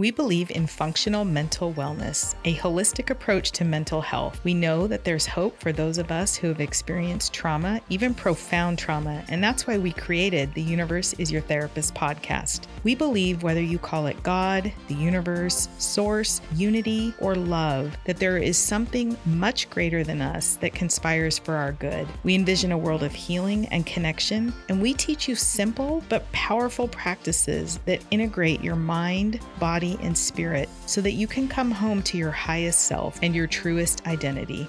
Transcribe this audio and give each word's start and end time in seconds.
We 0.00 0.10
believe 0.10 0.50
in 0.50 0.66
functional 0.66 1.26
mental 1.26 1.74
wellness, 1.74 2.34
a 2.46 2.54
holistic 2.54 3.10
approach 3.10 3.50
to 3.50 3.66
mental 3.66 4.00
health. 4.00 4.40
We 4.44 4.54
know 4.54 4.86
that 4.86 5.04
there's 5.04 5.26
hope 5.26 5.60
for 5.60 5.72
those 5.72 5.98
of 5.98 6.10
us 6.10 6.34
who 6.34 6.48
have 6.48 6.62
experienced 6.62 7.34
trauma, 7.34 7.82
even 7.90 8.14
profound 8.14 8.78
trauma, 8.78 9.22
and 9.28 9.44
that's 9.44 9.66
why 9.66 9.76
we 9.76 9.92
created 9.92 10.54
the 10.54 10.62
Universe 10.62 11.12
is 11.18 11.30
Your 11.30 11.42
Therapist 11.42 11.94
podcast. 11.94 12.62
We 12.82 12.94
believe 12.94 13.42
whether 13.42 13.60
you 13.60 13.78
call 13.78 14.06
it 14.06 14.22
God, 14.22 14.72
the 14.88 14.94
universe, 14.94 15.68
source, 15.76 16.40
unity, 16.54 17.12
or 17.20 17.34
love, 17.34 17.94
that 18.06 18.16
there 18.16 18.38
is 18.38 18.56
something 18.56 19.18
much 19.26 19.68
greater 19.68 20.02
than 20.02 20.22
us 20.22 20.56
that 20.62 20.72
conspires 20.72 21.38
for 21.38 21.56
our 21.56 21.72
good. 21.72 22.08
We 22.22 22.34
envision 22.34 22.72
a 22.72 22.78
world 22.78 23.02
of 23.02 23.12
healing 23.12 23.66
and 23.66 23.84
connection, 23.84 24.54
and 24.70 24.80
we 24.80 24.94
teach 24.94 25.28
you 25.28 25.34
simple 25.34 26.02
but 26.08 26.32
powerful 26.32 26.88
practices 26.88 27.80
that 27.84 28.02
integrate 28.10 28.64
your 28.64 28.76
mind, 28.76 29.40
body, 29.58 29.89
and 30.00 30.16
spirit 30.16 30.68
so 30.86 31.00
that 31.00 31.12
you 31.12 31.26
can 31.26 31.48
come 31.48 31.70
home 31.70 32.02
to 32.04 32.16
your 32.16 32.30
highest 32.30 32.86
self 32.86 33.18
and 33.22 33.34
your 33.34 33.46
truest 33.46 34.06
identity. 34.06 34.68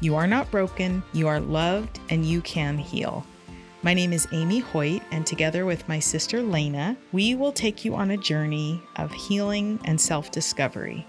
You 0.00 0.16
are 0.16 0.26
not 0.26 0.50
broken, 0.50 1.02
you 1.12 1.28
are 1.28 1.40
loved, 1.40 2.00
and 2.08 2.24
you 2.24 2.40
can 2.40 2.78
heal. 2.78 3.24
My 3.82 3.94
name 3.94 4.12
is 4.12 4.28
Amy 4.32 4.58
Hoyt, 4.58 5.02
and 5.10 5.26
together 5.26 5.64
with 5.64 5.88
my 5.88 5.98
sister 5.98 6.42
Lena, 6.42 6.96
we 7.12 7.34
will 7.34 7.52
take 7.52 7.84
you 7.84 7.94
on 7.94 8.10
a 8.10 8.16
journey 8.16 8.82
of 8.96 9.12
healing 9.12 9.80
and 9.84 10.00
self 10.00 10.30
discovery 10.30 11.06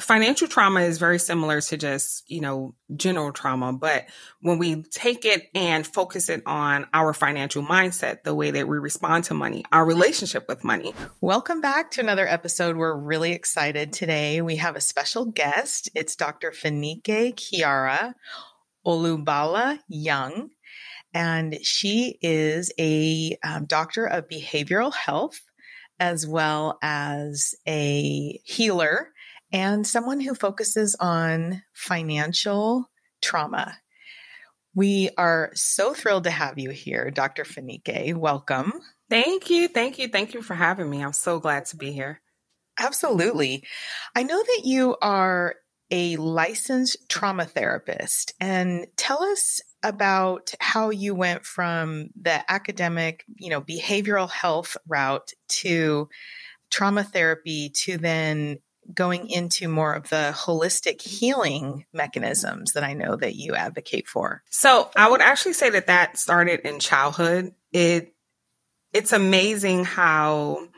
financial 0.00 0.48
trauma 0.48 0.80
is 0.80 0.98
very 0.98 1.18
similar 1.18 1.60
to 1.60 1.76
just, 1.76 2.24
you 2.28 2.40
know, 2.40 2.74
general 2.96 3.32
trauma. 3.32 3.72
But 3.72 4.06
when 4.40 4.58
we 4.58 4.82
take 4.82 5.24
it 5.24 5.48
and 5.54 5.86
focus 5.86 6.28
it 6.28 6.42
on 6.46 6.86
our 6.92 7.12
financial 7.12 7.62
mindset, 7.62 8.22
the 8.24 8.34
way 8.34 8.50
that 8.50 8.66
we 8.66 8.78
respond 8.78 9.24
to 9.24 9.34
money, 9.34 9.64
our 9.72 9.84
relationship 9.84 10.46
with 10.48 10.64
money. 10.64 10.94
Welcome 11.20 11.60
back 11.60 11.92
to 11.92 12.00
another 12.00 12.26
episode. 12.26 12.76
We're 12.76 12.96
really 12.96 13.32
excited 13.32 13.92
today. 13.92 14.40
We 14.40 14.56
have 14.56 14.76
a 14.76 14.80
special 14.80 15.26
guest. 15.26 15.88
It's 15.94 16.16
Dr. 16.16 16.50
Fanike 16.50 17.34
Kiara 17.34 18.14
Olubala 18.86 19.78
Young. 19.88 20.50
And 21.12 21.58
she 21.62 22.18
is 22.20 22.72
a 22.80 23.36
um, 23.44 23.66
doctor 23.66 24.04
of 24.06 24.28
behavioral 24.28 24.92
health 24.92 25.40
as 26.00 26.26
well 26.26 26.78
as 26.82 27.54
a 27.68 28.40
healer 28.44 29.12
and 29.54 29.86
someone 29.86 30.18
who 30.20 30.34
focuses 30.34 30.96
on 30.98 31.62
financial 31.72 32.90
trauma. 33.22 33.78
We 34.74 35.10
are 35.16 35.52
so 35.54 35.94
thrilled 35.94 36.24
to 36.24 36.30
have 36.30 36.58
you 36.58 36.70
here, 36.70 37.12
Dr. 37.12 37.44
Fanike. 37.44 38.14
Welcome. 38.14 38.72
Thank 39.08 39.50
you. 39.50 39.68
Thank 39.68 40.00
you. 40.00 40.08
Thank 40.08 40.34
you 40.34 40.42
for 40.42 40.54
having 40.54 40.90
me. 40.90 41.04
I'm 41.04 41.12
so 41.12 41.38
glad 41.38 41.66
to 41.66 41.76
be 41.76 41.92
here. 41.92 42.20
Absolutely. 42.80 43.62
I 44.16 44.24
know 44.24 44.42
that 44.42 44.62
you 44.64 44.96
are 45.00 45.54
a 45.92 46.16
licensed 46.16 47.08
trauma 47.08 47.44
therapist 47.44 48.34
and 48.40 48.88
tell 48.96 49.22
us 49.22 49.60
about 49.84 50.52
how 50.58 50.90
you 50.90 51.14
went 51.14 51.44
from 51.44 52.08
the 52.20 52.50
academic, 52.50 53.24
you 53.36 53.50
know, 53.50 53.60
behavioral 53.60 54.28
health 54.28 54.76
route 54.88 55.30
to 55.48 56.08
trauma 56.70 57.04
therapy 57.04 57.68
to 57.68 57.96
then 57.98 58.58
going 58.92 59.28
into 59.28 59.68
more 59.68 59.94
of 59.94 60.08
the 60.10 60.32
holistic 60.34 61.00
healing 61.00 61.86
mechanisms 61.92 62.72
that 62.72 62.84
I 62.84 62.94
know 62.94 63.16
that 63.16 63.34
you 63.34 63.54
advocate 63.54 64.08
for? 64.08 64.42
So, 64.50 64.90
I 64.96 65.10
would 65.10 65.20
actually 65.20 65.54
say 65.54 65.70
that 65.70 65.86
that 65.86 66.18
started 66.18 66.60
in 66.60 66.80
childhood. 66.80 67.52
It 67.72 68.14
it's 68.92 69.12
amazing 69.12 69.84
how 69.84 70.68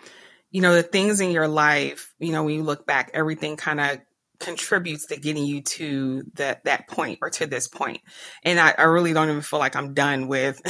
you 0.51 0.63
know 0.63 0.75
the 0.75 0.83
things 0.83 1.21
in 1.21 1.31
your 1.31 1.49
life, 1.49 2.15
you 2.19 2.33
know, 2.33 2.45
when 2.45 2.55
you 2.55 2.63
look 2.63 2.87
back, 2.87 3.11
everything 3.15 3.57
kind 3.57 3.81
of 3.81 3.99
contributes 4.39 5.07
to 5.07 5.17
getting 5.17 5.45
you 5.45 5.63
to 5.63 6.23
that 6.35 6.65
that 6.65 6.89
point 6.89 7.19
or 7.23 7.31
to 7.31 7.47
this. 7.47 7.69
And 8.43 8.61
I, 8.61 8.75
I 8.77 8.83
really 8.85 9.13
don't 9.13 9.29
even 9.29 9.43
feel 9.43 9.59
like 9.59 9.77
I'm 9.77 9.95
done 9.95 10.29
with, 10.29 10.61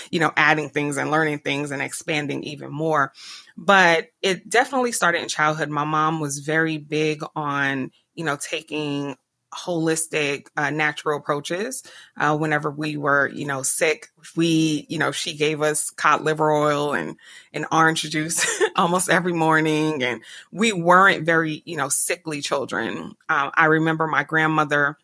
you 0.10 0.20
know, 0.20 0.32
adding 0.36 0.70
things 0.70 0.96
and 0.96 1.10
learning 1.10 1.40
things 1.40 1.70
and 1.70 1.82
expanding 1.82 2.42
even 2.44 2.72
more. 2.72 3.12
But 3.56 4.08
it 4.22 4.48
definitely 4.48 4.92
started 4.92 5.22
in 5.22 5.28
childhood. 5.28 5.70
My 5.70 5.84
mom 5.84 6.20
was 6.20 6.38
very 6.40 6.78
big 6.78 7.22
on, 7.34 7.90
you 8.14 8.24
know, 8.24 8.36
taking 8.36 9.16
holistic 9.54 10.48
uh, 10.56 10.70
natural 10.70 11.18
approaches 11.18 11.82
uh, 12.18 12.36
whenever 12.36 12.70
we 12.70 12.96
were 12.96 13.28
you 13.28 13.46
know 13.46 13.62
sick 13.62 14.08
we 14.36 14.86
you 14.88 14.98
know 14.98 15.12
she 15.12 15.34
gave 15.34 15.62
us 15.62 15.90
cod 15.90 16.22
liver 16.22 16.50
oil 16.50 16.92
and 16.92 17.16
and 17.52 17.64
orange 17.70 18.02
juice 18.02 18.44
almost 18.76 19.08
every 19.08 19.32
morning 19.32 20.02
and 20.02 20.20
we 20.50 20.72
weren't 20.72 21.24
very 21.24 21.62
you 21.64 21.76
know 21.76 21.88
sickly 21.88 22.40
children 22.40 23.14
uh, 23.28 23.50
i 23.54 23.66
remember 23.66 24.06
my 24.06 24.24
grandmother 24.24 24.98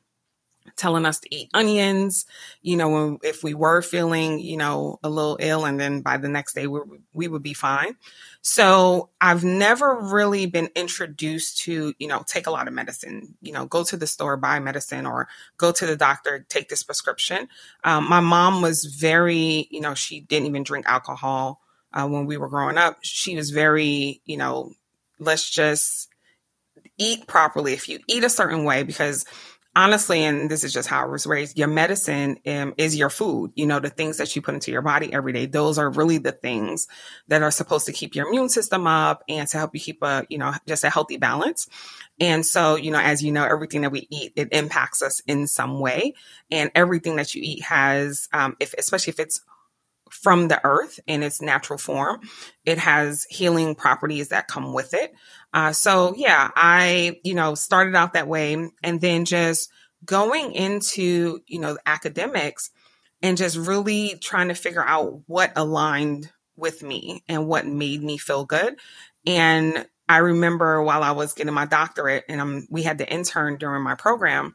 telling 0.77 1.05
us 1.07 1.21
to 1.21 1.35
eat 1.35 1.51
onions, 1.55 2.27
you 2.63 2.77
know, 2.77 3.19
if 3.23 3.43
we 3.43 3.55
were 3.55 3.83
feeling, 3.83 4.39
you 4.39 4.57
know, 4.57 4.99
a 5.03 5.09
little 5.11 5.37
ill 5.41 5.65
and 5.65 5.79
then 5.79 6.01
by 6.01 6.17
the 6.17 6.29
next 6.29 6.55
day 6.55 6.67
we, 6.67 6.81
we 7.13 7.29
would 7.29 7.43
be 7.43 7.55
fine. 7.55 7.97
So 8.45 9.11
I've 9.21 9.45
never 9.45 10.01
really 10.01 10.47
been 10.47 10.69
introduced 10.75 11.59
to, 11.61 11.95
you 11.99 12.09
know, 12.09 12.25
take 12.27 12.49
a 12.49 12.51
lot 12.51 12.67
of 12.67 12.75
medicine, 12.75 13.37
you 13.41 13.53
know, 13.53 13.67
go 13.67 13.85
to 13.85 13.97
the 13.97 14.07
store, 14.09 14.37
buy 14.37 14.59
medicine 14.59 15.07
or 15.07 15.29
go 15.59 15.71
to 15.71 15.87
the 15.87 15.97
doctor, 15.97 16.45
take 16.49 16.69
this 16.69 16.83
prescription. 16.83 17.49
Um, 17.85 18.09
my 18.09 18.19
mom 18.19 18.61
was 18.61 18.85
very, 18.85 19.69
you 19.71 19.81
know, 19.81 19.95
she 19.95 20.21
didn't 20.21 20.49
even 20.49 20.65
drink 20.65 20.87
alcohol 20.89 21.61
uh, 21.93 22.09
when 22.09 22.27
we 22.27 22.37
were 22.37 22.49
growing 22.49 22.79
up. 22.79 22.99
She 23.03 23.37
was 23.37 23.51
very, 23.51 24.21
you 24.25 24.37
know, 24.37 24.73
let's 25.21 25.49
just 25.49 26.09
eat 26.99 27.29
properly. 27.29 27.75
If 27.75 27.89
you 27.89 28.01
eat 28.09 28.25
a 28.25 28.29
certain 28.29 28.65
way, 28.65 28.83
because 28.83 29.25
honestly, 29.75 30.25
and 30.25 30.51
this 30.51 30.65
is 30.65 30.73
just 30.73 30.89
how 30.89 31.03
I 31.03 31.07
was 31.07 31.27
raised, 31.27 31.59
your 31.59 31.69
medicine 31.69 32.39
um, 32.47 32.75
is 32.77 32.97
your 32.97 33.11
food. 33.11 33.53
You 33.55 33.67
know, 33.67 33.81
the 33.81 33.91
things 33.91 34.19
that 34.19 34.35
you 34.35 34.43
put 34.43 34.55
into 34.55 34.71
your 34.71 34.83
body 34.83 35.13
every 35.13 35.33
day, 35.33 35.47
those 35.47 35.79
are 35.79 35.91
really 35.91 36.19
the 36.19 36.33
things 36.33 36.89
that 37.29 37.43
are 37.43 37.51
supposed 37.51 37.87
to 37.87 37.93
keep 37.93 38.15
your 38.15 38.29
immune 38.29 38.49
system 38.49 38.87
up 38.87 39.23
and 39.29 39.49
to 39.49 39.59
help 39.59 39.75
you 39.75 39.81
keep 39.81 40.03
a, 40.03 40.27
you 40.29 40.39
know, 40.39 40.53
just 40.67 40.85
a 40.85 40.91
healthy 40.91 41.17
balance. 41.17 41.69
And 42.21 42.45
so, 42.45 42.77
you 42.77 42.91
know, 42.91 43.01
as 43.01 43.23
you 43.23 43.33
know, 43.33 43.45
everything 43.45 43.83
that 43.83 43.93
we 43.93 44.07
eat, 44.11 44.33
it 44.37 44.53
impacts 44.53 45.03
us 45.03 45.21
in 45.27 45.47
some 45.47 45.81
way. 45.81 46.15
And 46.51 46.71
everything 46.75 47.17
that 47.17 47.35
you 47.35 47.43
eat 47.43 47.63
has, 47.63 48.29
um, 48.33 48.57
if, 48.61 48.75
especially 48.75 49.13
if 49.13 49.21
it's 49.21 49.41
from 50.13 50.49
the 50.49 50.61
earth 50.65 51.01
in 51.07 51.23
its 51.23 51.41
natural 51.41 51.79
form. 51.79 52.21
It 52.65 52.79
has 52.79 53.25
healing 53.31 53.75
properties 53.75 54.29
that 54.29 54.47
come 54.47 54.73
with 54.73 54.95
it. 54.95 55.13
Uh, 55.53 55.73
so 55.73 56.15
yeah, 56.17 56.51
I, 56.55 57.21
you 57.25 57.35
know, 57.35 57.55
started 57.55 57.95
out 57.95 58.13
that 58.13 58.29
way 58.29 58.71
and 58.83 59.01
then 59.01 59.25
just 59.25 59.71
going 60.05 60.53
into, 60.53 61.41
you 61.47 61.59
know, 61.59 61.79
academics 61.87 62.71
and 63.23 63.37
just 63.37 63.57
really 63.57 64.17
trying 64.21 64.49
to 64.49 64.55
figure 64.55 64.85
out 64.85 65.23
what 65.27 65.53
aligned 65.57 66.31
with 66.57 66.83
me 66.83 67.23
and 67.29 67.47
what 67.47 67.67
made 67.67 68.03
me 68.03 68.19
feel 68.19 68.45
good. 68.45 68.77
And 69.27 69.87
I 70.09 70.19
remember 70.19 70.83
while 70.83 71.03
I 71.03 71.13
was 71.13 71.33
getting 71.33 71.55
my 71.55 71.67
doctorate 71.67 72.25
and 72.29 72.41
um, 72.41 72.67
we 72.69 72.83
had 72.83 72.99
the 72.99 73.11
intern 73.11 73.57
during 73.57 73.83
my 73.83 73.95
program, 73.95 74.55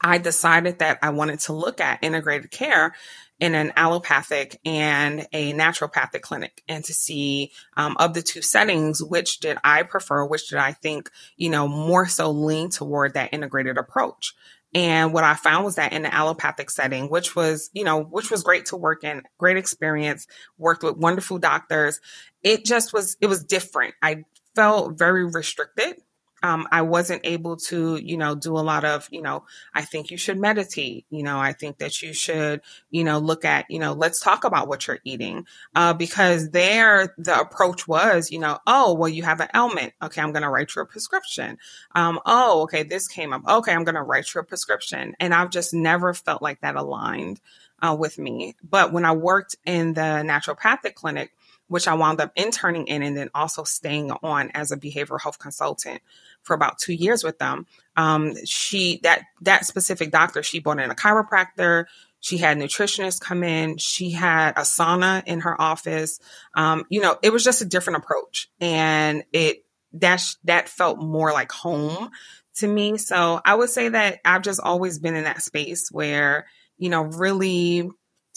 I 0.00 0.18
decided 0.18 0.78
that 0.78 0.98
I 1.02 1.10
wanted 1.10 1.40
to 1.40 1.52
look 1.52 1.80
at 1.80 2.02
integrated 2.02 2.50
care 2.50 2.94
in 3.40 3.54
an 3.54 3.72
allopathic 3.76 4.60
and 4.64 5.26
a 5.32 5.52
naturopathic 5.52 6.22
clinic 6.22 6.62
and 6.68 6.84
to 6.84 6.92
see 6.92 7.52
um, 7.76 7.96
of 7.98 8.14
the 8.14 8.22
two 8.22 8.42
settings 8.42 9.00
which 9.00 9.38
did 9.38 9.56
i 9.62 9.84
prefer 9.84 10.24
which 10.24 10.48
did 10.48 10.58
i 10.58 10.72
think 10.72 11.08
you 11.36 11.48
know 11.48 11.68
more 11.68 12.08
so 12.08 12.32
lean 12.32 12.68
toward 12.68 13.14
that 13.14 13.32
integrated 13.32 13.78
approach. 13.78 14.34
And 14.74 15.12
what 15.12 15.22
i 15.22 15.34
found 15.34 15.64
was 15.64 15.76
that 15.76 15.92
in 15.92 16.02
the 16.02 16.12
allopathic 16.12 16.68
setting 16.68 17.08
which 17.08 17.36
was 17.36 17.70
you 17.72 17.84
know 17.84 18.02
which 18.02 18.28
was 18.28 18.42
great 18.42 18.66
to 18.66 18.76
work 18.76 19.04
in 19.04 19.22
great 19.38 19.56
experience 19.56 20.26
worked 20.58 20.82
with 20.82 20.96
wonderful 20.96 21.38
doctors 21.38 22.00
it 22.42 22.64
just 22.64 22.92
was 22.92 23.16
it 23.20 23.26
was 23.26 23.44
different. 23.44 23.94
I 24.02 24.24
felt 24.54 24.98
very 24.98 25.24
restricted 25.24 25.96
um, 26.42 26.68
I 26.70 26.82
wasn't 26.82 27.22
able 27.24 27.56
to, 27.56 27.96
you 27.96 28.16
know, 28.16 28.34
do 28.34 28.56
a 28.56 28.60
lot 28.60 28.84
of, 28.84 29.08
you 29.10 29.22
know, 29.22 29.44
I 29.74 29.82
think 29.82 30.10
you 30.10 30.16
should 30.16 30.38
meditate. 30.38 31.06
You 31.10 31.22
know, 31.22 31.38
I 31.38 31.52
think 31.52 31.78
that 31.78 32.00
you 32.02 32.12
should, 32.12 32.60
you 32.90 33.04
know, 33.04 33.18
look 33.18 33.44
at, 33.44 33.66
you 33.68 33.78
know, 33.78 33.92
let's 33.92 34.20
talk 34.20 34.44
about 34.44 34.68
what 34.68 34.86
you're 34.86 35.00
eating. 35.04 35.46
Uh, 35.74 35.94
because 35.94 36.50
there, 36.50 37.14
the 37.18 37.38
approach 37.38 37.88
was, 37.88 38.30
you 38.30 38.38
know, 38.38 38.58
oh, 38.66 38.94
well, 38.94 39.08
you 39.08 39.22
have 39.22 39.40
an 39.40 39.48
ailment. 39.54 39.92
Okay, 40.02 40.20
I'm 40.20 40.32
going 40.32 40.42
to 40.42 40.50
write 40.50 40.74
you 40.74 40.82
a 40.82 40.86
prescription. 40.86 41.58
Um, 41.94 42.20
oh, 42.24 42.62
okay, 42.62 42.82
this 42.82 43.08
came 43.08 43.32
up. 43.32 43.42
Okay, 43.46 43.72
I'm 43.72 43.84
going 43.84 43.94
to 43.94 44.02
write 44.02 44.32
you 44.34 44.40
a 44.40 44.44
prescription. 44.44 45.14
And 45.18 45.34
I've 45.34 45.50
just 45.50 45.74
never 45.74 46.14
felt 46.14 46.42
like 46.42 46.60
that 46.60 46.76
aligned 46.76 47.40
uh, 47.80 47.96
with 47.98 48.18
me. 48.18 48.56
But 48.62 48.92
when 48.92 49.04
I 49.04 49.12
worked 49.12 49.56
in 49.64 49.94
the 49.94 50.00
naturopathic 50.00 50.94
clinic, 50.94 51.32
which 51.68 51.86
I 51.86 51.94
wound 51.94 52.20
up 52.20 52.32
interning 52.34 52.86
in 52.86 53.02
and 53.02 53.16
then 53.16 53.30
also 53.34 53.64
staying 53.64 54.10
on 54.10 54.50
as 54.54 54.72
a 54.72 54.76
behavioral 54.76 55.20
health 55.20 55.38
consultant 55.38 56.02
for 56.42 56.54
about 56.54 56.78
two 56.78 56.94
years 56.94 57.22
with 57.22 57.38
them. 57.38 57.66
Um, 57.96 58.34
she 58.44 59.00
that 59.02 59.22
that 59.42 59.66
specific 59.66 60.10
doctor, 60.10 60.42
she 60.42 60.58
brought 60.58 60.80
in 60.80 60.90
a 60.90 60.94
chiropractor. 60.94 61.86
She 62.20 62.38
had 62.38 62.58
nutritionists 62.58 63.20
come 63.20 63.44
in. 63.44 63.76
She 63.78 64.10
had 64.10 64.52
a 64.56 64.62
sauna 64.62 65.22
in 65.24 65.40
her 65.40 65.60
office. 65.60 66.18
Um, 66.54 66.84
you 66.88 67.00
know, 67.00 67.16
it 67.22 67.32
was 67.32 67.44
just 67.44 67.62
a 67.62 67.66
different 67.66 68.02
approach, 68.02 68.50
and 68.60 69.22
it 69.32 69.64
that 69.94 70.22
that 70.44 70.68
felt 70.68 70.98
more 70.98 71.32
like 71.32 71.52
home 71.52 72.10
to 72.56 72.66
me. 72.66 72.98
So 72.98 73.40
I 73.44 73.54
would 73.54 73.70
say 73.70 73.90
that 73.90 74.18
I've 74.24 74.42
just 74.42 74.60
always 74.60 74.98
been 74.98 75.14
in 75.14 75.24
that 75.24 75.42
space 75.42 75.90
where 75.90 76.46
you 76.76 76.88
know 76.88 77.02
really 77.02 77.88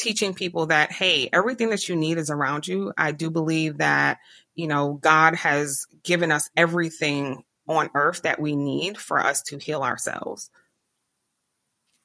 teaching 0.01 0.33
people 0.33 0.67
that 0.67 0.91
hey, 0.91 1.29
everything 1.31 1.69
that 1.69 1.87
you 1.87 1.95
need 1.95 2.17
is 2.17 2.29
around 2.29 2.67
you. 2.67 2.93
I 2.97 3.11
do 3.11 3.29
believe 3.29 3.77
that 3.77 4.19
you 4.55 4.67
know 4.67 4.93
God 4.93 5.35
has 5.35 5.85
given 6.03 6.31
us 6.31 6.49
everything 6.57 7.43
on 7.67 7.89
earth 7.93 8.23
that 8.23 8.41
we 8.41 8.55
need 8.55 8.97
for 8.97 9.19
us 9.19 9.41
to 9.43 9.57
heal 9.57 9.83
ourselves. 9.83 10.49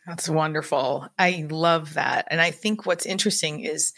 That's 0.06 0.28
wonderful. 0.28 1.08
I 1.19 1.46
love 1.50 1.94
that. 1.94 2.28
And 2.31 2.40
I 2.40 2.52
think 2.52 2.87
what's 2.87 3.06
interesting 3.06 3.60
is 3.60 3.93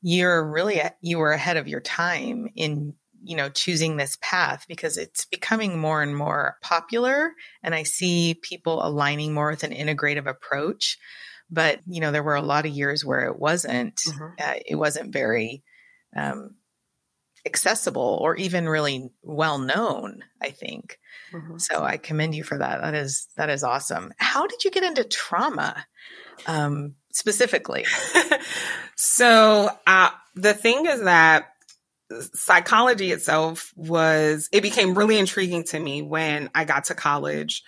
you're 0.00 0.44
really 0.44 0.82
you 1.00 1.18
were 1.18 1.32
ahead 1.32 1.56
of 1.56 1.68
your 1.68 1.80
time 1.80 2.48
in 2.56 2.94
you 3.22 3.36
know 3.36 3.48
choosing 3.48 3.96
this 3.96 4.18
path 4.20 4.64
because 4.66 4.98
it's 4.98 5.26
becoming 5.26 5.78
more 5.78 6.02
and 6.02 6.16
more 6.16 6.56
popular 6.60 7.32
and 7.62 7.72
I 7.72 7.84
see 7.84 8.34
people 8.34 8.84
aligning 8.84 9.32
more 9.32 9.50
with 9.50 9.62
an 9.62 9.72
integrative 9.72 10.26
approach. 10.26 10.98
But 11.52 11.80
you 11.86 12.00
know 12.00 12.10
there 12.10 12.22
were 12.22 12.34
a 12.34 12.42
lot 12.42 12.66
of 12.66 12.72
years 12.72 13.04
where 13.04 13.26
it 13.26 13.38
wasn't 13.38 13.96
mm-hmm. 13.96 14.34
uh, 14.40 14.54
it 14.66 14.74
wasn't 14.74 15.12
very 15.12 15.62
um, 16.16 16.56
accessible 17.44 18.18
or 18.20 18.36
even 18.36 18.68
really 18.68 19.10
well 19.22 19.58
known 19.58 20.22
i 20.40 20.50
think 20.50 20.98
mm-hmm. 21.32 21.58
so 21.58 21.82
i 21.82 21.96
commend 21.96 22.34
you 22.34 22.44
for 22.44 22.58
that 22.58 22.80
that 22.80 22.94
is 22.94 23.26
that 23.36 23.50
is 23.50 23.64
awesome 23.64 24.12
how 24.16 24.46
did 24.46 24.64
you 24.64 24.70
get 24.70 24.84
into 24.84 25.02
trauma 25.02 25.84
um, 26.46 26.94
specifically 27.12 27.84
so 28.96 29.68
uh, 29.86 30.10
the 30.34 30.54
thing 30.54 30.86
is 30.86 31.02
that 31.02 31.48
psychology 32.34 33.10
itself 33.10 33.72
was 33.74 34.48
it 34.52 34.62
became 34.62 34.94
really 34.94 35.18
intriguing 35.18 35.64
to 35.64 35.80
me 35.80 36.00
when 36.00 36.48
i 36.54 36.64
got 36.64 36.84
to 36.84 36.94
college 36.94 37.64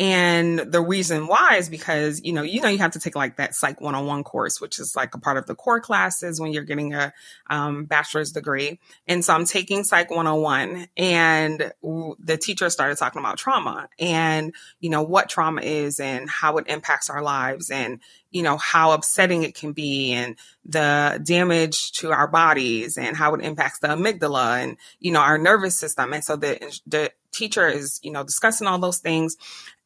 and 0.00 0.58
the 0.58 0.80
reason 0.80 1.28
why 1.28 1.56
is 1.56 1.68
because, 1.68 2.20
you 2.24 2.32
know, 2.32 2.42
you 2.42 2.60
know, 2.60 2.68
you 2.68 2.78
have 2.78 2.92
to 2.92 2.98
take 2.98 3.14
like 3.14 3.36
that 3.36 3.54
psych 3.54 3.80
101 3.80 4.24
course, 4.24 4.60
which 4.60 4.80
is 4.80 4.96
like 4.96 5.14
a 5.14 5.20
part 5.20 5.36
of 5.36 5.46
the 5.46 5.54
core 5.54 5.80
classes 5.80 6.40
when 6.40 6.52
you're 6.52 6.64
getting 6.64 6.94
a 6.94 7.12
um, 7.48 7.84
bachelor's 7.84 8.32
degree. 8.32 8.80
And 9.06 9.24
so 9.24 9.34
I'm 9.34 9.44
taking 9.44 9.84
psych 9.84 10.10
101 10.10 10.88
and 10.96 11.72
the 12.18 12.36
teacher 12.36 12.70
started 12.70 12.98
talking 12.98 13.20
about 13.20 13.38
trauma 13.38 13.88
and, 14.00 14.52
you 14.80 14.90
know, 14.90 15.02
what 15.02 15.28
trauma 15.28 15.62
is 15.62 16.00
and 16.00 16.28
how 16.28 16.56
it 16.56 16.66
impacts 16.66 17.08
our 17.08 17.22
lives 17.22 17.70
and, 17.70 18.00
you 18.32 18.42
know, 18.42 18.56
how 18.56 18.90
upsetting 18.90 19.44
it 19.44 19.54
can 19.54 19.72
be 19.72 20.12
and 20.12 20.36
the 20.64 21.20
damage 21.22 21.92
to 21.92 22.10
our 22.10 22.26
bodies 22.26 22.98
and 22.98 23.16
how 23.16 23.32
it 23.34 23.44
impacts 23.44 23.78
the 23.78 23.86
amygdala 23.86 24.60
and, 24.60 24.76
you 24.98 25.12
know, 25.12 25.20
our 25.20 25.38
nervous 25.38 25.78
system. 25.78 26.12
And 26.12 26.24
so 26.24 26.34
the, 26.34 26.80
the 26.84 27.12
teacher 27.34 27.68
is, 27.68 28.00
you 28.02 28.10
know, 28.10 28.24
discussing 28.24 28.66
all 28.66 28.78
those 28.78 28.98
things. 28.98 29.36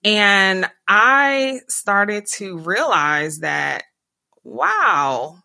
And 0.04 0.68
I 0.86 1.60
started 1.68 2.26
to 2.34 2.58
realize 2.58 3.40
that, 3.40 3.84
wow, 4.44 5.38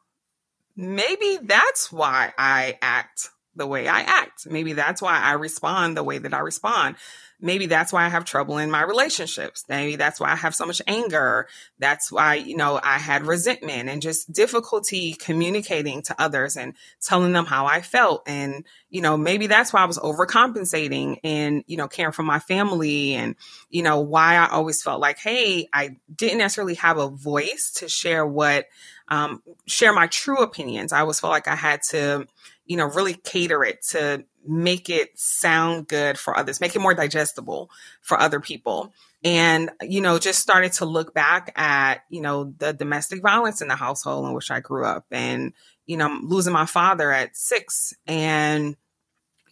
maybe 0.76 1.40
that's 1.42 1.92
why 1.92 2.34
I 2.38 2.78
act 2.82 3.30
the 3.56 3.68
way 3.68 3.88
I 3.88 4.02
act. 4.02 4.48
Maybe 4.50 4.74
that's 4.74 5.02
why 5.02 5.20
I 5.20 5.34
respond 5.34 5.98
the 5.98 6.04
way 6.04 6.18
that 6.18 6.34
I 6.34 6.40
respond. 6.40 6.96
Maybe 7.44 7.66
that's 7.66 7.92
why 7.92 8.06
I 8.06 8.10
have 8.10 8.24
trouble 8.24 8.58
in 8.58 8.72
my 8.72 8.84
relationships. 8.84 9.66
Maybe 9.68 9.98
that's 9.98 10.18
why 10.18 10.32
I 10.32 10.36
have 10.36 10.56
so 10.56 10.66
much 10.66 10.82
anger. 10.88 11.50
That's 11.78 12.10
why, 12.10 12.36
you 12.36 12.56
know, 12.56 12.80
I 12.82 12.98
had 12.98 13.28
resentment 13.28 13.90
and 13.90 14.02
just 14.02 14.32
difficulty 14.32 15.14
communicating 15.14 16.04
to 16.04 16.16
others 16.18 16.56
and 16.56 16.74
telling 17.02 17.34
them 17.34 17.46
how 17.46 17.66
I 17.66 17.82
felt. 17.82 18.24
And, 18.28 18.64
you 18.90 19.02
know, 19.02 19.18
maybe 19.18 19.48
that's 19.48 19.74
why 19.74 19.82
I 19.82 19.86
was 19.86 20.00
overcompensating 20.00 21.18
and, 21.22 21.66
you 21.68 21.76
know, 21.76 21.90
caring 21.90 22.14
for 22.14 22.24
my 22.24 22.40
family 22.40 23.14
and, 23.16 23.36
you 23.70 23.84
know, 23.84 24.00
why 24.00 24.36
I 24.36 24.48
always 24.48 24.82
felt 24.82 25.02
like, 25.02 25.20
hey, 25.20 25.68
I 25.74 25.98
didn't 26.16 26.38
necessarily 26.38 26.76
have 26.76 26.98
a 26.98 27.10
voice 27.10 27.74
to 27.80 27.90
share 27.90 28.26
what, 28.26 28.68
um, 29.10 29.44
share 29.68 29.92
my 29.92 30.08
true 30.08 30.38
opinions. 30.38 30.94
I 30.94 31.02
always 31.02 31.20
felt 31.20 31.32
like 31.32 31.50
I 31.50 31.58
had 31.58 31.82
to, 31.90 32.26
you 32.66 32.78
know, 32.78 32.86
really 32.86 33.16
cater 33.16 33.66
it 33.66 33.82
to 33.90 34.24
make 34.46 34.90
it 34.90 35.18
sound 35.18 35.88
good 35.88 36.18
for 36.18 36.38
others, 36.38 36.62
make 36.62 36.76
it 36.76 36.80
more 36.80 36.94
digestible 36.94 37.70
for 38.02 38.20
other 38.20 38.40
people. 38.40 38.94
And, 39.24 39.72
you 39.82 40.02
know, 40.02 40.20
just 40.20 40.40
started 40.40 40.74
to 40.74 40.86
look 40.86 41.14
back 41.14 41.54
at, 41.56 42.04
you 42.10 42.22
know, 42.22 42.54
the 42.58 42.74
domestic 42.74 43.22
violence 43.22 43.62
in 43.62 43.70
the 43.70 43.76
household 43.76 44.28
in 44.28 44.34
which 44.34 44.52
I 44.52 44.60
grew 44.60 44.86
up 44.86 45.06
and, 45.12 45.54
you 45.86 45.98
know, 45.98 46.20
losing 46.22 46.54
my 46.54 46.66
father 46.66 47.12
at 47.12 47.36
six 47.36 47.94
and, 48.06 48.76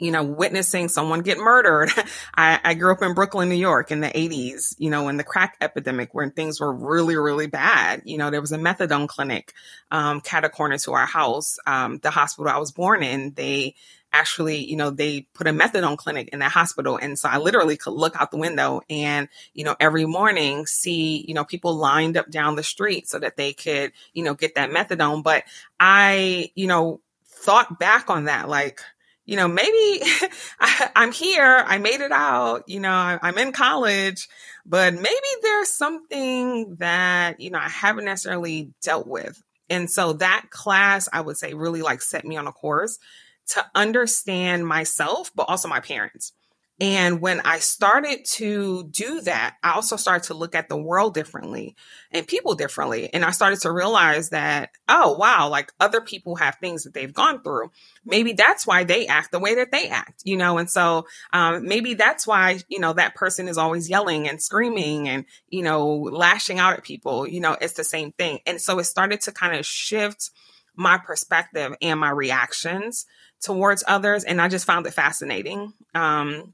you 0.02 0.12
know, 0.12 0.24
witnessing 0.24 0.90
someone 0.90 1.22
get 1.22 1.38
murdered. 1.38 1.90
I, 2.36 2.60
I, 2.64 2.74
grew 2.74 2.92
up 2.92 3.04
in 3.04 3.14
Brooklyn, 3.14 3.50
New 3.50 3.56
York 3.56 3.92
in 3.92 4.02
the 4.02 4.08
80s, 4.08 4.76
you 4.80 4.90
know, 4.90 5.08
in 5.10 5.18
the 5.18 5.24
crack 5.24 5.58
epidemic 5.62 6.14
when 6.14 6.32
things 6.32 6.60
were 6.60 6.74
really, 6.74 7.16
really 7.16 7.46
bad. 7.46 8.02
You 8.04 8.18
know, 8.18 8.32
there 8.32 8.42
was 8.42 8.52
a 8.52 8.58
methadone 8.58 9.08
clinic 9.08 9.54
um, 9.92 10.20
cat 10.20 10.44
a 10.44 10.50
corner 10.50 10.80
to 10.80 10.94
our 10.94 11.06
house. 11.06 11.60
Um, 11.68 12.00
the 12.00 12.10
hospital 12.10 12.52
I 12.52 12.58
was 12.58 12.72
born 12.72 13.04
in, 13.04 13.34
they 13.36 13.76
actually, 14.14 14.58
you 14.58 14.76
know, 14.76 14.90
they 14.90 15.22
put 15.34 15.48
a 15.48 15.52
methadone 15.52 15.98
clinic 15.98 16.30
in 16.30 16.40
that 16.40 16.52
hospital. 16.52 16.98
And 16.98 17.18
so 17.18 17.30
I 17.30 17.38
literally 17.38 17.78
could 17.78 17.94
look 17.94 18.16
out 18.20 18.32
the 18.32 18.38
window 18.38 18.82
and, 18.90 19.30
you 19.54 19.64
know, 19.64 19.76
every 19.80 20.06
morning 20.06 20.66
see, 20.66 21.24
you 21.28 21.34
know, 21.34 21.46
people 21.46 21.76
lined 21.76 22.18
up 22.18 22.30
down 22.30 22.56
the 22.56 22.64
street 22.64 23.08
so 23.08 23.20
that 23.20 23.38
they 23.38 23.54
could, 23.54 23.94
you 24.14 24.24
know, 24.24 24.34
get 24.34 24.56
that 24.56 24.70
methadone. 24.70 25.24
But 25.24 25.44
I, 25.80 26.52
you 26.56 26.68
know, 26.68 27.00
thought 27.26 27.80
back 27.80 28.10
on 28.10 28.26
that, 28.26 28.50
like, 28.50 28.82
you 29.26 29.38
know, 29.38 29.48
maybe 29.48 29.70
I, 30.60 30.90
am 30.96 31.12
here, 31.12 31.64
I 31.66 31.78
made 31.78 32.02
it 32.02 32.12
out, 32.12 32.68
you 32.68 32.80
know, 32.80 32.92
I, 32.92 33.18
I'm 33.22 33.38
in 33.38 33.54
college, 33.54 34.28
but 34.66 34.94
maybe 34.94 35.08
there's 35.42 35.70
something 35.70 36.76
that, 36.76 37.40
you 37.40 37.50
know, 37.50 37.60
I 37.60 37.70
haven't 37.70 38.06
necessarily 38.06 38.74
dealt 38.82 39.08
with. 39.08 39.42
And 39.70 39.90
so 39.90 40.14
that 40.14 40.48
class, 40.50 41.08
I 41.14 41.22
would 41.22 41.38
say, 41.38 41.54
really 41.54 41.82
like 41.82 42.02
set 42.02 42.26
me 42.26 42.36
on 42.36 42.46
a 42.46 42.52
course 42.52 43.00
to 43.50 43.66
understand 43.76 44.68
myself, 44.68 45.32
but 45.36 45.50
also 45.50 45.68
my 45.68 45.80
parents. 45.80 46.34
And 46.82 47.22
when 47.22 47.42
I 47.42 47.60
started 47.60 48.26
to 48.26 48.86
do 48.86 49.22
that, 49.22 49.56
I 49.62 49.74
also 49.74 49.98
started 49.98 50.30
to 50.30 50.34
look 50.34 50.56
at 50.56 50.68
the 50.68 50.82
world 50.82 51.14
differently 51.14 51.76
and 52.10 52.26
people 52.26 52.56
differently. 52.56 53.14
And 53.14 53.24
I 53.24 53.30
started 53.30 53.62
to 53.62 53.72
realize 53.72 54.30
that, 54.30 54.72
oh, 54.90 55.14
wow, 55.14 55.48
like 55.48 55.72
other 55.80 56.02
people 56.02 56.38
have 56.38 56.56
things 56.56 56.86
that 56.86 56.96
they've 56.96 57.14
gone 57.14 57.44
through. 57.44 57.70
Maybe 58.04 58.34
that's 58.34 58.66
why 58.66 58.84
they 58.84 59.06
act 59.06 59.32
the 59.32 59.38
way 59.38 59.54
that 59.56 59.72
they 59.72 59.90
act, 59.90 60.24
you 60.26 60.38
know? 60.38 60.58
And 60.58 60.72
so 60.72 61.06
um, 61.32 61.68
maybe 61.68 61.94
that's 61.94 62.26
why, 62.26 62.62
you 62.68 62.80
know, 62.80 62.94
that 62.94 63.14
person 63.14 63.48
is 63.48 63.60
always 63.60 63.88
yelling 63.88 64.28
and 64.28 64.42
screaming 64.42 65.08
and, 65.08 65.26
you 65.50 65.62
know, 65.62 65.88
lashing 65.88 66.58
out 66.58 66.74
at 66.74 66.84
people. 66.84 67.28
You 67.28 67.42
know, 67.42 67.56
it's 67.62 67.74
the 67.74 67.84
same 67.84 68.12
thing. 68.12 68.40
And 68.48 68.60
so 68.60 68.80
it 68.80 68.86
started 68.86 69.22
to 69.22 69.32
kind 69.32 69.56
of 69.56 69.68
shift 69.68 70.32
my 70.76 70.98
perspective 70.98 71.76
and 71.80 72.00
my 72.00 72.10
reactions 72.10 73.06
towards 73.42 73.84
others. 73.88 74.24
And 74.24 74.42
I 74.42 74.48
just 74.48 74.66
found 74.66 74.88
it 74.88 74.94
fascinating. 74.94 75.74
Um, 75.94 76.54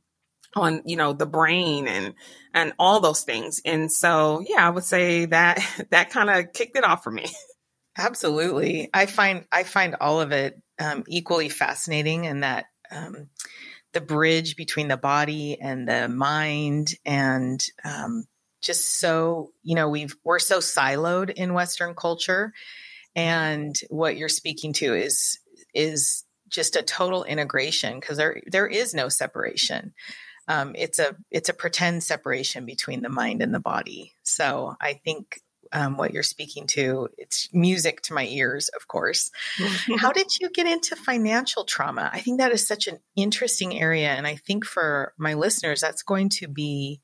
on 0.55 0.81
you 0.85 0.95
know 0.95 1.13
the 1.13 1.25
brain 1.25 1.87
and 1.87 2.13
and 2.53 2.73
all 2.79 2.99
those 2.99 3.23
things 3.23 3.61
and 3.65 3.91
so 3.91 4.43
yeah 4.47 4.65
i 4.65 4.69
would 4.69 4.83
say 4.83 5.25
that 5.25 5.59
that 5.91 6.09
kind 6.09 6.29
of 6.29 6.53
kicked 6.53 6.77
it 6.77 6.83
off 6.83 7.03
for 7.03 7.11
me 7.11 7.25
absolutely 7.97 8.89
i 8.93 9.05
find 9.05 9.45
i 9.51 9.63
find 9.63 9.95
all 9.99 10.21
of 10.21 10.31
it 10.31 10.59
um, 10.79 11.03
equally 11.07 11.49
fascinating 11.49 12.27
and 12.27 12.43
that 12.43 12.65
um, 12.91 13.29
the 13.93 14.01
bridge 14.01 14.55
between 14.55 14.87
the 14.87 14.97
body 14.97 15.59
and 15.59 15.87
the 15.87 16.07
mind 16.07 16.93
and 17.03 17.65
um, 17.83 18.25
just 18.61 18.99
so 18.99 19.51
you 19.63 19.75
know 19.75 19.89
we've 19.89 20.15
we're 20.23 20.39
so 20.39 20.59
siloed 20.59 21.31
in 21.31 21.53
western 21.53 21.95
culture 21.95 22.53
and 23.15 23.75
what 23.89 24.17
you're 24.17 24.29
speaking 24.29 24.73
to 24.73 24.93
is 24.93 25.39
is 25.73 26.23
just 26.49 26.75
a 26.75 26.81
total 26.81 27.23
integration 27.23 27.99
because 27.99 28.17
there 28.17 28.41
there 28.47 28.67
is 28.67 28.93
no 28.93 29.09
separation 29.09 29.93
um, 30.47 30.73
it's 30.75 30.99
a 30.99 31.15
it's 31.29 31.49
a 31.49 31.53
pretend 31.53 32.03
separation 32.03 32.65
between 32.65 33.01
the 33.01 33.09
mind 33.09 33.41
and 33.41 33.53
the 33.53 33.59
body. 33.59 34.13
So 34.23 34.75
I 34.79 34.93
think 34.93 35.41
um, 35.73 35.97
what 35.97 36.13
you're 36.13 36.23
speaking 36.23 36.67
to 36.67 37.09
it's 37.17 37.49
music 37.53 38.01
to 38.03 38.13
my 38.13 38.25
ears, 38.25 38.69
of 38.69 38.87
course. 38.87 39.29
How 39.99 40.13
did 40.13 40.39
you 40.39 40.49
get 40.49 40.65
into 40.65 40.95
financial 40.95 41.65
trauma? 41.65 42.09
I 42.13 42.21
think 42.21 42.39
that 42.39 42.53
is 42.53 42.65
such 42.65 42.87
an 42.87 42.99
interesting 43.15 43.77
area, 43.77 44.09
and 44.09 44.25
I 44.25 44.35
think 44.35 44.65
for 44.65 45.13
my 45.17 45.33
listeners, 45.33 45.81
that's 45.81 46.03
going 46.03 46.29
to 46.29 46.47
be 46.47 47.01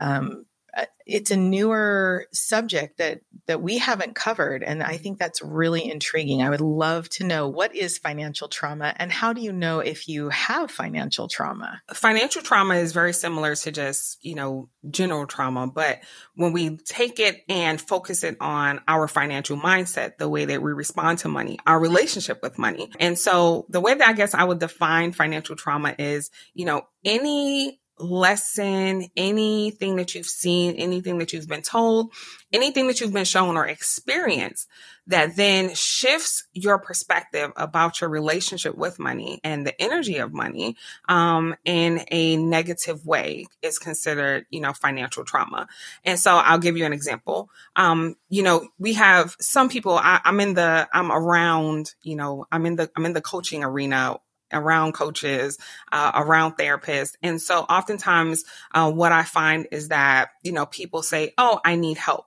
um, 0.00 0.46
Uh, 0.74 0.86
it's 1.04 1.30
a 1.30 1.36
newer 1.36 2.26
subject 2.32 2.98
that 2.98 3.20
that 3.46 3.60
we 3.60 3.76
haven't 3.76 4.14
covered 4.14 4.62
and 4.62 4.82
i 4.82 4.96
think 4.96 5.18
that's 5.18 5.42
really 5.42 5.90
intriguing. 5.90 6.42
I 6.42 6.50
would 6.50 6.60
love 6.60 7.08
to 7.10 7.24
know 7.24 7.48
what 7.48 7.74
is 7.74 7.98
financial 7.98 8.48
trauma 8.48 8.94
and 8.96 9.12
how 9.12 9.32
do 9.32 9.40
you 9.40 9.52
know 9.52 9.80
if 9.80 10.08
you 10.08 10.28
have 10.30 10.70
financial 10.70 11.28
trauma? 11.28 11.82
Financial 11.92 12.42
trauma 12.42 12.76
is 12.76 12.92
very 12.92 13.12
similar 13.12 13.54
to 13.56 13.72
just 13.72 14.24
you 14.24 14.34
know 14.34 14.68
general 14.90 15.26
trauma 15.26 15.66
but 15.66 16.00
when 16.34 16.52
we 16.52 16.76
take 16.78 17.20
it 17.20 17.42
and 17.48 17.80
focus 17.80 18.24
it 18.24 18.36
on 18.40 18.80
our 18.88 19.08
financial 19.08 19.56
mindset 19.56 20.16
the 20.18 20.28
way 20.28 20.44
that 20.44 20.62
we 20.62 20.72
respond 20.72 21.18
to 21.18 21.28
money 21.28 21.58
our 21.66 21.80
relationship 21.80 22.40
with 22.42 22.58
money. 22.58 22.90
And 22.98 23.18
so 23.18 23.66
the 23.68 23.80
way 23.80 23.94
that 23.94 24.08
i 24.08 24.12
guess 24.12 24.34
i 24.34 24.44
would 24.44 24.58
define 24.58 25.12
financial 25.12 25.56
trauma 25.56 25.94
is 25.98 26.30
you 26.54 26.64
know 26.64 26.82
any 27.04 27.80
lesson, 27.98 29.06
anything 29.16 29.96
that 29.96 30.14
you've 30.14 30.26
seen, 30.26 30.74
anything 30.76 31.18
that 31.18 31.32
you've 31.32 31.48
been 31.48 31.62
told, 31.62 32.12
anything 32.52 32.86
that 32.86 33.00
you've 33.00 33.12
been 33.12 33.24
shown 33.24 33.56
or 33.56 33.66
experienced 33.66 34.68
that 35.06 35.34
then 35.36 35.74
shifts 35.74 36.44
your 36.52 36.78
perspective 36.78 37.50
about 37.56 38.00
your 38.00 38.08
relationship 38.08 38.76
with 38.76 38.98
money 38.98 39.40
and 39.42 39.66
the 39.66 39.82
energy 39.82 40.18
of 40.18 40.32
money 40.32 40.76
um, 41.08 41.56
in 41.64 42.04
a 42.10 42.36
negative 42.36 43.04
way 43.04 43.46
is 43.62 43.78
considered, 43.78 44.46
you 44.50 44.60
know, 44.60 44.72
financial 44.72 45.24
trauma. 45.24 45.66
And 46.04 46.18
so 46.18 46.36
I'll 46.36 46.58
give 46.58 46.76
you 46.76 46.86
an 46.86 46.92
example. 46.92 47.50
Um, 47.74 48.14
you 48.28 48.42
know, 48.42 48.68
we 48.78 48.94
have 48.94 49.34
some 49.40 49.68
people. 49.68 49.98
I, 49.98 50.20
I'm 50.24 50.38
in 50.40 50.54
the. 50.54 50.88
I'm 50.92 51.10
around. 51.10 51.94
You 52.02 52.16
know, 52.16 52.46
I'm 52.52 52.64
in 52.66 52.76
the. 52.76 52.90
I'm 52.96 53.06
in 53.06 53.12
the 53.12 53.20
coaching 53.20 53.64
arena 53.64 54.18
around 54.52 54.92
coaches, 54.92 55.58
uh, 55.90 56.12
around 56.14 56.56
therapists. 56.56 57.16
And 57.22 57.40
so 57.40 57.60
oftentimes 57.60 58.44
uh, 58.72 58.90
what 58.90 59.12
I 59.12 59.22
find 59.22 59.66
is 59.70 59.88
that, 59.88 60.30
you 60.42 60.52
know, 60.52 60.66
people 60.66 61.02
say, 61.02 61.34
oh, 61.38 61.60
I 61.64 61.76
need 61.76 61.98
help. 61.98 62.26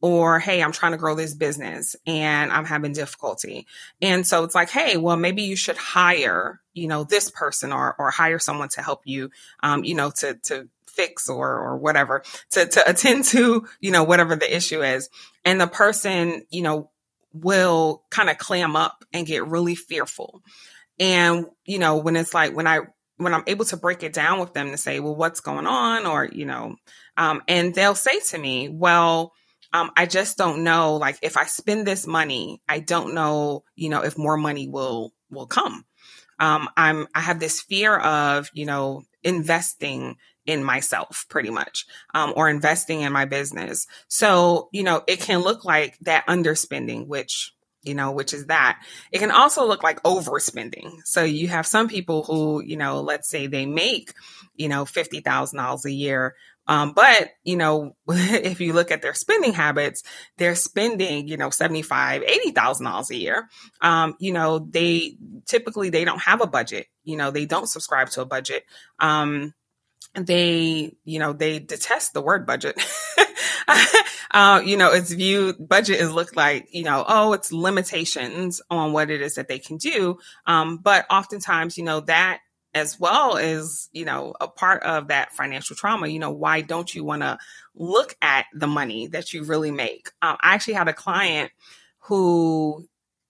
Or, 0.00 0.38
hey, 0.38 0.62
I'm 0.62 0.72
trying 0.72 0.92
to 0.92 0.98
grow 0.98 1.14
this 1.14 1.32
business 1.32 1.96
and 2.06 2.52
I'm 2.52 2.66
having 2.66 2.92
difficulty. 2.92 3.66
And 4.02 4.26
so 4.26 4.44
it's 4.44 4.54
like, 4.54 4.68
hey, 4.68 4.98
well, 4.98 5.16
maybe 5.16 5.44
you 5.44 5.56
should 5.56 5.78
hire, 5.78 6.60
you 6.74 6.88
know, 6.88 7.04
this 7.04 7.30
person 7.30 7.72
or, 7.72 7.94
or 7.98 8.10
hire 8.10 8.38
someone 8.38 8.68
to 8.70 8.82
help 8.82 9.00
you, 9.06 9.30
um, 9.62 9.82
you 9.82 9.94
know, 9.94 10.10
to, 10.18 10.34
to 10.44 10.68
fix 10.86 11.30
or, 11.30 11.58
or 11.58 11.78
whatever, 11.78 12.22
to, 12.50 12.66
to 12.66 12.90
attend 12.90 13.24
to, 13.24 13.66
you 13.80 13.90
know, 13.90 14.04
whatever 14.04 14.36
the 14.36 14.54
issue 14.54 14.82
is. 14.82 15.08
And 15.42 15.58
the 15.58 15.66
person, 15.66 16.44
you 16.50 16.60
know, 16.60 16.90
will 17.32 18.04
kind 18.10 18.28
of 18.28 18.36
clam 18.36 18.76
up 18.76 19.04
and 19.12 19.26
get 19.26 19.46
really 19.46 19.74
fearful. 19.74 20.42
And, 20.98 21.46
you 21.64 21.78
know, 21.78 21.96
when 21.96 22.16
it's 22.16 22.34
like, 22.34 22.54
when 22.54 22.66
I, 22.66 22.80
when 23.16 23.34
I'm 23.34 23.44
able 23.46 23.64
to 23.66 23.76
break 23.76 24.02
it 24.02 24.12
down 24.12 24.40
with 24.40 24.54
them 24.54 24.70
to 24.70 24.76
say, 24.76 25.00
well, 25.00 25.14
what's 25.14 25.40
going 25.40 25.66
on? 25.66 26.06
Or, 26.06 26.24
you 26.24 26.46
know, 26.46 26.76
um, 27.16 27.42
and 27.48 27.74
they'll 27.74 27.94
say 27.94 28.20
to 28.30 28.38
me, 28.38 28.68
well, 28.68 29.32
um, 29.72 29.90
I 29.96 30.06
just 30.06 30.36
don't 30.36 30.64
know. 30.64 30.96
Like, 30.96 31.18
if 31.22 31.36
I 31.36 31.46
spend 31.46 31.86
this 31.86 32.06
money, 32.06 32.60
I 32.68 32.80
don't 32.80 33.14
know, 33.14 33.64
you 33.74 33.88
know, 33.88 34.02
if 34.02 34.18
more 34.18 34.36
money 34.36 34.68
will, 34.68 35.12
will 35.30 35.46
come. 35.46 35.84
Um, 36.38 36.68
I'm, 36.76 37.06
I 37.14 37.20
have 37.20 37.40
this 37.40 37.60
fear 37.60 37.96
of, 37.96 38.50
you 38.52 38.66
know, 38.66 39.02
investing 39.22 40.16
in 40.46 40.62
myself 40.62 41.24
pretty 41.30 41.50
much, 41.50 41.86
um, 42.12 42.34
or 42.36 42.50
investing 42.50 43.00
in 43.00 43.12
my 43.12 43.24
business. 43.24 43.86
So, 44.08 44.68
you 44.72 44.82
know, 44.82 45.02
it 45.06 45.20
can 45.20 45.40
look 45.40 45.64
like 45.64 45.96
that 46.02 46.26
underspending, 46.26 47.06
which 47.06 47.53
you 47.84 47.94
know, 47.94 48.12
which 48.12 48.32
is 48.32 48.46
that. 48.46 48.82
It 49.12 49.18
can 49.18 49.30
also 49.30 49.66
look 49.66 49.82
like 49.82 50.02
overspending. 50.02 50.90
So 51.04 51.22
you 51.22 51.48
have 51.48 51.66
some 51.66 51.88
people 51.88 52.24
who, 52.24 52.62
you 52.64 52.76
know, 52.76 53.00
let's 53.00 53.28
say 53.28 53.46
they 53.46 53.66
make, 53.66 54.12
you 54.56 54.68
know, 54.68 54.84
$50,000 54.84 55.84
a 55.84 55.90
year. 55.90 56.34
Um, 56.66 56.92
but, 56.92 57.30
you 57.42 57.56
know, 57.56 57.94
if 58.08 58.60
you 58.60 58.72
look 58.72 58.90
at 58.90 59.02
their 59.02 59.14
spending 59.14 59.52
habits, 59.52 60.02
they're 60.38 60.54
spending, 60.54 61.28
you 61.28 61.36
know, 61.36 61.48
$75, 61.48 62.26
$80,000 62.26 63.10
a 63.10 63.16
year. 63.16 63.48
Um, 63.80 64.14
you 64.18 64.32
know, 64.32 64.58
they 64.58 65.16
typically, 65.46 65.90
they 65.90 66.04
don't 66.04 66.22
have 66.22 66.40
a 66.40 66.46
budget. 66.46 66.86
You 67.04 67.16
know, 67.16 67.30
they 67.30 67.44
don't 67.44 67.68
subscribe 67.68 68.08
to 68.10 68.22
a 68.22 68.26
budget. 68.26 68.64
Um, 68.98 69.52
they, 70.14 70.96
you 71.04 71.18
know, 71.18 71.32
they 71.32 71.58
detest 71.58 72.14
the 72.14 72.22
word 72.22 72.46
budget. 72.46 72.80
uh, 74.30 74.62
you 74.64 74.76
know, 74.76 74.92
it's 74.92 75.12
viewed, 75.12 75.56
budget 75.58 76.00
is 76.00 76.12
looked 76.12 76.36
like, 76.36 76.68
you 76.72 76.84
know, 76.84 77.04
oh, 77.06 77.32
it's 77.32 77.52
limitations 77.52 78.60
on 78.70 78.92
what 78.92 79.10
it 79.10 79.20
is 79.20 79.34
that 79.34 79.48
they 79.48 79.58
can 79.58 79.76
do. 79.76 80.18
Um, 80.46 80.78
but 80.78 81.06
oftentimes, 81.10 81.76
you 81.76 81.84
know, 81.84 82.00
that 82.00 82.40
as 82.74 82.98
well 82.98 83.36
is, 83.36 83.88
you 83.92 84.04
know, 84.04 84.34
a 84.40 84.48
part 84.48 84.82
of 84.82 85.08
that 85.08 85.32
financial 85.32 85.76
trauma. 85.76 86.08
You 86.08 86.18
know, 86.18 86.32
why 86.32 86.60
don't 86.60 86.92
you 86.92 87.04
want 87.04 87.22
to 87.22 87.38
look 87.74 88.16
at 88.20 88.46
the 88.52 88.66
money 88.66 89.06
that 89.08 89.32
you 89.32 89.44
really 89.44 89.70
make? 89.70 90.10
Um, 90.20 90.36
I 90.40 90.54
actually 90.54 90.74
had 90.74 90.88
a 90.88 90.92
client 90.92 91.52
who 92.00 92.86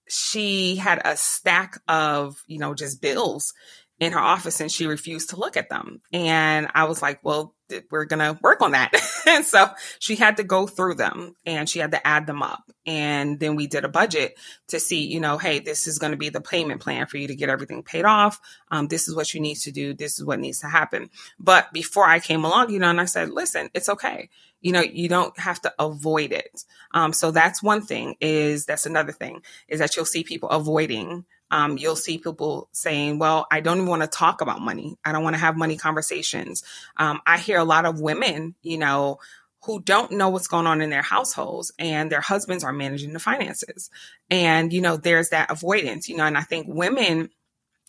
she 0.09 0.77
had 0.77 1.01
a 1.05 1.17
stack 1.17 1.81
of, 1.89 2.43
you 2.47 2.59
know, 2.59 2.75
just 2.75 3.01
bills 3.01 3.53
in 4.01 4.13
her 4.13 4.21
office 4.21 4.61
and 4.61 4.71
she 4.71 4.87
refused 4.87 5.31
to 5.31 5.37
look 5.37 5.57
at 5.57 5.69
them. 5.69 6.01
And 6.13 6.69
I 6.75 6.85
was 6.85 7.01
like, 7.01 7.21
well, 7.23 7.55
we're 7.91 8.05
going 8.05 8.19
to 8.19 8.39
work 8.43 8.61
on 8.61 8.73
that. 8.73 8.93
and 9.27 9.45
so 9.45 9.69
she 9.99 10.17
had 10.17 10.37
to 10.37 10.45
go 10.45 10.67
through 10.67 10.95
them 10.95 11.35
and 11.47 11.69
she 11.69 11.79
had 11.79 11.93
to 11.93 12.07
add 12.07 12.27
them 12.27 12.43
up. 12.43 12.71
And 12.85 13.39
then 13.41 13.57
we 13.57 13.67
did 13.67 13.85
a 13.85 13.89
budget 13.89 14.37
to 14.69 14.81
see, 14.81 15.07
you 15.07 15.21
know, 15.21 15.39
hey, 15.39 15.61
this 15.61 15.87
is 15.87 15.99
going 15.99 16.11
to 16.11 16.19
be 16.19 16.29
the 16.29 16.41
payment 16.41 16.81
plan 16.81 17.07
for 17.07 17.17
you 17.17 17.29
to 17.29 17.37
get 17.37 17.49
everything 17.49 17.83
paid 17.83 18.05
off. 18.05 18.41
Um, 18.71 18.89
this 18.89 19.09
is 19.09 19.17
what 19.17 19.33
you 19.33 19.41
need 19.41 19.57
to 19.59 19.73
do. 19.73 19.95
This 19.95 20.19
is 20.19 20.25
what 20.25 20.41
needs 20.41 20.61
to 20.61 20.69
happen. 20.69 21.09
But 21.39 21.73
before 21.73 22.07
I 22.07 22.21
came 22.21 22.45
along, 22.45 22.71
you 22.71 22.79
know, 22.79 22.91
and 22.91 23.01
I 23.01 23.07
said, 23.07 23.31
listen, 23.31 23.71
it's 23.75 23.89
okay. 23.89 24.29
You 24.61 24.73
know, 24.73 24.83
you 24.83 25.09
don't 25.09 25.39
have 25.39 25.61
to 25.63 25.73
avoid 25.79 26.33
it. 26.33 26.65
Um, 26.93 27.13
so 27.13 27.31
that's 27.31 27.63
one 27.63 27.83
thing 27.83 28.17
is 28.21 28.67
that's 28.67 28.87
another 28.87 29.13
thing 29.13 29.43
is 29.69 29.79
that 29.79 29.97
you'll 29.97 30.05
see 30.05 30.25
people 30.25 30.49
avoiding 30.49 31.25
um, 31.55 31.79
you'll 31.79 31.95
see 31.95 32.19
people 32.19 32.69
saying, 32.73 33.21
well, 33.21 33.47
I 33.49 33.61
don't 33.61 33.77
even 33.77 33.89
want 33.89 34.03
to 34.03 34.09
talk 34.09 34.41
about 34.41 34.61
money. 34.61 34.99
I 35.05 35.13
don't 35.13 35.23
want 35.23 35.35
to 35.35 35.41
have 35.41 35.57
money 35.57 35.77
conversations. 35.77 36.65
Um, 36.97 37.21
I 37.25 37.39
hear 37.39 37.59
a 37.59 37.65
lot 37.65 37.85
of 37.85 38.01
women, 38.01 38.57
you 38.63 38.77
know, 38.77 39.21
who 39.63 39.81
don't 39.81 40.11
know 40.11 40.31
what's 40.31 40.49
going 40.49 40.67
on 40.67 40.81
in 40.81 40.91
their 40.91 41.01
households 41.01 41.73
and 41.79 42.11
their 42.11 42.21
husbands 42.21 42.65
are 42.65 42.73
managing 42.73 43.13
the 43.13 43.21
finances. 43.21 43.89
And, 44.29 44.73
you 44.73 44.81
know, 44.81 44.97
there's 44.97 45.29
that 45.29 45.49
avoidance, 45.49 46.09
you 46.09 46.17
know, 46.17 46.25
and 46.25 46.37
I 46.37 46.43
think 46.43 46.67
women 46.69 47.31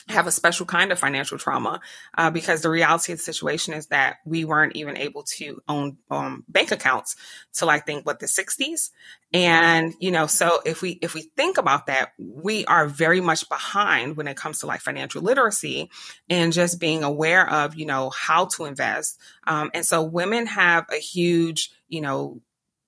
have 0.07 0.27
a 0.27 0.31
special 0.31 0.67
kind 0.67 0.91
of 0.91 0.99
financial 0.99 1.37
trauma 1.37 1.79
uh, 2.15 2.29
because 2.29 2.61
the 2.61 2.69
reality 2.69 3.11
of 3.11 3.17
the 3.17 3.23
situation 3.23 3.73
is 3.73 3.87
that 3.87 4.17
we 4.23 4.45
weren't 4.45 4.75
even 4.75 4.97
able 4.97 5.23
to 5.23 5.61
own 5.67 5.97
um, 6.11 6.43
bank 6.47 6.71
accounts 6.71 7.15
till 7.53 7.71
I 7.71 7.79
think 7.79 8.05
what 8.05 8.19
the 8.19 8.27
60s. 8.27 8.91
And 9.33 9.95
you 9.99 10.11
know, 10.11 10.27
so 10.27 10.61
if 10.63 10.81
we 10.81 10.91
if 11.01 11.15
we 11.15 11.23
think 11.35 11.57
about 11.57 11.87
that, 11.87 12.11
we 12.19 12.65
are 12.65 12.87
very 12.87 13.19
much 13.19 13.49
behind 13.49 14.15
when 14.15 14.27
it 14.27 14.37
comes 14.37 14.59
to 14.59 14.67
like 14.67 14.81
financial 14.81 15.23
literacy 15.23 15.89
and 16.29 16.53
just 16.53 16.79
being 16.79 17.03
aware 17.03 17.49
of 17.49 17.75
you 17.75 17.85
know 17.85 18.11
how 18.11 18.45
to 18.45 18.65
invest. 18.65 19.19
Um, 19.47 19.71
and 19.73 19.85
so 19.85 20.03
women 20.03 20.45
have 20.45 20.85
a 20.91 20.97
huge 20.97 21.71
you 21.89 22.01
know 22.01 22.39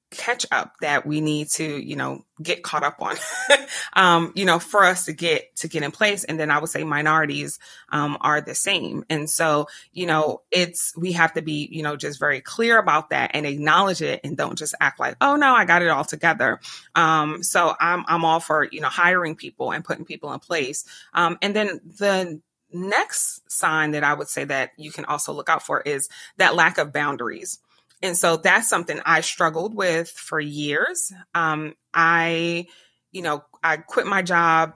catch 0.09 0.45
up 0.51 0.73
that 0.81 1.05
we 1.05 1.21
need 1.21 1.49
to, 1.49 1.63
you 1.65 1.95
know, 1.95 2.25
get 2.41 2.63
caught 2.63 2.83
up 2.83 3.01
on, 3.01 3.15
um, 3.93 4.31
you 4.35 4.45
know, 4.45 4.59
for 4.59 4.83
us 4.83 5.05
to 5.05 5.13
get, 5.13 5.55
to 5.57 5.67
get 5.67 5.83
in 5.83 5.91
place. 5.91 6.23
And 6.23 6.39
then 6.39 6.49
I 6.49 6.59
would 6.59 6.69
say 6.69 6.83
minorities, 6.83 7.59
um, 7.89 8.17
are 8.21 8.39
the 8.39 8.55
same. 8.55 9.03
And 9.09 9.29
so, 9.29 9.67
you 9.91 10.05
know, 10.05 10.41
it's, 10.51 10.95
we 10.95 11.13
have 11.13 11.33
to 11.33 11.41
be, 11.41 11.67
you 11.71 11.83
know, 11.83 11.95
just 11.95 12.19
very 12.19 12.41
clear 12.41 12.77
about 12.79 13.09
that 13.09 13.31
and 13.33 13.45
acknowledge 13.45 14.01
it 14.01 14.21
and 14.23 14.37
don't 14.37 14.57
just 14.57 14.75
act 14.79 14.99
like, 14.99 15.17
oh 15.19 15.35
no, 15.35 15.53
I 15.53 15.65
got 15.65 15.81
it 15.81 15.89
all 15.89 16.05
together. 16.05 16.59
Um, 16.95 17.43
so 17.43 17.75
I'm, 17.79 18.05
I'm 18.07 18.23
all 18.23 18.39
for, 18.39 18.67
you 18.71 18.81
know, 18.81 18.89
hiring 18.89 19.35
people 19.35 19.71
and 19.71 19.83
putting 19.83 20.05
people 20.05 20.31
in 20.33 20.39
place. 20.39 20.85
Um, 21.13 21.37
and 21.41 21.55
then 21.55 21.81
the, 21.83 22.39
next 22.71 23.49
sign 23.49 23.91
that 23.91 24.03
I 24.03 24.13
would 24.13 24.27
say 24.27 24.43
that 24.43 24.71
you 24.77 24.91
can 24.91 25.05
also 25.05 25.33
look 25.33 25.49
out 25.49 25.63
for 25.63 25.81
is 25.81 26.09
that 26.37 26.55
lack 26.55 26.77
of 26.77 26.93
boundaries. 26.93 27.59
And 28.01 28.17
so 28.17 28.37
that's 28.37 28.69
something 28.69 28.99
I 29.05 29.21
struggled 29.21 29.75
with 29.75 30.09
for 30.09 30.39
years. 30.39 31.11
Um, 31.33 31.73
I, 31.93 32.67
you 33.11 33.21
know, 33.21 33.43
I 33.63 33.77
quit 33.77 34.05
my 34.05 34.21
job. 34.21 34.73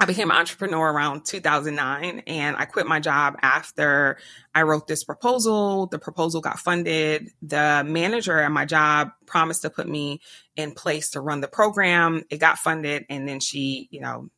I 0.00 0.04
became 0.04 0.30
an 0.30 0.36
entrepreneur 0.36 0.92
around 0.92 1.24
2009 1.24 2.22
and 2.28 2.56
I 2.56 2.66
quit 2.66 2.86
my 2.86 3.00
job 3.00 3.34
after 3.42 4.18
I 4.54 4.62
wrote 4.62 4.86
this 4.86 5.02
proposal. 5.02 5.88
The 5.88 5.98
proposal 5.98 6.40
got 6.40 6.60
funded. 6.60 7.30
The 7.42 7.84
manager 7.84 8.38
at 8.38 8.52
my 8.52 8.64
job 8.64 9.10
promised 9.26 9.62
to 9.62 9.70
put 9.70 9.88
me 9.88 10.20
in 10.54 10.70
place 10.72 11.10
to 11.10 11.20
run 11.20 11.40
the 11.40 11.48
program. 11.48 12.22
It 12.30 12.38
got 12.38 12.58
funded 12.58 13.06
and 13.10 13.28
then 13.28 13.40
she, 13.40 13.88
you 13.90 14.00
know, 14.00 14.30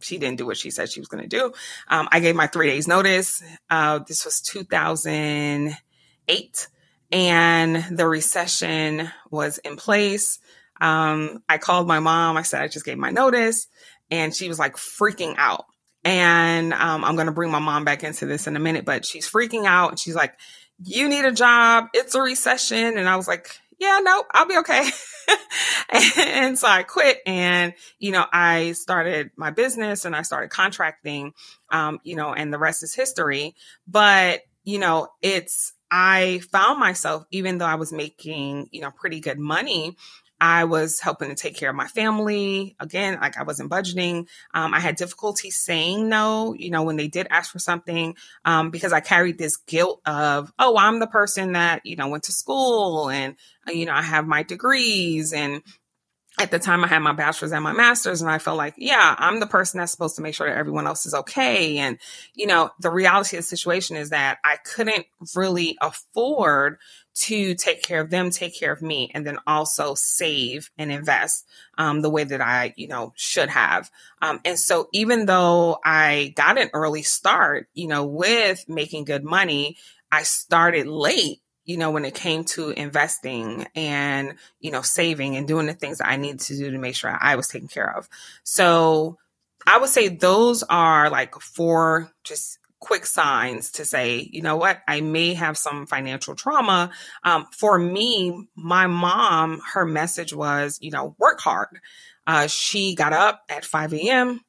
she 0.00 0.18
didn't 0.18 0.36
do 0.36 0.44
what 0.46 0.58
she 0.58 0.70
said 0.70 0.90
she 0.90 1.00
was 1.00 1.08
going 1.08 1.22
to 1.22 1.28
do. 1.28 1.54
Um, 1.88 2.08
I 2.12 2.20
gave 2.20 2.36
my 2.36 2.46
three 2.46 2.68
days 2.68 2.86
notice. 2.86 3.42
Uh, 3.70 4.00
this 4.06 4.26
was 4.26 4.42
2008 4.42 6.68
and 7.12 7.84
the 7.96 8.06
recession 8.06 9.10
was 9.30 9.58
in 9.58 9.76
place. 9.76 10.38
Um, 10.80 11.42
I 11.48 11.58
called 11.58 11.86
my 11.86 12.00
mom. 12.00 12.36
I 12.36 12.42
said, 12.42 12.62
I 12.62 12.68
just 12.68 12.86
gave 12.86 12.98
my 12.98 13.10
notice. 13.10 13.66
And 14.10 14.34
she 14.34 14.48
was 14.48 14.58
like 14.58 14.76
freaking 14.76 15.34
out. 15.36 15.66
And 16.04 16.72
um, 16.72 17.04
I'm 17.04 17.14
going 17.14 17.26
to 17.26 17.32
bring 17.32 17.50
my 17.50 17.58
mom 17.58 17.84
back 17.84 18.02
into 18.02 18.26
this 18.26 18.46
in 18.46 18.56
a 18.56 18.60
minute, 18.60 18.84
but 18.84 19.04
she's 19.04 19.30
freaking 19.30 19.66
out. 19.66 19.90
And 19.90 19.98
she's 19.98 20.14
like, 20.14 20.34
you 20.82 21.08
need 21.08 21.24
a 21.24 21.32
job. 21.32 21.86
It's 21.92 22.14
a 22.14 22.22
recession. 22.22 22.96
And 22.96 23.08
I 23.08 23.16
was 23.16 23.28
like, 23.28 23.50
yeah, 23.78 24.00
no, 24.02 24.24
I'll 24.30 24.46
be 24.46 24.58
okay. 24.58 24.88
and 26.18 26.58
so 26.58 26.68
I 26.68 26.82
quit 26.82 27.18
and, 27.26 27.74
you 27.98 28.12
know, 28.12 28.24
I 28.30 28.72
started 28.72 29.30
my 29.36 29.50
business 29.50 30.04
and 30.04 30.14
I 30.14 30.22
started 30.22 30.50
contracting, 30.50 31.32
um, 31.70 31.98
you 32.02 32.16
know, 32.16 32.32
and 32.32 32.52
the 32.52 32.58
rest 32.58 32.82
is 32.82 32.94
history. 32.94 33.54
But, 33.86 34.40
you 34.64 34.78
know, 34.78 35.08
it's, 35.22 35.72
I 35.90 36.40
found 36.52 36.78
myself, 36.78 37.24
even 37.30 37.58
though 37.58 37.66
I 37.66 37.74
was 37.74 37.92
making, 37.92 38.68
you 38.70 38.80
know, 38.80 38.90
pretty 38.90 39.20
good 39.20 39.38
money, 39.38 39.96
I 40.40 40.64
was 40.64 41.00
helping 41.00 41.28
to 41.28 41.34
take 41.34 41.56
care 41.56 41.68
of 41.68 41.76
my 41.76 41.86
family. 41.86 42.74
Again, 42.80 43.18
like 43.20 43.36
I 43.36 43.42
wasn't 43.42 43.70
budgeting. 43.70 44.26
Um, 44.54 44.72
I 44.72 44.80
had 44.80 44.96
difficulty 44.96 45.50
saying 45.50 46.08
no, 46.08 46.54
you 46.56 46.70
know, 46.70 46.82
when 46.82 46.96
they 46.96 47.08
did 47.08 47.26
ask 47.28 47.52
for 47.52 47.58
something, 47.58 48.14
um, 48.44 48.70
because 48.70 48.92
I 48.92 49.00
carried 49.00 49.36
this 49.36 49.58
guilt 49.58 50.00
of, 50.06 50.50
oh, 50.58 50.78
I'm 50.78 50.98
the 50.98 51.06
person 51.06 51.52
that, 51.52 51.84
you 51.84 51.96
know, 51.96 52.08
went 52.08 52.24
to 52.24 52.32
school 52.32 53.10
and, 53.10 53.36
uh, 53.68 53.72
you 53.72 53.84
know, 53.84 53.92
I 53.92 54.02
have 54.02 54.26
my 54.26 54.42
degrees 54.42 55.32
and, 55.34 55.62
at 56.40 56.50
the 56.50 56.58
time 56.58 56.82
I 56.82 56.86
had 56.86 57.00
my 57.00 57.12
bachelor's 57.12 57.52
and 57.52 57.62
my 57.62 57.72
master's 57.72 58.22
and 58.22 58.30
I 58.30 58.38
felt 58.38 58.56
like, 58.56 58.74
yeah, 58.78 59.14
I'm 59.18 59.40
the 59.40 59.46
person 59.46 59.78
that's 59.78 59.92
supposed 59.92 60.16
to 60.16 60.22
make 60.22 60.34
sure 60.34 60.48
that 60.48 60.56
everyone 60.56 60.86
else 60.86 61.04
is 61.04 61.12
okay. 61.12 61.76
And, 61.76 61.98
you 62.34 62.46
know, 62.46 62.70
the 62.80 62.90
reality 62.90 63.36
of 63.36 63.42
the 63.42 63.46
situation 63.46 63.96
is 63.96 64.08
that 64.08 64.38
I 64.42 64.56
couldn't 64.56 65.04
really 65.36 65.76
afford 65.82 66.78
to 67.12 67.54
take 67.54 67.82
care 67.82 68.00
of 68.00 68.08
them, 68.08 68.30
take 68.30 68.58
care 68.58 68.72
of 68.72 68.80
me, 68.80 69.10
and 69.12 69.26
then 69.26 69.36
also 69.46 69.94
save 69.94 70.70
and 70.78 70.90
invest 70.90 71.46
um, 71.76 72.00
the 72.00 72.08
way 72.08 72.24
that 72.24 72.40
I, 72.40 72.72
you 72.74 72.88
know, 72.88 73.12
should 73.16 73.50
have. 73.50 73.90
Um, 74.22 74.40
and 74.46 74.58
so 74.58 74.88
even 74.94 75.26
though 75.26 75.78
I 75.84 76.32
got 76.36 76.56
an 76.56 76.70
early 76.72 77.02
start, 77.02 77.68
you 77.74 77.86
know, 77.86 78.06
with 78.06 78.66
making 78.66 79.04
good 79.04 79.24
money, 79.24 79.76
I 80.10 80.22
started 80.22 80.86
late 80.86 81.42
you 81.64 81.76
know, 81.76 81.90
when 81.90 82.04
it 82.04 82.14
came 82.14 82.44
to 82.44 82.70
investing 82.70 83.66
and, 83.74 84.34
you 84.60 84.70
know, 84.70 84.82
saving 84.82 85.36
and 85.36 85.46
doing 85.46 85.66
the 85.66 85.74
things 85.74 85.98
that 85.98 86.08
I 86.08 86.16
needed 86.16 86.40
to 86.40 86.56
do 86.56 86.70
to 86.70 86.78
make 86.78 86.94
sure 86.94 87.16
I 87.18 87.36
was 87.36 87.48
taken 87.48 87.68
care 87.68 87.96
of. 87.96 88.08
So 88.44 89.18
I 89.66 89.78
would 89.78 89.90
say 89.90 90.08
those 90.08 90.62
are 90.64 91.10
like 91.10 91.34
four 91.34 92.10
just 92.24 92.58
quick 92.80 93.04
signs 93.04 93.72
to 93.72 93.84
say, 93.84 94.28
you 94.32 94.40
know 94.42 94.56
what, 94.56 94.80
I 94.88 95.02
may 95.02 95.34
have 95.34 95.58
some 95.58 95.86
financial 95.86 96.34
trauma. 96.34 96.90
Um, 97.22 97.46
for 97.52 97.78
me, 97.78 98.48
my 98.56 98.86
mom, 98.86 99.60
her 99.74 99.84
message 99.84 100.34
was, 100.34 100.78
you 100.80 100.90
know, 100.90 101.14
work 101.18 101.40
hard. 101.40 101.80
Uh, 102.26 102.46
she 102.46 102.94
got 102.94 103.12
up 103.12 103.42
at 103.48 103.64
5 103.64 103.92
a.m. 103.94 104.40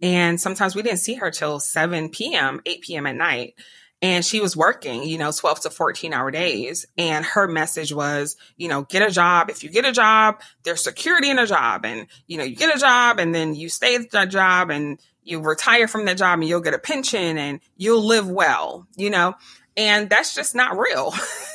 and 0.00 0.40
sometimes 0.40 0.76
we 0.76 0.82
didn't 0.82 0.98
see 0.98 1.14
her 1.14 1.30
till 1.30 1.58
7 1.58 2.10
p.m., 2.10 2.60
8 2.64 2.80
p.m. 2.82 3.06
at 3.06 3.16
night 3.16 3.54
and 4.02 4.24
she 4.24 4.40
was 4.40 4.56
working, 4.56 5.04
you 5.04 5.18
know, 5.18 5.30
12 5.30 5.60
to 5.60 5.70
14 5.70 6.12
hour 6.12 6.30
days. 6.30 6.86
And 6.96 7.24
her 7.24 7.46
message 7.46 7.92
was, 7.92 8.36
you 8.56 8.68
know, 8.68 8.82
get 8.82 9.02
a 9.02 9.10
job. 9.10 9.50
If 9.50 9.62
you 9.62 9.70
get 9.70 9.84
a 9.84 9.92
job, 9.92 10.40
there's 10.62 10.82
security 10.82 11.30
in 11.30 11.38
a 11.38 11.46
job. 11.46 11.84
And, 11.84 12.06
you 12.26 12.38
know, 12.38 12.44
you 12.44 12.56
get 12.56 12.74
a 12.74 12.78
job 12.78 13.18
and 13.18 13.34
then 13.34 13.54
you 13.54 13.68
stay 13.68 13.96
at 13.96 14.10
that 14.12 14.30
job 14.30 14.70
and 14.70 14.98
you 15.22 15.40
retire 15.40 15.86
from 15.86 16.06
that 16.06 16.16
job 16.16 16.38
and 16.38 16.48
you'll 16.48 16.60
get 16.60 16.74
a 16.74 16.78
pension 16.78 17.36
and 17.36 17.60
you'll 17.76 18.06
live 18.06 18.28
well, 18.28 18.86
you 18.96 19.10
know, 19.10 19.34
and 19.76 20.08
that's 20.08 20.34
just 20.34 20.54
not 20.54 20.78
real. 20.78 21.12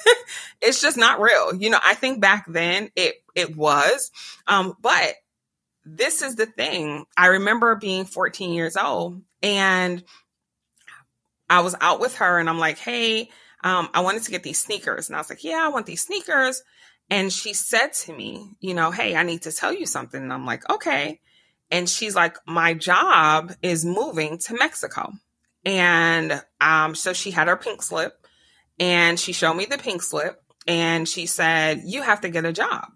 it's 0.62 0.82
just 0.82 0.98
not 0.98 1.20
real. 1.20 1.56
You 1.56 1.72
know, 1.72 1.80
I 1.84 1.96
think 1.96 2.22
back 2.22 2.46
then 2.48 2.92
it, 2.96 3.16
it 3.34 3.56
was, 3.56 4.12
um, 4.46 4.76
but 4.82 5.16
this 5.84 6.22
is 6.22 6.36
the 6.36 6.46
thing. 6.46 7.06
I 7.18 7.28
remember 7.28 7.76
being 7.76 8.06
14 8.06 8.54
years 8.54 8.78
old 8.78 9.22
and 9.42 10.04
I 11.50 11.62
was 11.62 11.76
out 11.80 12.00
with 12.00 12.18
her 12.18 12.40
and 12.40 12.50
I'm 12.50 12.60
like, 12.60 12.78
hey, 12.78 13.30
um, 13.64 13.90
I 13.94 14.02
wanted 14.02 14.24
to 14.24 14.32
get 14.32 14.44
these 14.44 14.60
sneakers. 14.60 15.10
And 15.10 15.16
I 15.16 15.20
was 15.20 15.30
like, 15.30 15.44
yeah, 15.44 15.64
I 15.64 15.70
want 15.70 15.86
these 15.86 16.06
sneakers. 16.06 16.62
And 17.10 17.32
she 17.32 17.54
said 17.54 17.94
to 17.94 18.14
me, 18.14 18.50
you 18.60 18.74
know, 18.74 18.92
hey, 18.92 19.16
I 19.16 19.24
need 19.24 19.44
to 19.44 19.52
tell 19.52 19.74
you 19.74 19.86
something. 19.86 20.22
And 20.22 20.34
I'm 20.34 20.46
like, 20.46 20.68
okay. 20.70 21.20
And 21.72 21.90
she's 21.90 22.16
like, 22.16 22.38
my 22.48 22.74
job 22.74 23.54
is 23.62 23.86
moving 23.86 24.38
to 24.40 24.56
Mexico. 24.56 25.12
And 25.66 26.42
um, 26.62 26.96
so 26.96 27.14
she 27.14 27.32
had 27.32 27.48
her 27.48 27.58
pink 27.58 27.82
slip 27.82 28.14
and 28.80 29.20
she 29.20 29.34
showed 29.34 29.56
me 29.56 29.66
the 29.66 29.78
pink 29.78 30.02
slip 30.02 30.42
and 30.68 31.08
she 31.08 31.26
said, 31.26 31.82
you 31.86 32.02
have 32.02 32.22
to 32.22 32.30
get 32.30 32.46
a 32.46 32.54
job. 32.54 32.88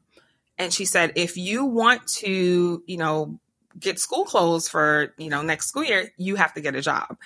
And 0.57 0.73
she 0.73 0.85
said, 0.85 1.13
if 1.15 1.37
you 1.37 1.65
want 1.65 2.05
to, 2.17 2.83
you 2.85 2.97
know, 2.97 3.39
get 3.79 3.99
school 3.99 4.25
clothes 4.25 4.67
for, 4.67 5.13
you 5.17 5.29
know, 5.29 5.41
next 5.41 5.67
school 5.67 5.83
year, 5.83 6.11
you 6.17 6.35
have 6.35 6.53
to 6.55 6.61
get 6.61 6.75
a 6.75 6.81
job. 6.81 7.17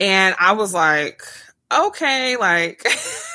And 0.00 0.34
I 0.38 0.52
was 0.52 0.72
like, 0.72 1.22
okay, 1.72 2.36
like, 2.38 2.84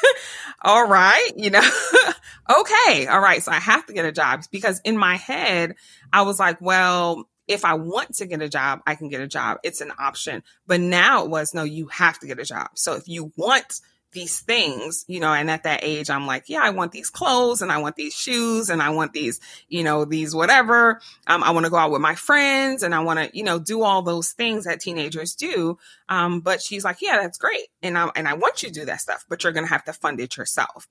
all 0.62 0.88
right, 0.88 1.32
you 1.38 1.52
know, 1.52 1.62
okay, 2.60 3.08
all 3.08 3.22
right. 3.22 3.42
So 3.42 3.52
I 3.52 3.60
have 3.60 3.86
to 3.86 3.94
get 3.94 4.06
a 4.06 4.12
job 4.12 4.44
because 4.52 4.82
in 4.84 4.98
my 4.98 5.16
head, 5.16 5.76
I 6.12 6.24
was 6.24 6.40
like, 6.40 6.60
well, 6.60 7.30
if 7.48 7.64
I 7.64 7.76
want 7.76 8.16
to 8.16 8.26
get 8.26 8.42
a 8.42 8.50
job, 8.50 8.82
I 8.88 8.96
can 8.96 9.10
get 9.10 9.22
a 9.22 9.28
job. 9.28 9.60
It's 9.64 9.82
an 9.82 9.92
option. 10.00 10.42
But 10.66 10.82
now 10.82 11.24
it 11.24 11.30
was, 11.30 11.54
no, 11.54 11.64
you 11.64 11.88
have 11.88 12.18
to 12.20 12.28
get 12.28 12.40
a 12.40 12.46
job. 12.46 12.70
So 12.74 12.96
if 12.96 13.08
you 13.08 13.32
want 13.38 13.80
these 14.16 14.40
things, 14.40 15.06
you 15.08 15.20
know, 15.20 15.32
and 15.32 15.52
at 15.52 15.64
that 15.64 15.82
age, 15.84 16.10
I'm 16.10 16.26
like, 16.26 16.46
yeah, 16.48 16.62
I 16.64 16.72
want 16.72 16.92
these 16.92 17.12
clothes 17.12 17.62
and 17.62 17.72
I 17.72 17.78
want 17.78 17.96
these 17.96 18.16
shoes 18.16 18.72
and 18.72 18.82
I 18.82 18.90
want 18.90 19.14
these, 19.14 19.40
you 19.70 19.84
know, 19.84 20.06
these 20.06 20.34
whatever. 20.34 21.00
Um, 21.28 21.44
I 21.44 21.52
want 21.52 21.66
to 21.66 21.70
go 21.70 21.78
out 21.78 21.92
with 21.92 22.02
my 22.02 22.16
friends 22.16 22.82
and 22.82 22.96
I 22.96 23.02
want 23.02 23.20
to, 23.20 23.38
you 23.38 23.44
know, 23.44 23.60
do 23.60 23.84
all 23.84 24.02
those 24.02 24.32
things 24.32 24.66
that 24.66 24.80
teenagers 24.80 25.36
do. 25.36 25.78
Um, 26.10 26.40
but 26.40 26.62
she's 26.62 26.84
like, 26.84 26.98
yeah, 27.02 27.18
that's 27.22 27.38
great. 27.38 27.68
And 27.84 27.98
I, 27.98 28.10
and 28.16 28.28
I 28.28 28.34
want 28.34 28.64
you 28.64 28.70
to 28.70 28.74
do 28.74 28.86
that 28.86 29.02
stuff, 29.02 29.26
but 29.30 29.44
you're 29.44 29.54
going 29.54 29.66
to 29.66 29.74
have 29.74 29.84
to 29.84 29.94
fund 29.94 30.20
it 30.20 30.38
yourself. 30.38 30.88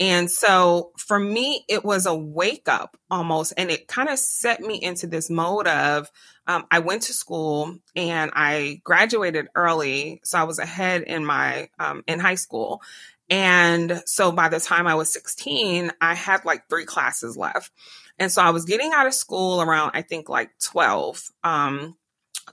And 0.00 0.30
so 0.30 0.92
for 0.96 1.18
me, 1.18 1.64
it 1.68 1.84
was 1.84 2.06
a 2.06 2.14
wake 2.14 2.68
up 2.68 2.96
almost, 3.10 3.52
and 3.56 3.70
it 3.70 3.88
kind 3.88 4.08
of 4.08 4.18
set 4.18 4.60
me 4.60 4.80
into 4.80 5.06
this 5.06 5.28
mode 5.28 5.66
of, 5.66 6.10
um, 6.46 6.66
I 6.70 6.78
went 6.78 7.02
to 7.02 7.12
school 7.12 7.76
and 7.96 8.30
I 8.34 8.80
graduated 8.84 9.48
early. 9.54 10.20
So 10.24 10.38
I 10.38 10.44
was 10.44 10.58
ahead 10.58 11.02
in 11.02 11.24
my, 11.24 11.68
um, 11.78 12.04
in 12.06 12.20
high 12.20 12.36
school. 12.36 12.80
And 13.28 14.02
so 14.06 14.32
by 14.32 14.48
the 14.48 14.60
time 14.60 14.86
I 14.86 14.94
was 14.94 15.12
16, 15.12 15.92
I 16.00 16.14
had 16.14 16.44
like 16.44 16.68
three 16.68 16.86
classes 16.86 17.36
left. 17.36 17.72
And 18.18 18.32
so 18.32 18.42
I 18.42 18.50
was 18.50 18.64
getting 18.64 18.92
out 18.92 19.06
of 19.06 19.14
school 19.14 19.60
around, 19.60 19.92
I 19.94 20.02
think 20.02 20.28
like 20.28 20.50
12. 20.62 21.22
Um, 21.44 21.96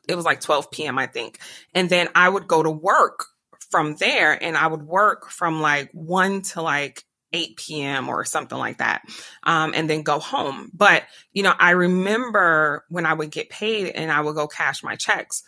it 0.07 0.15
was 0.15 0.25
like 0.25 0.41
12 0.41 0.71
p.m., 0.71 0.99
I 0.99 1.07
think. 1.07 1.39
And 1.73 1.89
then 1.89 2.09
I 2.13 2.27
would 2.27 2.47
go 2.47 2.61
to 2.61 2.71
work 2.71 3.25
from 3.71 3.95
there 3.95 4.41
and 4.41 4.57
I 4.57 4.67
would 4.67 4.83
work 4.83 5.29
from 5.29 5.61
like 5.61 5.89
one 5.93 6.41
to 6.41 6.61
like 6.61 7.03
8 7.35 7.57
p.m. 7.57 8.09
or 8.09 8.25
something 8.25 8.57
like 8.57 8.77
that, 8.77 9.03
um, 9.43 9.73
and 9.75 9.89
then 9.89 10.01
go 10.03 10.19
home. 10.19 10.71
But, 10.73 11.03
you 11.33 11.43
know, 11.43 11.53
I 11.57 11.71
remember 11.71 12.85
when 12.89 13.05
I 13.05 13.13
would 13.13 13.31
get 13.31 13.49
paid 13.49 13.89
and 13.89 14.11
I 14.11 14.21
would 14.21 14.35
go 14.35 14.47
cash 14.47 14.83
my 14.83 14.95
checks 14.95 15.43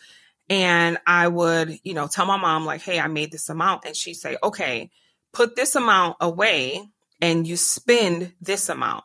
and 0.49 0.97
I 1.05 1.27
would, 1.27 1.79
you 1.83 1.93
know, 1.93 2.07
tell 2.07 2.25
my 2.25 2.37
mom, 2.37 2.65
like, 2.65 2.81
hey, 2.81 2.99
I 2.99 3.07
made 3.07 3.31
this 3.31 3.49
amount. 3.49 3.85
And 3.85 3.95
she'd 3.95 4.15
say, 4.15 4.37
okay, 4.41 4.89
put 5.33 5.55
this 5.55 5.75
amount 5.75 6.17
away 6.21 6.81
and 7.21 7.47
you 7.47 7.57
spend 7.57 8.33
this 8.41 8.69
amount. 8.69 9.03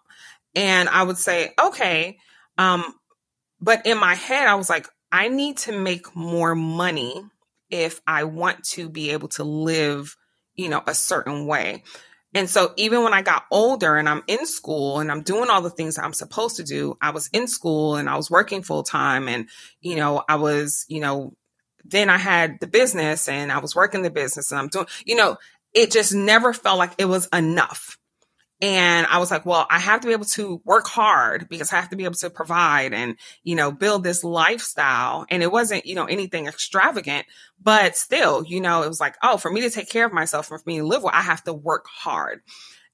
And 0.54 0.88
I 0.88 1.02
would 1.02 1.18
say, 1.18 1.52
okay. 1.60 2.18
Um, 2.58 2.84
but 3.60 3.86
in 3.86 3.98
my 3.98 4.14
head, 4.14 4.46
I 4.46 4.54
was 4.54 4.68
like, 4.68 4.86
I 5.10 5.28
need 5.28 5.58
to 5.58 5.78
make 5.78 6.14
more 6.14 6.54
money 6.54 7.22
if 7.70 8.00
I 8.06 8.24
want 8.24 8.64
to 8.70 8.88
be 8.88 9.10
able 9.10 9.28
to 9.28 9.44
live, 9.44 10.16
you 10.54 10.68
know, 10.68 10.82
a 10.86 10.94
certain 10.94 11.46
way. 11.46 11.82
And 12.34 12.48
so 12.48 12.72
even 12.76 13.02
when 13.02 13.12
I 13.12 13.22
got 13.22 13.44
older 13.50 13.96
and 13.96 14.08
I'm 14.08 14.22
in 14.26 14.46
school 14.46 15.00
and 15.00 15.10
I'm 15.10 15.22
doing 15.22 15.50
all 15.50 15.60
the 15.60 15.70
things 15.70 15.98
I'm 15.98 16.14
supposed 16.14 16.56
to 16.56 16.64
do, 16.64 16.96
I 17.00 17.10
was 17.10 17.28
in 17.32 17.46
school 17.46 17.96
and 17.96 18.08
I 18.08 18.16
was 18.16 18.30
working 18.30 18.62
full 18.62 18.82
time 18.82 19.28
and, 19.28 19.48
you 19.80 19.96
know, 19.96 20.22
I 20.28 20.36
was, 20.36 20.86
you 20.88 21.00
know, 21.00 21.34
then 21.84 22.08
I 22.08 22.16
had 22.16 22.58
the 22.60 22.66
business 22.66 23.28
and 23.28 23.52
I 23.52 23.58
was 23.58 23.74
working 23.74 24.02
the 24.02 24.10
business 24.10 24.50
and 24.50 24.60
I'm 24.60 24.68
doing, 24.68 24.86
you 25.04 25.16
know, 25.16 25.36
it 25.74 25.90
just 25.90 26.14
never 26.14 26.52
felt 26.52 26.78
like 26.78 26.94
it 26.98 27.06
was 27.06 27.28
enough. 27.32 27.98
And 28.62 29.08
I 29.08 29.18
was 29.18 29.32
like, 29.32 29.44
well, 29.44 29.66
I 29.68 29.80
have 29.80 30.00
to 30.02 30.06
be 30.06 30.12
able 30.12 30.24
to 30.26 30.62
work 30.64 30.86
hard 30.86 31.48
because 31.48 31.72
I 31.72 31.76
have 31.76 31.90
to 31.90 31.96
be 31.96 32.04
able 32.04 32.14
to 32.14 32.30
provide 32.30 32.94
and, 32.94 33.16
you 33.42 33.56
know, 33.56 33.72
build 33.72 34.04
this 34.04 34.22
lifestyle. 34.22 35.26
And 35.28 35.42
it 35.42 35.50
wasn't, 35.50 35.84
you 35.84 35.96
know, 35.96 36.04
anything 36.04 36.46
extravagant, 36.46 37.26
but 37.60 37.96
still, 37.96 38.44
you 38.44 38.60
know, 38.60 38.84
it 38.84 38.88
was 38.88 39.00
like, 39.00 39.16
oh, 39.20 39.36
for 39.36 39.50
me 39.50 39.62
to 39.62 39.70
take 39.70 39.90
care 39.90 40.06
of 40.06 40.12
myself 40.12 40.48
and 40.48 40.60
for 40.60 40.70
me 40.70 40.78
to 40.78 40.86
live 40.86 41.02
well, 41.02 41.10
I 41.12 41.22
have 41.22 41.42
to 41.44 41.52
work 41.52 41.86
hard. 41.88 42.40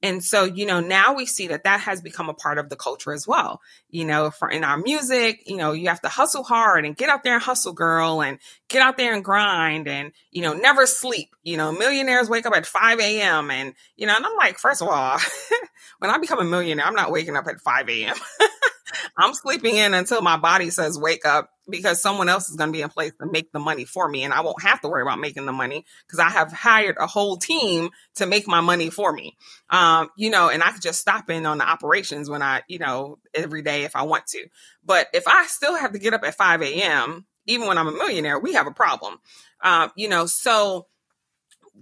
And 0.03 0.23
so, 0.23 0.45
you 0.45 0.65
know, 0.65 0.81
now 0.81 1.15
we 1.15 1.27
see 1.27 1.49
that 1.49 1.65
that 1.65 1.81
has 1.81 2.01
become 2.01 2.29
a 2.29 2.35
part 2.35 2.59
of 2.59 2.69
the 2.69 2.77
culture 2.77 3.13
as 3.13 3.27
well. 3.27 3.61
You 3.91 4.05
know, 4.05 4.31
for 4.31 4.49
in 4.49 4.63
our 4.63 4.77
music, 4.77 5.43
you 5.47 5.57
know, 5.57 5.73
you 5.73 5.89
have 5.89 6.01
to 6.03 6.09
hustle 6.09 6.45
hard 6.45 6.85
and 6.85 6.97
get 6.97 7.09
out 7.09 7.25
there 7.25 7.35
and 7.35 7.43
hustle, 7.43 7.73
girl, 7.73 8.23
and 8.23 8.39
get 8.69 8.81
out 8.81 8.97
there 8.97 9.13
and 9.15 9.25
grind 9.25 9.89
and, 9.89 10.13
you 10.31 10.43
know, 10.43 10.53
never 10.53 10.87
sleep. 10.87 11.31
You 11.43 11.57
know, 11.57 11.73
millionaires 11.73 12.29
wake 12.31 12.47
up 12.47 12.55
at 12.55 12.67
5 12.67 13.01
a.m. 13.01 13.51
And, 13.51 13.75
you 13.97 14.07
know, 14.07 14.15
and 14.15 14.25
I'm 14.25 14.37
like, 14.37 14.59
first 14.59 14.83
of 14.83 14.89
all, 14.89 15.19
when 15.99 16.11
I 16.11 16.19
become 16.19 16.39
a 16.39 16.45
millionaire, 16.45 16.87
I'm 16.87 16.95
not 16.95 17.11
waking 17.11 17.37
up 17.37 17.49
at 17.49 17.61
5 17.61 17.89
a.m. 17.89 18.17
I'm 19.17 19.35
sleeping 19.35 19.77
in 19.77 19.95
until 19.95 20.23
my 20.23 20.37
body 20.37 20.71
says 20.71 20.99
wake 20.99 21.27
up 21.27 21.51
because 21.69 22.01
someone 22.01 22.29
else 22.29 22.49
is 22.49 22.57
going 22.57 22.71
to 22.71 22.77
be 22.77 22.83
in 22.83 22.89
place 22.89 23.13
to 23.21 23.31
make 23.31 23.53
the 23.53 23.59
money 23.59 23.85
for 23.85 24.09
me 24.09 24.25
and 24.25 24.33
I 24.33 24.41
won't 24.41 24.63
have 24.63 24.81
to 24.81 24.89
worry 24.89 25.03
about 25.03 25.21
making 25.21 25.47
the 25.47 25.53
money 25.53 25.85
because 26.07 26.19
I 26.19 26.31
have 26.31 26.53
hired 26.53 26.97
a 26.99 27.07
whole 27.07 27.37
team 27.37 27.91
to 28.17 28.27
make 28.27 28.47
my 28.47 28.61
money 28.61 28.91
for 28.91 29.13
me. 29.13 29.37
Um, 29.71 30.09
you 30.17 30.31
know, 30.31 30.49
and 30.49 30.63
I 30.63 30.71
could 30.71 30.83
just 30.83 31.01
stop 31.01 31.29
in 31.31 31.47
on 31.47 31.59
the 31.59 31.69
operations 31.69 32.31
when 32.31 32.43
I, 32.43 32.63
you 32.69 32.79
know, 32.79 33.19
every 33.35 33.63
day 33.63 33.85
if 33.85 33.95
I 33.95 34.03
want 34.03 34.27
to. 34.29 34.47
But 34.85 35.09
if 35.13 35.29
I 35.29 35.47
still 35.47 35.77
have 35.77 35.93
to 35.93 35.99
get 35.99 36.15
up 36.15 36.25
at 36.25 36.35
5 36.37 36.63
a.m., 36.63 37.27
even 37.47 37.67
when 37.67 37.79
I'm 37.79 37.89
a 37.89 37.93
millionaire, 37.93 38.39
we 38.39 38.55
have 38.55 38.67
a 38.67 38.73
problem. 38.73 39.19
Um, 39.63 39.91
you 39.97 40.09
know, 40.09 40.27
so 40.27 40.87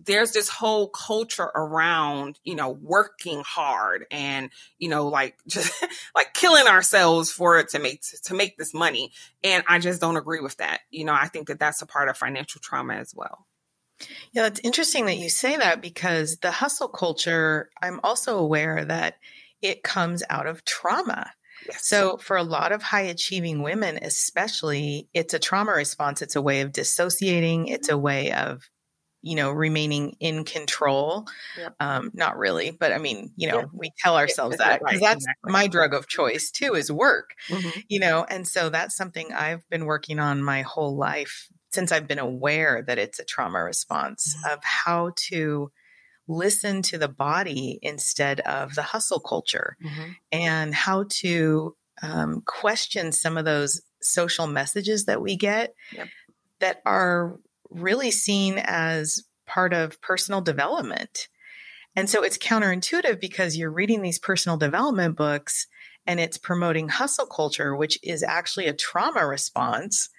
there's 0.04 0.32
this 0.32 0.48
whole 0.48 0.88
culture 0.88 1.50
around 1.54 2.38
you 2.44 2.54
know 2.54 2.70
working 2.70 3.42
hard 3.46 4.06
and 4.10 4.50
you 4.78 4.88
know 4.88 5.08
like 5.08 5.36
just 5.46 5.72
like 6.14 6.32
killing 6.34 6.66
ourselves 6.66 7.30
for 7.32 7.58
it 7.58 7.68
to 7.68 7.78
make 7.78 8.02
to 8.24 8.34
make 8.34 8.56
this 8.56 8.74
money 8.74 9.12
and 9.42 9.64
i 9.68 9.78
just 9.78 10.00
don't 10.00 10.16
agree 10.16 10.40
with 10.40 10.56
that 10.58 10.80
you 10.90 11.04
know 11.04 11.14
i 11.14 11.26
think 11.28 11.48
that 11.48 11.58
that's 11.58 11.82
a 11.82 11.86
part 11.86 12.08
of 12.08 12.16
financial 12.16 12.60
trauma 12.60 12.94
as 12.94 13.14
well 13.14 13.46
yeah 14.32 14.46
it's 14.46 14.60
interesting 14.60 15.06
that 15.06 15.16
you 15.16 15.28
say 15.30 15.56
that 15.56 15.80
because 15.80 16.36
the 16.38 16.50
hustle 16.50 16.88
culture 16.88 17.70
i'm 17.82 18.00
also 18.04 18.38
aware 18.38 18.84
that 18.84 19.16
it 19.62 19.82
comes 19.82 20.22
out 20.28 20.46
of 20.46 20.64
trauma 20.64 21.32
Yes. 21.66 21.88
So, 21.88 22.16
for 22.18 22.36
a 22.36 22.44
lot 22.44 22.70
of 22.70 22.82
high 22.82 23.02
achieving 23.02 23.62
women, 23.62 23.98
especially, 24.00 25.08
it's 25.14 25.34
a 25.34 25.38
trauma 25.38 25.72
response. 25.72 26.22
It's 26.22 26.36
a 26.36 26.42
way 26.42 26.60
of 26.60 26.70
dissociating. 26.70 27.66
It's 27.66 27.88
a 27.88 27.92
mm-hmm. 27.92 28.02
way 28.02 28.32
of 28.32 28.70
you 29.26 29.34
know, 29.34 29.50
remaining 29.50 30.14
in 30.20 30.44
control. 30.44 31.26
Yep. 31.58 31.74
Um, 31.80 32.10
not 32.14 32.38
really, 32.38 32.70
but 32.70 32.92
I 32.92 32.98
mean, 32.98 33.32
you 33.36 33.48
know, 33.48 33.64
we 33.72 33.90
tell 33.98 34.16
ourselves 34.16 34.58
that 34.58 34.78
because 34.78 35.00
right, 35.00 35.00
that's 35.00 35.24
exactly. 35.24 35.52
my 35.52 35.66
drug 35.66 35.94
of 35.94 36.06
choice 36.06 36.52
too 36.52 36.74
is 36.74 36.92
work, 36.92 37.30
mm-hmm. 37.48 37.80
you 37.88 37.98
know, 37.98 38.24
and 38.24 38.46
so 38.46 38.68
that's 38.68 38.96
something 38.96 39.32
I've 39.32 39.68
been 39.68 39.84
working 39.84 40.20
on 40.20 40.44
my 40.44 40.62
whole 40.62 40.96
life 40.96 41.48
since 41.72 41.90
I've 41.90 42.06
been 42.06 42.20
aware 42.20 42.84
that 42.86 42.98
it's 42.98 43.18
a 43.18 43.24
trauma 43.24 43.64
response 43.64 44.36
mm-hmm. 44.36 44.54
of 44.54 44.60
how 44.62 45.10
to 45.28 45.72
listen 46.28 46.82
to 46.82 46.96
the 46.96 47.08
body 47.08 47.80
instead 47.82 48.38
of 48.40 48.76
the 48.76 48.82
hustle 48.82 49.20
culture 49.20 49.76
mm-hmm. 49.84 50.10
and 50.30 50.72
how 50.72 51.04
to 51.08 51.74
um, 52.00 52.42
question 52.46 53.10
some 53.10 53.36
of 53.36 53.44
those 53.44 53.82
social 54.00 54.46
messages 54.46 55.06
that 55.06 55.20
we 55.20 55.36
get 55.36 55.74
yep. 55.92 56.06
that 56.60 56.80
are 56.86 57.40
really 57.70 58.10
seen 58.10 58.58
as 58.58 59.22
part 59.46 59.72
of 59.72 60.00
personal 60.00 60.40
development. 60.40 61.28
And 61.94 62.10
so 62.10 62.22
it's 62.22 62.38
counterintuitive 62.38 63.20
because 63.20 63.56
you're 63.56 63.70
reading 63.70 64.02
these 64.02 64.18
personal 64.18 64.58
development 64.58 65.16
books 65.16 65.66
and 66.06 66.20
it's 66.20 66.38
promoting 66.38 66.88
hustle 66.88 67.26
culture, 67.26 67.74
which 67.74 67.98
is 68.02 68.22
actually 68.22 68.66
a 68.66 68.74
trauma 68.74 69.26
response. 69.26 70.10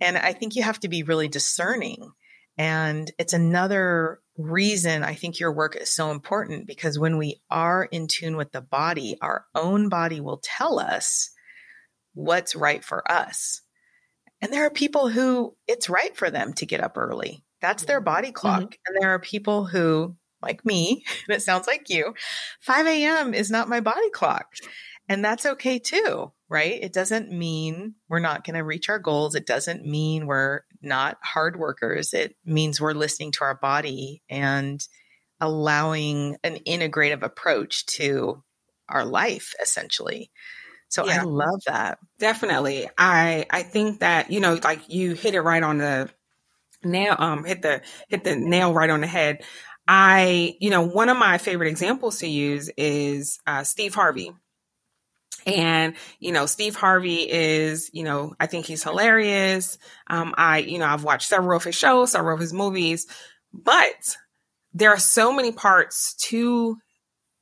And 0.00 0.16
I 0.16 0.32
think 0.32 0.54
you 0.54 0.62
have 0.62 0.80
to 0.80 0.88
be 0.88 1.02
really 1.02 1.28
discerning. 1.28 2.12
And 2.58 3.10
it's 3.18 3.32
another 3.32 4.20
reason 4.38 5.02
I 5.02 5.14
think 5.14 5.40
your 5.40 5.52
work 5.52 5.76
is 5.76 5.90
so 5.90 6.10
important 6.10 6.66
because 6.66 6.98
when 6.98 7.18
we 7.18 7.40
are 7.50 7.84
in 7.84 8.06
tune 8.06 8.36
with 8.36 8.52
the 8.52 8.60
body, 8.60 9.18
our 9.20 9.44
own 9.54 9.88
body 9.88 10.20
will 10.20 10.40
tell 10.42 10.78
us 10.78 11.30
what's 12.14 12.54
right 12.54 12.82
for 12.82 13.10
us. 13.10 13.62
And 14.42 14.52
there 14.52 14.66
are 14.66 14.70
people 14.70 15.08
who 15.08 15.56
it's 15.66 15.88
right 15.88 16.16
for 16.16 16.30
them 16.30 16.52
to 16.54 16.66
get 16.66 16.82
up 16.82 16.96
early. 16.96 17.44
That's 17.60 17.84
their 17.84 18.00
body 18.00 18.32
clock. 18.32 18.62
Mm-hmm. 18.62 18.80
And 18.86 18.96
there 19.00 19.10
are 19.10 19.18
people 19.18 19.64
who, 19.64 20.16
like 20.42 20.64
me, 20.64 21.04
and 21.28 21.36
it 21.36 21.42
sounds 21.42 21.66
like 21.66 21.88
you, 21.88 22.14
5 22.60 22.86
a.m. 22.86 23.34
is 23.34 23.50
not 23.50 23.68
my 23.68 23.80
body 23.80 24.10
clock. 24.10 24.46
And 25.08 25.24
that's 25.24 25.46
okay 25.46 25.78
too, 25.78 26.32
right? 26.48 26.82
It 26.82 26.92
doesn't 26.92 27.30
mean 27.30 27.94
we're 28.08 28.18
not 28.18 28.44
going 28.44 28.56
to 28.56 28.64
reach 28.64 28.88
our 28.88 28.98
goals. 28.98 29.34
It 29.34 29.46
doesn't 29.46 29.86
mean 29.86 30.26
we're 30.26 30.62
not 30.82 31.18
hard 31.22 31.58
workers. 31.58 32.12
It 32.12 32.36
means 32.44 32.80
we're 32.80 32.92
listening 32.92 33.32
to 33.32 33.44
our 33.44 33.56
body 33.56 34.22
and 34.28 34.80
allowing 35.40 36.36
an 36.42 36.58
integrative 36.66 37.22
approach 37.22 37.86
to 37.86 38.42
our 38.88 39.04
life, 39.04 39.54
essentially. 39.62 40.30
So 40.88 41.06
yeah. 41.06 41.20
I 41.20 41.24
love 41.24 41.60
that. 41.66 41.98
Definitely. 42.18 42.88
I 42.98 43.46
I 43.50 43.62
think 43.62 44.00
that, 44.00 44.30
you 44.30 44.40
know, 44.40 44.58
like 44.62 44.88
you 44.88 45.14
hit 45.14 45.34
it 45.34 45.40
right 45.40 45.62
on 45.62 45.78
the 45.78 46.10
nail 46.84 47.16
um 47.18 47.44
hit 47.44 47.62
the 47.62 47.82
hit 48.08 48.24
the 48.24 48.36
nail 48.36 48.74
right 48.74 48.90
on 48.90 49.00
the 49.00 49.06
head. 49.06 49.42
I, 49.88 50.56
you 50.60 50.70
know, 50.70 50.82
one 50.82 51.08
of 51.08 51.16
my 51.16 51.38
favorite 51.38 51.68
examples 51.68 52.18
to 52.20 52.28
use 52.28 52.70
is 52.76 53.38
uh, 53.46 53.64
Steve 53.64 53.94
Harvey. 53.94 54.32
And, 55.46 55.94
you 56.18 56.32
know, 56.32 56.46
Steve 56.46 56.74
Harvey 56.74 57.30
is, 57.30 57.90
you 57.92 58.02
know, 58.02 58.34
I 58.40 58.46
think 58.46 58.66
he's 58.66 58.82
hilarious. 58.82 59.78
Um, 60.08 60.34
I, 60.36 60.58
you 60.58 60.78
know, 60.78 60.86
I've 60.86 61.04
watched 61.04 61.28
several 61.28 61.56
of 61.56 61.62
his 61.64 61.76
shows, 61.76 62.12
several 62.12 62.34
of 62.34 62.40
his 62.40 62.52
movies, 62.52 63.06
but 63.52 64.16
there 64.74 64.90
are 64.90 64.98
so 64.98 65.32
many 65.32 65.52
parts 65.52 66.14
to 66.28 66.78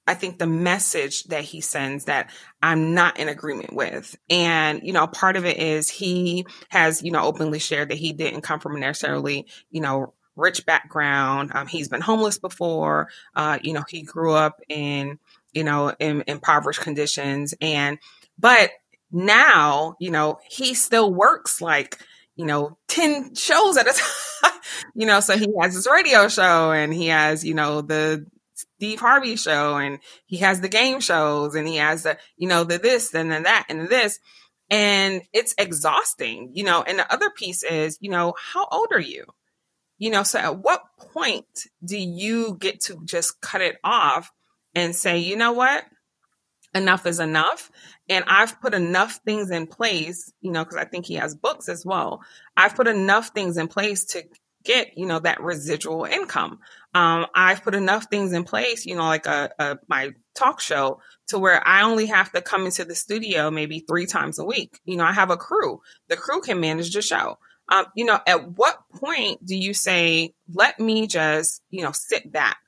I 0.06 0.14
think 0.14 0.38
the 0.38 0.46
message 0.46 1.24
that 1.24 1.44
he 1.44 1.60
sends 1.60 2.04
that 2.04 2.30
I'm 2.62 2.94
not 2.94 3.18
in 3.18 3.28
agreement 3.28 3.72
with. 3.72 4.16
And, 4.28 4.82
you 4.82 4.92
know, 4.92 5.06
part 5.06 5.36
of 5.36 5.46
it 5.46 5.58
is 5.58 5.88
he 5.88 6.46
has, 6.68 7.02
you 7.02 7.10
know, 7.10 7.22
openly 7.22 7.58
shared 7.58 7.88
that 7.88 7.98
he 7.98 8.12
didn't 8.12 8.42
come 8.42 8.60
from 8.60 8.76
a 8.76 8.80
necessarily, 8.80 9.46
you 9.70 9.80
know, 9.80 10.12
rich 10.36 10.66
background. 10.66 11.52
Um, 11.54 11.66
he's 11.66 11.88
been 11.88 12.00
homeless 12.00 12.38
before. 12.38 13.08
Uh, 13.34 13.58
you 13.62 13.72
know, 13.72 13.84
he 13.88 14.02
grew 14.02 14.32
up 14.32 14.60
in, 14.68 15.18
you 15.52 15.64
know, 15.64 15.94
in 15.98 16.24
impoverished 16.26 16.80
conditions. 16.80 17.54
And, 17.60 17.98
but 18.38 18.70
now, 19.10 19.96
you 20.00 20.10
know, 20.10 20.38
he 20.48 20.74
still 20.74 21.12
works 21.12 21.60
like, 21.60 21.98
you 22.36 22.44
know, 22.44 22.76
10 22.88 23.36
shows 23.36 23.76
at 23.76 23.86
a 23.86 23.92
time, 24.42 24.60
you 24.94 25.06
know, 25.06 25.20
so 25.20 25.38
he 25.38 25.48
has 25.60 25.74
his 25.74 25.86
radio 25.90 26.28
show 26.28 26.72
and 26.72 26.92
he 26.92 27.06
has, 27.06 27.44
you 27.44 27.54
know, 27.54 27.80
the, 27.80 28.26
Steve 28.84 29.00
Harvey 29.00 29.36
show 29.36 29.78
and 29.78 29.98
he 30.26 30.36
has 30.38 30.60
the 30.60 30.68
game 30.68 31.00
shows 31.00 31.54
and 31.54 31.66
he 31.66 31.76
has 31.76 32.02
the, 32.02 32.18
you 32.36 32.46
know, 32.46 32.64
the 32.64 32.76
this 32.76 33.14
and 33.14 33.32
then 33.32 33.44
that 33.44 33.64
and 33.70 33.88
this. 33.88 34.18
And 34.68 35.22
it's 35.32 35.54
exhausting, 35.56 36.50
you 36.52 36.64
know. 36.64 36.82
And 36.82 36.98
the 36.98 37.10
other 37.10 37.30
piece 37.30 37.62
is, 37.62 37.96
you 38.02 38.10
know, 38.10 38.34
how 38.52 38.66
old 38.70 38.88
are 38.92 39.00
you? 39.00 39.24
You 39.96 40.10
know, 40.10 40.22
so 40.22 40.38
at 40.38 40.58
what 40.58 40.82
point 40.98 41.46
do 41.82 41.96
you 41.96 42.58
get 42.60 42.80
to 42.82 43.00
just 43.06 43.40
cut 43.40 43.62
it 43.62 43.76
off 43.82 44.30
and 44.74 44.94
say, 44.94 45.18
you 45.18 45.36
know 45.36 45.52
what? 45.52 45.84
Enough 46.74 47.06
is 47.06 47.20
enough. 47.20 47.70
And 48.10 48.22
I've 48.28 48.60
put 48.60 48.74
enough 48.74 49.20
things 49.24 49.50
in 49.50 49.66
place, 49.66 50.30
you 50.42 50.50
know, 50.52 50.62
because 50.62 50.76
I 50.76 50.84
think 50.84 51.06
he 51.06 51.14
has 51.14 51.34
books 51.34 51.70
as 51.70 51.86
well. 51.86 52.20
I've 52.54 52.76
put 52.76 52.86
enough 52.86 53.28
things 53.28 53.56
in 53.56 53.68
place 53.68 54.04
to 54.06 54.24
get, 54.62 54.98
you 54.98 55.06
know, 55.06 55.20
that 55.20 55.42
residual 55.42 56.04
income. 56.04 56.58
Um, 56.94 57.26
I've 57.34 57.64
put 57.64 57.74
enough 57.74 58.06
things 58.08 58.32
in 58.32 58.44
place, 58.44 58.86
you 58.86 58.94
know, 58.94 59.02
like 59.02 59.26
a, 59.26 59.50
a, 59.58 59.78
my 59.88 60.12
talk 60.34 60.60
show 60.60 61.00
to 61.28 61.38
where 61.38 61.66
I 61.66 61.82
only 61.82 62.06
have 62.06 62.30
to 62.32 62.40
come 62.40 62.66
into 62.66 62.84
the 62.84 62.94
studio 62.94 63.50
maybe 63.50 63.80
three 63.80 64.06
times 64.06 64.38
a 64.38 64.44
week. 64.44 64.78
You 64.84 64.96
know, 64.96 65.04
I 65.04 65.12
have 65.12 65.30
a 65.30 65.36
crew. 65.36 65.80
The 66.08 66.16
crew 66.16 66.40
can 66.40 66.60
manage 66.60 66.92
the 66.92 67.02
show. 67.02 67.38
Um, 67.68 67.86
you 67.96 68.04
know, 68.04 68.20
at 68.26 68.56
what 68.56 68.78
point 68.94 69.44
do 69.44 69.56
you 69.56 69.74
say, 69.74 70.34
let 70.52 70.78
me 70.78 71.06
just, 71.06 71.62
you 71.70 71.82
know, 71.82 71.92
sit 71.92 72.30
back? 72.30 72.58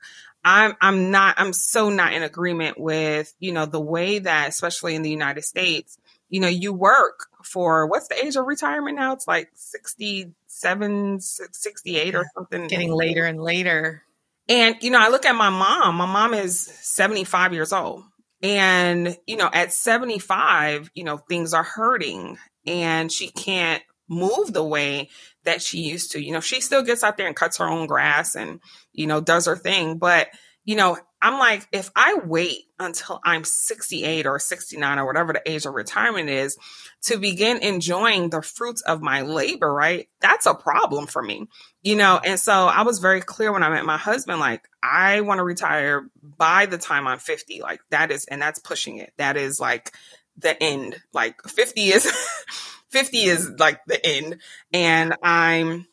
I'm 0.43 0.75
I'm 0.81 1.11
not 1.11 1.35
I'm 1.37 1.53
so 1.53 1.89
not 1.89 2.13
in 2.13 2.23
agreement 2.23 2.79
with, 2.79 3.33
you 3.39 3.51
know, 3.51 3.65
the 3.65 3.81
way 3.81 4.19
that 4.19 4.49
especially 4.49 4.95
in 4.95 5.01
the 5.01 5.09
United 5.09 5.43
States, 5.43 5.97
you 6.29 6.39
know, 6.39 6.47
you 6.47 6.73
work 6.73 7.27
for 7.43 7.87
what's 7.87 8.07
the 8.07 8.25
age 8.25 8.35
of 8.35 8.45
retirement 8.45 8.97
now? 8.97 9.13
It's 9.13 9.27
like 9.27 9.49
67, 9.55 11.19
68 11.19 12.15
or 12.15 12.25
something. 12.33 12.67
Getting 12.67 12.91
later 12.91 13.25
and 13.25 13.41
later. 13.41 14.03
And, 14.49 14.75
you 14.81 14.91
know, 14.91 14.99
I 14.99 15.09
look 15.09 15.25
at 15.25 15.35
my 15.35 15.49
mom. 15.49 15.95
My 15.95 16.05
mom 16.05 16.33
is 16.33 16.61
75 16.81 17.53
years 17.53 17.73
old. 17.73 18.03
And, 18.41 19.17
you 19.25 19.35
know, 19.35 19.49
at 19.51 19.73
75, 19.73 20.91
you 20.93 21.03
know, 21.03 21.17
things 21.17 21.53
are 21.53 21.63
hurting 21.63 22.37
and 22.65 23.11
she 23.11 23.29
can't 23.29 23.83
move 24.07 24.53
the 24.53 24.63
way 24.63 25.09
that 25.43 25.61
she 25.61 25.79
used 25.79 26.11
to. 26.11 26.23
You 26.23 26.33
know, 26.33 26.39
she 26.39 26.61
still 26.61 26.83
gets 26.83 27.03
out 27.03 27.17
there 27.17 27.27
and 27.27 27.35
cuts 27.35 27.57
her 27.57 27.67
own 27.67 27.87
grass 27.87 28.35
and, 28.35 28.61
you 28.93 29.07
know, 29.07 29.19
does 29.21 29.47
her 29.47 29.55
thing. 29.57 29.97
But, 29.97 30.29
you 30.67 30.75
know, 30.75 30.97
I'm 31.21 31.39
like, 31.39 31.65
if 31.71 31.89
I 31.95 32.19
wait 32.25 32.65
until 32.77 33.21
I'm 33.23 33.45
68 33.45 34.27
or 34.27 34.37
69 34.37 34.99
or 34.99 35.05
whatever 35.05 35.31
the 35.31 35.49
age 35.49 35.65
of 35.65 35.73
retirement 35.73 36.29
is 36.29 36.57
to 37.03 37.17
begin 37.17 37.59
enjoying 37.59 38.29
the 38.29 38.41
fruits 38.41 38.81
of 38.81 39.01
my 39.01 39.21
labor, 39.21 39.73
right? 39.73 40.09
That's 40.19 40.45
a 40.45 40.53
problem 40.53 41.07
for 41.07 41.23
me, 41.23 41.47
you 41.83 41.95
know? 41.95 42.19
And 42.23 42.37
so 42.37 42.51
I 42.51 42.81
was 42.81 42.99
very 42.99 43.21
clear 43.21 43.53
when 43.53 43.63
I 43.63 43.69
met 43.69 43.85
my 43.85 43.97
husband, 43.97 44.41
like, 44.41 44.67
I 44.83 45.21
want 45.21 45.39
to 45.39 45.43
retire 45.45 46.09
by 46.21 46.65
the 46.65 46.77
time 46.77 47.07
I'm 47.07 47.19
50. 47.19 47.61
Like, 47.61 47.79
that 47.91 48.11
is, 48.11 48.25
and 48.25 48.41
that's 48.41 48.59
pushing 48.59 48.97
it. 48.97 49.13
That 49.17 49.37
is 49.37 49.61
like 49.61 49.93
the 50.35 50.61
end. 50.61 50.97
Like, 51.13 51.41
50 51.43 51.81
is, 51.81 52.11
50 52.89 53.17
is 53.23 53.49
like 53.57 53.79
the 53.85 54.05
end. 54.05 54.39
And 54.73 55.15
I'm, 55.23 55.87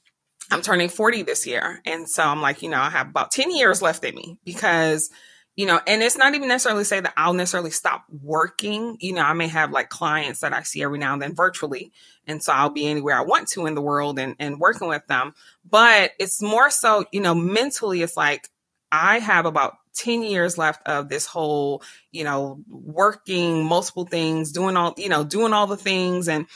I'm 0.50 0.62
turning 0.62 0.88
40 0.88 1.22
this 1.22 1.46
year. 1.46 1.80
And 1.84 2.08
so 2.08 2.22
I'm 2.22 2.42
like, 2.42 2.62
you 2.62 2.68
know, 2.68 2.80
I 2.80 2.90
have 2.90 3.08
about 3.08 3.30
10 3.30 3.50
years 3.50 3.82
left 3.82 4.04
in 4.04 4.14
me 4.14 4.38
because, 4.44 5.10
you 5.56 5.66
know, 5.66 5.80
and 5.86 6.02
it's 6.02 6.18
not 6.18 6.34
even 6.34 6.48
necessarily 6.48 6.84
say 6.84 7.00
that 7.00 7.14
I'll 7.16 7.32
necessarily 7.32 7.70
stop 7.70 8.04
working. 8.22 8.96
You 9.00 9.14
know, 9.14 9.22
I 9.22 9.32
may 9.32 9.48
have 9.48 9.70
like 9.70 9.88
clients 9.88 10.40
that 10.40 10.52
I 10.52 10.62
see 10.62 10.82
every 10.82 10.98
now 10.98 11.14
and 11.14 11.22
then 11.22 11.34
virtually. 11.34 11.92
And 12.26 12.42
so 12.42 12.52
I'll 12.52 12.70
be 12.70 12.86
anywhere 12.86 13.16
I 13.16 13.22
want 13.22 13.48
to 13.48 13.66
in 13.66 13.74
the 13.74 13.82
world 13.82 14.18
and, 14.18 14.36
and 14.38 14.60
working 14.60 14.88
with 14.88 15.06
them. 15.06 15.34
But 15.68 16.12
it's 16.18 16.42
more 16.42 16.70
so, 16.70 17.04
you 17.12 17.20
know, 17.20 17.34
mentally, 17.34 18.02
it's 18.02 18.16
like 18.16 18.48
I 18.92 19.18
have 19.18 19.46
about 19.46 19.74
10 19.94 20.22
years 20.22 20.58
left 20.58 20.86
of 20.86 21.08
this 21.08 21.26
whole, 21.26 21.82
you 22.10 22.24
know, 22.24 22.60
working 22.68 23.64
multiple 23.64 24.06
things, 24.06 24.52
doing 24.52 24.76
all, 24.76 24.94
you 24.96 25.08
know, 25.08 25.24
doing 25.24 25.52
all 25.52 25.66
the 25.66 25.76
things. 25.76 26.28
And 26.28 26.46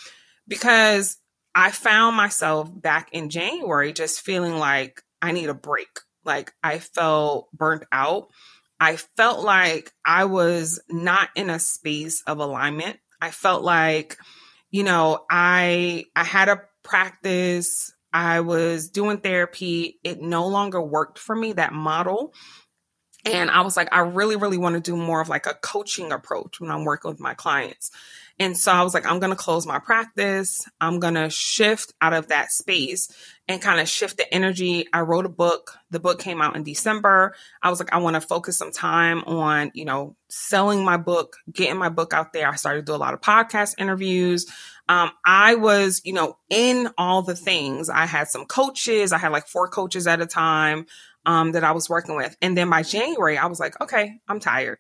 because 0.47 1.19
I 1.59 1.73
found 1.73 2.17
myself 2.17 2.71
back 2.73 3.09
in 3.13 3.31
January 3.31 3.93
just 3.93 4.21
feeling 4.21 4.57
like 4.59 5.03
I 5.21 5.33
need 5.33 5.49
a 5.49 5.55
break. 5.55 5.89
Like 6.25 6.53
I 6.63 6.79
felt 6.79 7.49
burnt 7.53 7.85
out 7.91 8.29
I 8.81 8.97
felt 8.97 9.45
like 9.45 9.93
I 10.05 10.27
was 10.27 10.81
not 10.89 11.31
in 11.35 11.51
a 11.51 11.59
space 11.59 12.23
of 12.27 12.39
alignment. 12.39 12.99
I 13.21 13.31
felt 13.31 13.63
like, 13.63 14.17
you 14.71 14.85
know, 14.85 15.25
I 15.31 16.05
I 16.15 16.25
had 16.25 16.49
a 16.49 16.63
practice, 16.85 17.93
I 18.13 18.41
was 18.41 18.91
doing 18.91 19.19
therapy, 19.19 19.99
it 20.05 20.21
no 20.21 20.47
longer 20.47 20.81
worked 20.81 21.19
for 21.19 21.35
me 21.35 21.55
that 21.55 21.73
model. 21.73 22.33
And 23.35 23.51
I 23.51 23.63
was 23.63 23.77
like 23.77 23.89
I 23.93 24.01
really 24.01 24.37
really 24.37 24.59
want 24.59 24.75
to 24.75 24.81
do 24.81 24.97
more 24.97 25.21
of 25.21 25.29
like 25.29 25.47
a 25.47 25.55
coaching 25.55 26.13
approach 26.13 26.61
when 26.61 26.71
I'm 26.71 26.85
working 26.85 27.11
with 27.11 27.21
my 27.21 27.35
clients. 27.35 27.91
And 28.41 28.57
so 28.57 28.71
I 28.71 28.83
was 28.83 28.95
like, 28.95 29.05
I'm 29.05 29.19
going 29.19 29.33
to 29.33 29.37
close 29.37 29.67
my 29.67 29.81
practice. 29.81 30.65
I'm 30.81 31.01
going 31.01 31.15
to 31.15 31.29
shift 31.29 31.93
out 32.01 32.13
of 32.13 32.29
that 32.29 32.53
space 32.53 33.09
and 33.49 33.61
kind 33.61 33.81
of 33.81 33.89
shift 33.89 34.17
the 34.17 34.33
energy. 34.33 34.87
I 34.93 35.01
wrote 35.01 35.27
a 35.27 35.31
book. 35.31 35.73
The 35.91 35.99
book 35.99 36.21
came 36.21 36.41
out 36.41 36.55
in 36.55 36.63
December. 36.63 37.35
I 37.63 37.71
was 37.71 37.81
like, 37.81 37.93
I 37.93 37.99
want 37.99 38.15
to 38.15 38.21
focus 38.21 38.57
some 38.57 38.71
time 38.71 39.25
on, 39.25 39.73
you 39.75 39.85
know, 39.85 40.15
selling 40.29 40.85
my 40.85 40.99
book, 40.99 41.37
getting 41.51 41.79
my 41.79 41.89
book 41.89 42.13
out 42.13 42.33
there. 42.33 42.49
I 42.49 42.55
started 42.55 42.87
to 42.87 42.93
do 42.93 42.95
a 42.95 42.97
lot 42.97 43.15
of 43.15 43.21
podcast 43.21 43.75
interviews. 43.79 44.47
Um, 44.89 45.11
I 45.25 45.57
was, 45.57 46.01
you 46.05 46.13
know, 46.13 46.39
in 46.49 46.89
all 46.97 47.23
the 47.23 47.37
things. 47.37 47.91
I 47.91 48.07
had 48.07 48.29
some 48.29 48.47
coaches. 48.47 49.13
I 49.13 49.19
had 49.19 49.33
like 49.33 49.49
four 49.49 49.67
coaches 49.69 50.07
at 50.07 50.21
a 50.21 50.27
time 50.27 50.87
um, 51.29 51.53
that 51.53 51.63
I 51.63 51.73
was 51.73 51.91
working 51.91 52.17
with. 52.17 52.35
And 52.41 52.57
then 52.57 52.71
by 52.71 52.83
January, 52.83 53.37
I 53.37 53.47
was 53.47 53.61
like, 53.61 53.79
okay, 53.83 54.15
I'm 54.27 54.41
tired. 54.41 54.79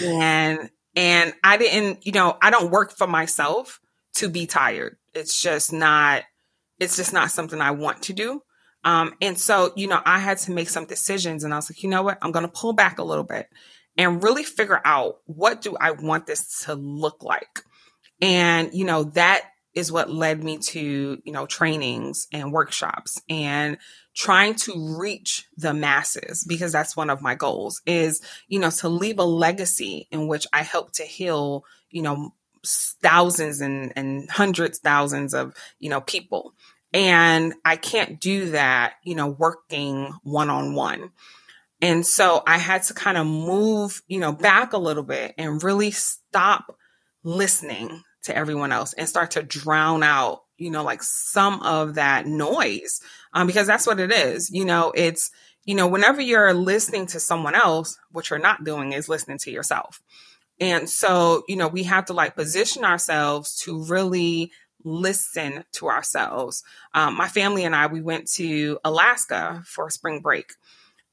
And 0.00 0.70
and 0.94 1.34
I 1.42 1.56
didn't, 1.58 2.06
you 2.06 2.12
know, 2.12 2.38
I 2.40 2.50
don't 2.50 2.70
work 2.70 2.96
for 2.96 3.08
myself 3.08 3.80
to 4.14 4.28
be 4.28 4.46
tired. 4.46 4.96
It's 5.12 5.42
just 5.42 5.72
not, 5.72 6.22
it's 6.78 6.96
just 6.96 7.12
not 7.12 7.32
something 7.32 7.60
I 7.60 7.72
want 7.72 8.02
to 8.04 8.12
do. 8.14 8.40
Um, 8.84 9.14
and 9.20 9.36
so, 9.36 9.72
you 9.76 9.88
know, 9.88 10.00
I 10.06 10.20
had 10.20 10.38
to 10.38 10.52
make 10.52 10.70
some 10.70 10.86
decisions 10.86 11.42
and 11.42 11.52
I 11.52 11.56
was 11.56 11.68
like, 11.68 11.82
you 11.82 11.90
know 11.90 12.02
what? 12.02 12.18
I'm 12.22 12.32
going 12.32 12.46
to 12.46 12.52
pull 12.52 12.72
back 12.72 12.98
a 12.98 13.04
little 13.04 13.24
bit 13.24 13.48
and 13.98 14.22
really 14.22 14.44
figure 14.44 14.80
out 14.84 15.16
what 15.26 15.60
do 15.60 15.76
I 15.78 15.90
want 15.90 16.26
this 16.26 16.60
to 16.64 16.74
look 16.74 17.22
like? 17.22 17.62
And, 18.22 18.72
you 18.72 18.84
know, 18.84 19.04
that 19.14 19.42
is 19.74 19.92
what 19.92 20.10
led 20.10 20.42
me 20.42 20.58
to, 20.58 21.18
you 21.22 21.32
know, 21.32 21.44
trainings 21.44 22.28
and 22.32 22.52
workshops 22.52 23.20
and 23.28 23.76
trying 24.16 24.54
to 24.54 24.96
reach 24.98 25.46
the 25.56 25.74
masses 25.74 26.42
because 26.48 26.72
that's 26.72 26.96
one 26.96 27.10
of 27.10 27.20
my 27.20 27.34
goals 27.34 27.82
is, 27.86 28.22
you 28.48 28.58
know, 28.58 28.70
to 28.70 28.88
leave 28.88 29.18
a 29.18 29.24
legacy 29.24 30.08
in 30.10 30.26
which 30.26 30.46
I 30.52 30.62
help 30.62 30.92
to 30.92 31.04
heal, 31.04 31.64
you 31.90 32.00
know, 32.00 32.32
thousands 32.64 33.60
and, 33.60 33.92
and 33.94 34.28
hundreds, 34.30 34.78
thousands 34.78 35.34
of, 35.34 35.54
you 35.78 35.90
know, 35.90 36.00
people. 36.00 36.54
And 36.94 37.54
I 37.62 37.76
can't 37.76 38.18
do 38.18 38.50
that, 38.52 38.94
you 39.04 39.14
know, 39.14 39.28
working 39.28 40.14
one 40.22 40.48
on 40.48 40.74
one. 40.74 41.10
And 41.82 42.06
so 42.06 42.42
I 42.46 42.56
had 42.56 42.84
to 42.84 42.94
kind 42.94 43.18
of 43.18 43.26
move, 43.26 44.02
you 44.08 44.18
know, 44.18 44.32
back 44.32 44.72
a 44.72 44.78
little 44.78 45.02
bit 45.02 45.34
and 45.36 45.62
really 45.62 45.90
stop 45.90 46.74
listening 47.22 48.02
to 48.22 48.34
everyone 48.34 48.72
else 48.72 48.94
and 48.94 49.06
start 49.06 49.32
to 49.32 49.42
drown 49.42 50.02
out, 50.02 50.42
you 50.58 50.70
know, 50.70 50.82
like 50.82 51.02
some 51.02 51.62
of 51.62 51.94
that 51.94 52.26
noise 52.26 53.00
um, 53.32 53.46
because 53.46 53.66
that's 53.66 53.86
what 53.86 54.00
it 54.00 54.12
is. 54.12 54.50
You 54.50 54.64
know, 54.64 54.92
it's, 54.94 55.30
you 55.64 55.74
know, 55.74 55.86
whenever 55.86 56.20
you're 56.20 56.54
listening 56.54 57.06
to 57.08 57.20
someone 57.20 57.54
else, 57.54 57.98
what 58.10 58.30
you're 58.30 58.38
not 58.38 58.64
doing 58.64 58.92
is 58.92 59.08
listening 59.08 59.38
to 59.38 59.50
yourself. 59.50 60.00
And 60.58 60.88
so, 60.88 61.44
you 61.48 61.56
know, 61.56 61.68
we 61.68 61.82
have 61.84 62.06
to 62.06 62.14
like 62.14 62.34
position 62.34 62.84
ourselves 62.84 63.56
to 63.64 63.84
really 63.84 64.52
listen 64.84 65.64
to 65.72 65.88
ourselves. 65.88 66.62
Um, 66.94 67.16
my 67.16 67.28
family 67.28 67.64
and 67.64 67.74
I, 67.74 67.88
we 67.88 68.00
went 68.00 68.30
to 68.32 68.78
Alaska 68.84 69.62
for 69.66 69.90
spring 69.90 70.20
break 70.20 70.52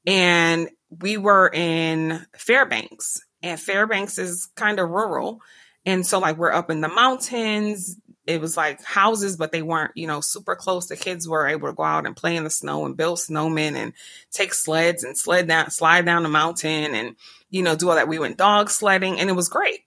and 0.06 0.68
we 1.00 1.16
were 1.16 1.50
in 1.52 2.24
Fairbanks, 2.36 3.20
and 3.42 3.58
Fairbanks 3.58 4.18
is 4.18 4.48
kind 4.54 4.78
of 4.78 4.90
rural. 4.90 5.40
And 5.86 6.06
so, 6.06 6.18
like, 6.18 6.36
we're 6.38 6.52
up 6.52 6.70
in 6.70 6.80
the 6.80 6.88
mountains, 6.88 7.96
it 8.26 8.40
was 8.40 8.56
like 8.56 8.82
houses, 8.82 9.36
but 9.36 9.52
they 9.52 9.62
weren't, 9.62 9.92
you 9.94 10.06
know, 10.06 10.20
super 10.20 10.56
close. 10.56 10.86
The 10.86 10.96
kids 10.96 11.28
were 11.28 11.46
able 11.46 11.68
to 11.68 11.74
go 11.74 11.82
out 11.82 12.06
and 12.06 12.16
play 12.16 12.36
in 12.36 12.44
the 12.44 12.50
snow 12.50 12.86
and 12.86 12.96
build 12.96 13.18
snowmen 13.18 13.74
and 13.74 13.92
take 14.30 14.54
sleds 14.54 15.04
and 15.04 15.16
sled 15.16 15.48
down, 15.48 15.70
slide 15.70 16.06
down 16.06 16.22
the 16.22 16.28
mountain 16.28 16.94
and, 16.94 17.16
you 17.50 17.62
know, 17.62 17.76
do 17.76 17.88
all 17.88 17.96
that. 17.96 18.08
We 18.08 18.18
went 18.18 18.38
dog 18.38 18.70
sledding 18.70 19.20
and 19.20 19.28
it 19.28 19.34
was 19.34 19.48
great. 19.48 19.80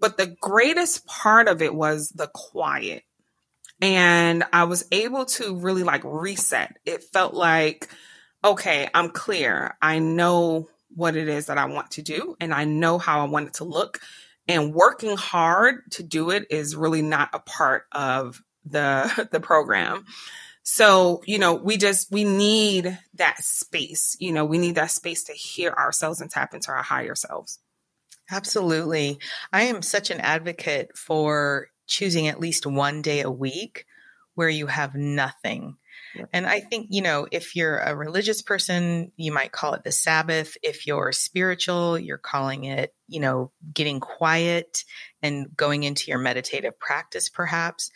But 0.00 0.16
the 0.16 0.26
greatest 0.40 1.06
part 1.06 1.46
of 1.46 1.62
it 1.62 1.74
was 1.74 2.08
the 2.08 2.26
quiet. 2.26 3.04
And 3.80 4.44
I 4.52 4.64
was 4.64 4.84
able 4.90 5.26
to 5.26 5.56
really 5.56 5.84
like 5.84 6.02
reset. 6.04 6.76
It 6.84 7.04
felt 7.04 7.34
like, 7.34 7.88
okay, 8.44 8.88
I'm 8.92 9.10
clear. 9.10 9.76
I 9.80 10.00
know 10.00 10.68
what 10.94 11.16
it 11.16 11.28
is 11.28 11.46
that 11.46 11.58
I 11.58 11.66
want 11.66 11.92
to 11.92 12.02
do 12.02 12.36
and 12.40 12.54
I 12.54 12.64
know 12.64 12.98
how 12.98 13.20
I 13.20 13.28
want 13.28 13.48
it 13.48 13.54
to 13.54 13.64
look 13.64 14.00
and 14.48 14.74
working 14.74 15.16
hard 15.16 15.90
to 15.92 16.02
do 16.02 16.30
it 16.30 16.46
is 16.50 16.76
really 16.76 17.02
not 17.02 17.30
a 17.32 17.38
part 17.38 17.84
of 17.92 18.42
the 18.64 19.28
the 19.32 19.40
program. 19.40 20.04
So 20.62 21.22
you 21.26 21.38
know 21.38 21.54
we 21.54 21.76
just 21.76 22.10
we 22.10 22.24
need 22.24 22.98
that 23.14 23.38
space 23.44 24.16
you 24.18 24.32
know 24.32 24.44
we 24.44 24.58
need 24.58 24.76
that 24.76 24.90
space 24.90 25.24
to 25.24 25.32
hear 25.32 25.72
ourselves 25.72 26.20
and 26.20 26.30
tap 26.30 26.54
into 26.54 26.70
our 26.70 26.82
higher 26.82 27.14
selves. 27.14 27.58
Absolutely. 28.30 29.18
I 29.52 29.64
am 29.64 29.82
such 29.82 30.10
an 30.10 30.20
advocate 30.20 30.96
for 30.96 31.68
choosing 31.86 32.28
at 32.28 32.40
least 32.40 32.64
one 32.66 33.02
day 33.02 33.20
a 33.20 33.30
week 33.30 33.84
where 34.34 34.48
you 34.48 34.66
have 34.66 34.94
nothing 34.94 35.76
and 36.32 36.46
I 36.46 36.60
think, 36.60 36.88
you 36.90 37.02
know, 37.02 37.26
if 37.30 37.56
you're 37.56 37.78
a 37.78 37.94
religious 37.94 38.42
person, 38.42 39.12
you 39.16 39.32
might 39.32 39.52
call 39.52 39.74
it 39.74 39.84
the 39.84 39.92
Sabbath. 39.92 40.56
If 40.62 40.86
you're 40.86 41.12
spiritual, 41.12 41.98
you're 41.98 42.18
calling 42.18 42.64
it, 42.64 42.94
you 43.08 43.20
know, 43.20 43.52
getting 43.72 44.00
quiet 44.00 44.84
and 45.22 45.54
going 45.56 45.82
into 45.82 46.10
your 46.10 46.18
meditative 46.18 46.78
practice, 46.78 47.28
perhaps. 47.28 47.90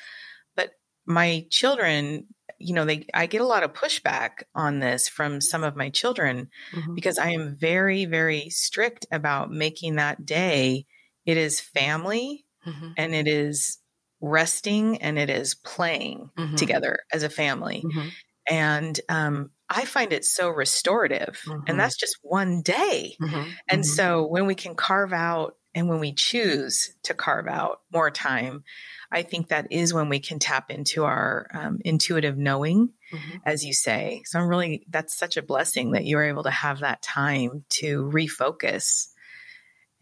But 0.56 0.70
my 1.06 1.46
children, 1.50 2.26
you 2.58 2.74
know, 2.74 2.84
they, 2.84 3.06
I 3.14 3.26
get 3.26 3.40
a 3.40 3.46
lot 3.46 3.62
of 3.62 3.72
pushback 3.72 4.42
on 4.54 4.80
this 4.80 5.08
from 5.08 5.40
some 5.40 5.64
of 5.64 5.76
my 5.76 5.90
children 5.90 6.48
mm-hmm. 6.72 6.94
because 6.94 7.18
I 7.18 7.30
am 7.30 7.56
very, 7.56 8.04
very 8.04 8.50
strict 8.50 9.06
about 9.12 9.50
making 9.50 9.96
that 9.96 10.26
day. 10.26 10.86
It 11.24 11.36
is 11.36 11.60
family 11.60 12.46
mm-hmm. 12.66 12.90
and 12.96 13.14
it 13.14 13.28
is 13.28 13.78
resting 14.20 15.02
and 15.02 15.18
it 15.18 15.30
is 15.30 15.54
playing 15.54 16.30
mm-hmm. 16.36 16.56
together 16.56 16.98
as 17.12 17.22
a 17.22 17.30
family. 17.30 17.84
Mm-hmm. 17.84 18.08
And 18.50 19.00
um, 19.08 19.50
I 19.68 19.84
find 19.84 20.12
it 20.12 20.24
so 20.24 20.48
restorative. 20.48 21.40
Mm-hmm. 21.46 21.60
And 21.66 21.78
that's 21.78 21.96
just 21.96 22.18
one 22.22 22.62
day. 22.62 23.16
Mm-hmm. 23.20 23.50
And 23.68 23.82
mm-hmm. 23.82 23.94
so 23.94 24.26
when 24.26 24.46
we 24.46 24.54
can 24.54 24.74
carve 24.74 25.12
out 25.12 25.56
and 25.74 25.88
when 25.88 26.00
we 26.00 26.12
choose 26.12 26.94
to 27.04 27.14
carve 27.14 27.46
out 27.46 27.80
more 27.92 28.10
time, 28.10 28.64
I 29.12 29.22
think 29.22 29.48
that 29.48 29.68
is 29.70 29.94
when 29.94 30.08
we 30.08 30.18
can 30.18 30.38
tap 30.38 30.70
into 30.70 31.04
our 31.04 31.46
um, 31.52 31.78
intuitive 31.84 32.36
knowing, 32.36 32.90
mm-hmm. 33.12 33.38
as 33.44 33.64
you 33.64 33.72
say. 33.72 34.22
So 34.24 34.38
I'm 34.38 34.48
really, 34.48 34.86
that's 34.88 35.16
such 35.16 35.36
a 35.36 35.42
blessing 35.42 35.92
that 35.92 36.04
you're 36.04 36.24
able 36.24 36.44
to 36.44 36.50
have 36.50 36.80
that 36.80 37.02
time 37.02 37.64
to 37.70 38.10
refocus 38.12 39.08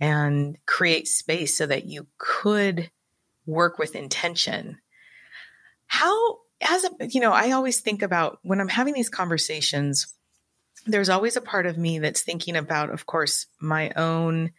and 0.00 0.56
create 0.66 1.08
space 1.08 1.56
so 1.56 1.66
that 1.66 1.86
you 1.86 2.06
could 2.18 2.90
work 3.46 3.78
with 3.78 3.96
intention. 3.96 4.78
How, 5.86 6.38
as 6.60 6.84
a, 6.84 6.90
you 7.08 7.20
know, 7.20 7.32
I 7.32 7.52
always 7.52 7.80
think 7.80 8.02
about 8.02 8.38
when 8.42 8.60
I'm 8.60 8.68
having 8.68 8.94
these 8.94 9.08
conversations, 9.08 10.12
there's 10.86 11.08
always 11.08 11.36
a 11.36 11.40
part 11.40 11.66
of 11.66 11.78
me 11.78 11.98
that's 11.98 12.22
thinking 12.22 12.56
about, 12.56 12.90
of 12.90 13.06
course, 13.06 13.46
my 13.60 13.90
own 13.96 14.52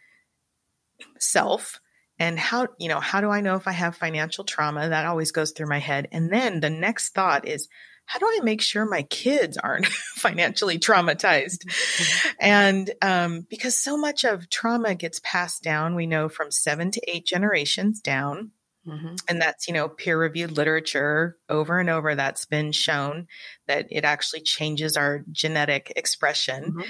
self 1.18 1.80
and 2.18 2.38
how, 2.38 2.68
you 2.78 2.88
know, 2.88 3.00
how 3.00 3.20
do 3.20 3.30
I 3.30 3.40
know 3.40 3.54
if 3.54 3.68
I 3.68 3.72
have 3.72 3.96
financial 3.96 4.44
trauma? 4.44 4.88
That 4.88 5.06
always 5.06 5.30
goes 5.30 5.52
through 5.52 5.68
my 5.68 5.78
head. 5.78 6.08
And 6.10 6.32
then 6.32 6.60
the 6.60 6.70
next 6.70 7.10
thought 7.10 7.46
is, 7.46 7.68
how 8.08 8.18
do 8.18 8.26
I 8.26 8.40
make 8.42 8.62
sure 8.62 8.86
my 8.86 9.02
kids 9.02 9.58
aren't 9.58 9.86
financially 10.16 10.78
traumatized? 10.78 11.66
Mm-hmm. 11.66 12.28
And 12.40 12.90
um, 13.02 13.46
because 13.50 13.76
so 13.76 13.98
much 13.98 14.24
of 14.24 14.48
trauma 14.48 14.94
gets 14.94 15.20
passed 15.22 15.62
down, 15.62 15.94
we 15.94 16.06
know 16.06 16.28
from 16.28 16.50
seven 16.50 16.90
to 16.92 17.00
eight 17.06 17.26
generations 17.26 18.00
down. 18.00 18.50
Mm-hmm. 18.88 19.14
And 19.28 19.40
that's, 19.40 19.68
you 19.68 19.74
know, 19.74 19.88
peer 19.88 20.18
reviewed 20.18 20.56
literature 20.56 21.36
over 21.48 21.78
and 21.78 21.90
over 21.90 22.14
that's 22.14 22.46
been 22.46 22.72
shown 22.72 23.26
that 23.66 23.86
it 23.90 24.04
actually 24.04 24.40
changes 24.40 24.96
our 24.96 25.24
genetic 25.30 25.92
expression. 25.96 26.64
Mm-hmm. 26.64 26.88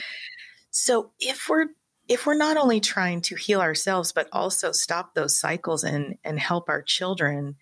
So 0.71 1.11
if 1.19 1.49
we're 1.49 1.67
if 2.09 2.25
we're 2.25 2.35
not 2.35 2.57
only 2.57 2.81
trying 2.81 3.21
to 3.21 3.37
heal 3.37 3.61
ourselves, 3.61 4.13
but 4.13 4.29
also 4.33 4.73
stop 4.73 5.15
those 5.15 5.39
cycles 5.39 5.85
and, 5.85 6.17
and 6.25 6.41
help 6.41 6.71
our 6.71 6.83
children, 6.83 7.57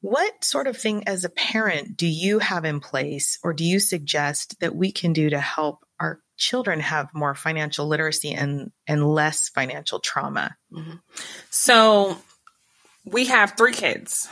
what 0.00 0.44
sort 0.44 0.66
of 0.66 0.76
thing 0.76 1.08
as 1.08 1.24
a 1.24 1.30
parent 1.30 1.96
do 1.96 2.06
you 2.06 2.38
have 2.38 2.64
in 2.66 2.80
place 2.80 3.38
or 3.42 3.54
do 3.54 3.64
you 3.64 3.80
suggest 3.80 4.60
that 4.60 4.76
we 4.76 4.92
can 4.92 5.14
do 5.14 5.30
to 5.30 5.40
help 5.40 5.84
our 5.98 6.20
children 6.36 6.80
have 6.80 7.08
more 7.14 7.34
financial 7.34 7.88
literacy 7.88 8.32
and, 8.32 8.70
and 8.86 9.06
less 9.06 9.48
financial 9.48 9.98
trauma? 9.98 10.54
Mm-hmm. 10.70 10.96
So 11.48 12.18
we 13.06 13.26
have 13.26 13.54
three 13.56 13.72
kids. 13.72 14.28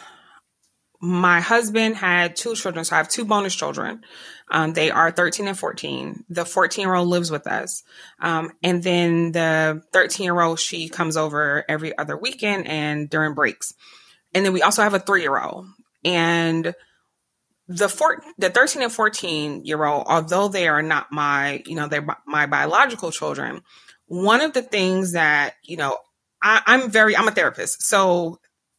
My 1.00 1.40
husband 1.40 1.96
had 1.96 2.34
two 2.34 2.54
children, 2.54 2.84
so 2.84 2.96
I 2.96 2.98
have 2.98 3.08
two 3.08 3.24
bonus 3.24 3.54
children. 3.54 4.02
Um, 4.50 4.72
they 4.72 4.90
are 4.90 5.10
13 5.10 5.48
and 5.48 5.58
14. 5.58 6.24
The 6.28 6.44
14 6.44 6.82
year 6.82 6.94
old 6.94 7.08
lives 7.08 7.30
with 7.30 7.46
us. 7.46 7.82
Um, 8.20 8.52
and 8.62 8.82
then 8.82 9.32
the 9.32 9.82
13 9.92 10.24
year 10.24 10.40
old, 10.40 10.60
she 10.60 10.88
comes 10.88 11.16
over 11.16 11.64
every 11.68 11.96
other 11.96 12.16
weekend 12.16 12.66
and 12.66 13.08
during 13.08 13.34
breaks. 13.34 13.74
And 14.34 14.44
then 14.44 14.52
we 14.52 14.62
also 14.62 14.82
have 14.82 14.94
a 14.94 14.98
three 14.98 15.22
year 15.22 15.38
old. 15.38 15.66
And 16.04 16.74
the 17.68 17.88
four, 17.88 18.22
the 18.38 18.50
13 18.50 18.82
and 18.82 18.92
14 18.92 19.64
year 19.64 19.84
old, 19.84 20.06
although 20.06 20.48
they 20.48 20.68
are 20.68 20.82
not 20.82 21.12
my, 21.12 21.62
you 21.66 21.74
know, 21.74 21.87
they're 21.87 22.06
my 22.26 22.46
biological 22.46 23.10
children, 23.10 23.62
one 24.06 24.40
of 24.40 24.52
the 24.52 24.62
things 24.62 25.12
that, 25.12 25.54
you 25.62 25.76
know, 25.76 25.96
I, 26.42 26.62
I'm 26.66 26.90
very, 26.90 27.16
I'm 27.16 27.28
a 27.28 27.32
therapist. 27.32 27.82
So 27.82 28.38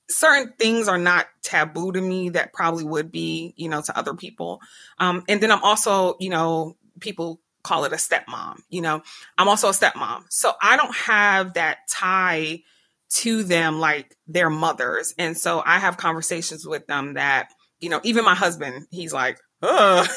certain 0.10 0.54
things 0.58 0.88
are 0.88 0.98
not 0.98 1.28
taboo 1.41 1.91
to 1.91 2.02
me 2.02 2.30
that 2.30 2.54
probably 2.54 2.84
would 2.84 3.12
be, 3.12 3.54
you 3.58 3.70
know, 3.70 3.82
to 3.82 3.98
other 3.98 4.13
people. 4.13 4.62
Um, 5.00 5.24
and 5.28 5.41
then 5.41 5.52
I'm 5.52 5.63
also, 5.63 6.15
you 6.20 6.30
know, 6.30 6.76
people 7.00 7.41
call 7.63 7.84
it 7.86 7.94
a 7.94 7.96
stepmom, 7.96 8.60
you 8.70 8.82
know, 8.82 9.02
I'm 9.38 9.48
also 9.48 9.70
a 9.70 9.72
stepmom. 9.72 10.26
So 10.30 10.52
I 10.62 10.78
don't 10.78 10.96
have 10.96 11.56
that 11.56 11.80
tie 11.89 12.62
to 13.10 13.44
them 13.44 13.80
like 13.80 14.15
their 14.28 14.50
mothers. 14.50 15.15
And 15.18 15.38
so 15.38 15.63
I 15.65 15.80
have 15.80 15.98
conversations 15.98 16.65
with 16.65 16.86
them 16.86 17.15
that, 17.15 17.50
you 17.80 17.89
know, 17.89 18.00
even 18.04 18.24
my 18.24 18.36
husband, 18.36 18.86
he's 18.91 19.13
like, 19.13 19.39
oh, 19.62 20.08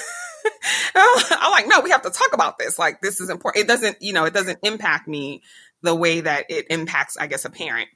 I'm 0.95 1.51
like, 1.51 1.67
no, 1.69 1.81
we 1.81 1.91
have 1.91 2.03
to 2.03 2.11
talk 2.11 2.33
about 2.33 2.59
this. 2.59 2.79
Like, 2.79 3.01
this 3.01 3.21
is 3.21 3.31
important. 3.31 3.65
It 3.65 3.69
doesn't, 3.69 3.99
you 4.01 4.13
know, 4.13 4.25
it 4.25 4.35
doesn't 4.35 4.59
impact 4.63 5.09
me 5.09 5.43
the 5.83 5.95
way 5.95 6.21
that 6.21 6.47
it 6.51 6.67
impacts, 6.71 7.17
I 7.17 7.27
guess, 7.29 7.45
a 7.45 7.51
parent. 7.51 7.89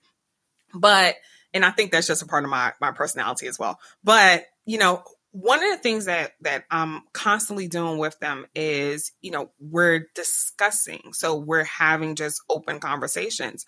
But 0.75 1.17
and 1.55 1.65
I 1.65 1.71
think 1.71 1.93
that's 1.93 2.07
just 2.07 2.23
a 2.23 2.27
part 2.27 2.45
of 2.45 2.51
my 2.51 2.73
my 2.81 2.93
personality 2.93 3.47
as 3.47 3.59
well. 3.59 3.79
But 4.05 4.45
you 4.65 4.79
know, 4.79 5.03
one 5.33 5.65
of 5.65 5.71
the 5.71 5.79
things 5.79 6.05
that 6.05 6.33
that 6.43 6.65
I'm 6.71 7.03
constantly 7.15 7.67
doing 7.67 7.99
with 7.99 8.19
them 8.21 8.47
is, 8.55 9.13
you 9.23 9.31
know, 9.31 9.51
we're 9.59 10.07
discussing. 10.15 11.13
So 11.13 11.37
we're 11.37 11.65
having 11.65 12.17
just 12.17 12.43
open 12.51 12.81
conversations. 12.81 13.65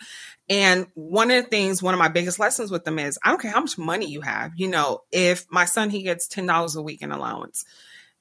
And 0.48 0.86
one 0.94 1.30
of 1.30 1.44
the 1.44 1.50
things, 1.50 1.82
one 1.82 1.94
of 1.94 1.98
my 1.98 2.08
biggest 2.08 2.38
lessons 2.38 2.70
with 2.70 2.84
them 2.84 2.98
is 2.98 3.18
I 3.24 3.30
don't 3.30 3.40
care 3.40 3.50
how 3.50 3.60
much 3.60 3.78
money 3.78 4.06
you 4.06 4.20
have. 4.20 4.52
You 4.56 4.68
know, 4.68 5.00
if 5.10 5.46
my 5.50 5.64
son 5.64 5.88
he 5.88 6.02
gets 6.02 6.28
$10 6.28 6.76
a 6.76 6.82
week 6.82 7.00
in 7.00 7.12
allowance, 7.12 7.64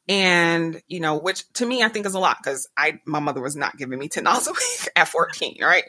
and 0.09 0.81
you 0.87 0.99
know 0.99 1.17
which 1.17 1.51
to 1.53 1.65
me 1.65 1.81
i 1.81 1.87
think 1.87 2.05
is 2.05 2.13
a 2.13 2.19
lot 2.19 2.37
because 2.41 2.67
i 2.75 2.99
my 3.05 3.19
mother 3.19 3.41
was 3.41 3.55
not 3.55 3.77
giving 3.77 3.97
me 3.97 4.09
$10 4.09 4.47
a 4.47 4.51
week 4.51 4.91
at 4.95 5.07
14 5.07 5.57
right? 5.61 5.85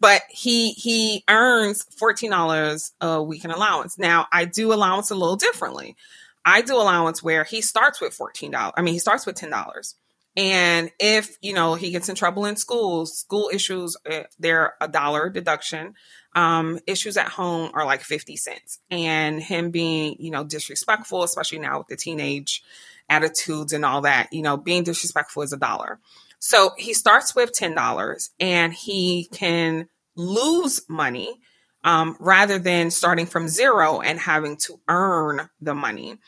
But 0.00 0.22
he 0.28 0.72
he 0.72 1.24
earns 1.28 1.86
$14 2.00 2.92
a 3.00 3.22
week 3.22 3.44
in 3.44 3.50
allowance. 3.50 3.98
Now 3.98 4.26
i 4.32 4.44
do 4.44 4.72
allowance 4.72 5.10
a 5.10 5.14
little 5.14 5.36
differently. 5.36 5.96
I 6.44 6.60
do 6.60 6.76
allowance 6.76 7.22
where 7.22 7.44
he 7.44 7.62
starts 7.62 8.00
with 8.00 8.16
$14 8.16 8.72
i 8.76 8.82
mean 8.82 8.94
he 8.94 9.00
starts 9.00 9.24
with 9.26 9.36
$10 9.36 9.94
and 10.36 10.90
if 10.98 11.36
you 11.42 11.52
know 11.52 11.74
he 11.74 11.90
gets 11.90 12.08
in 12.08 12.16
trouble 12.16 12.44
in 12.44 12.56
school 12.56 13.06
school 13.06 13.50
issues 13.52 13.96
eh, 14.06 14.24
they're 14.38 14.74
a 14.80 14.88
dollar 14.88 15.30
deduction. 15.30 15.94
Um, 16.36 16.80
issues 16.88 17.16
at 17.16 17.28
home 17.28 17.70
are 17.74 17.86
like 17.86 18.00
50 18.00 18.36
cents. 18.36 18.80
And 18.90 19.40
him 19.40 19.70
being 19.70 20.16
you 20.18 20.30
know 20.32 20.44
disrespectful 20.44 21.22
especially 21.22 21.60
now 21.60 21.78
with 21.78 21.86
the 21.86 21.96
teenage 21.96 22.62
attitudes 23.08 23.72
and 23.72 23.84
all 23.84 24.02
that. 24.02 24.32
You 24.32 24.42
know, 24.42 24.56
being 24.56 24.82
disrespectful 24.82 25.42
is 25.42 25.52
a 25.52 25.58
dollar. 25.58 26.00
So 26.38 26.72
he 26.76 26.92
starts 26.92 27.34
with 27.34 27.58
$10 27.58 28.28
and 28.38 28.72
he 28.72 29.28
can 29.32 29.88
lose 30.14 30.82
money 30.88 31.40
um, 31.84 32.16
rather 32.18 32.58
than 32.58 32.90
starting 32.90 33.26
from 33.26 33.48
zero 33.48 34.00
and 34.00 34.18
having 34.18 34.56
to 34.58 34.80
earn 34.88 35.48
the 35.60 35.74
money. 35.74 36.18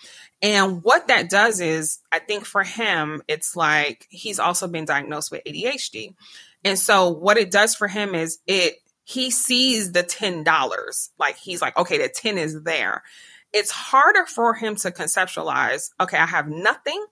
And 0.43 0.83
what 0.83 1.09
that 1.09 1.31
does 1.31 1.61
is, 1.61 1.99
I 2.13 2.19
think 2.19 2.45
for 2.45 2.63
him, 2.63 3.23
it's 3.27 3.57
like 3.57 4.07
he's 4.11 4.39
also 4.39 4.69
been 4.69 4.85
diagnosed 4.85 5.31
with 5.31 5.43
ADHD. 5.45 6.15
And 6.65 6.79
so 6.79 7.11
what 7.11 7.39
it 7.39 7.51
does 7.51 7.75
for 7.75 7.89
him 7.89 8.15
is 8.15 8.39
it, 8.47 8.77
he 9.05 9.31
sees 9.31 9.93
the 9.93 10.03
$10. 10.03 11.09
Like 11.19 11.37
he's 11.37 11.63
like, 11.63 11.77
okay, 11.77 11.99
the 11.99 12.09
10 12.09 12.39
is 12.39 12.63
there 12.63 13.03
it's 13.53 13.71
harder 13.71 14.27
for 14.27 14.55
him 14.55 14.77
to 14.77 14.91
conceptualize, 14.91 15.91
okay, 16.01 16.19
I 16.19 16.27
have 16.27 16.49
nothing 16.49 17.05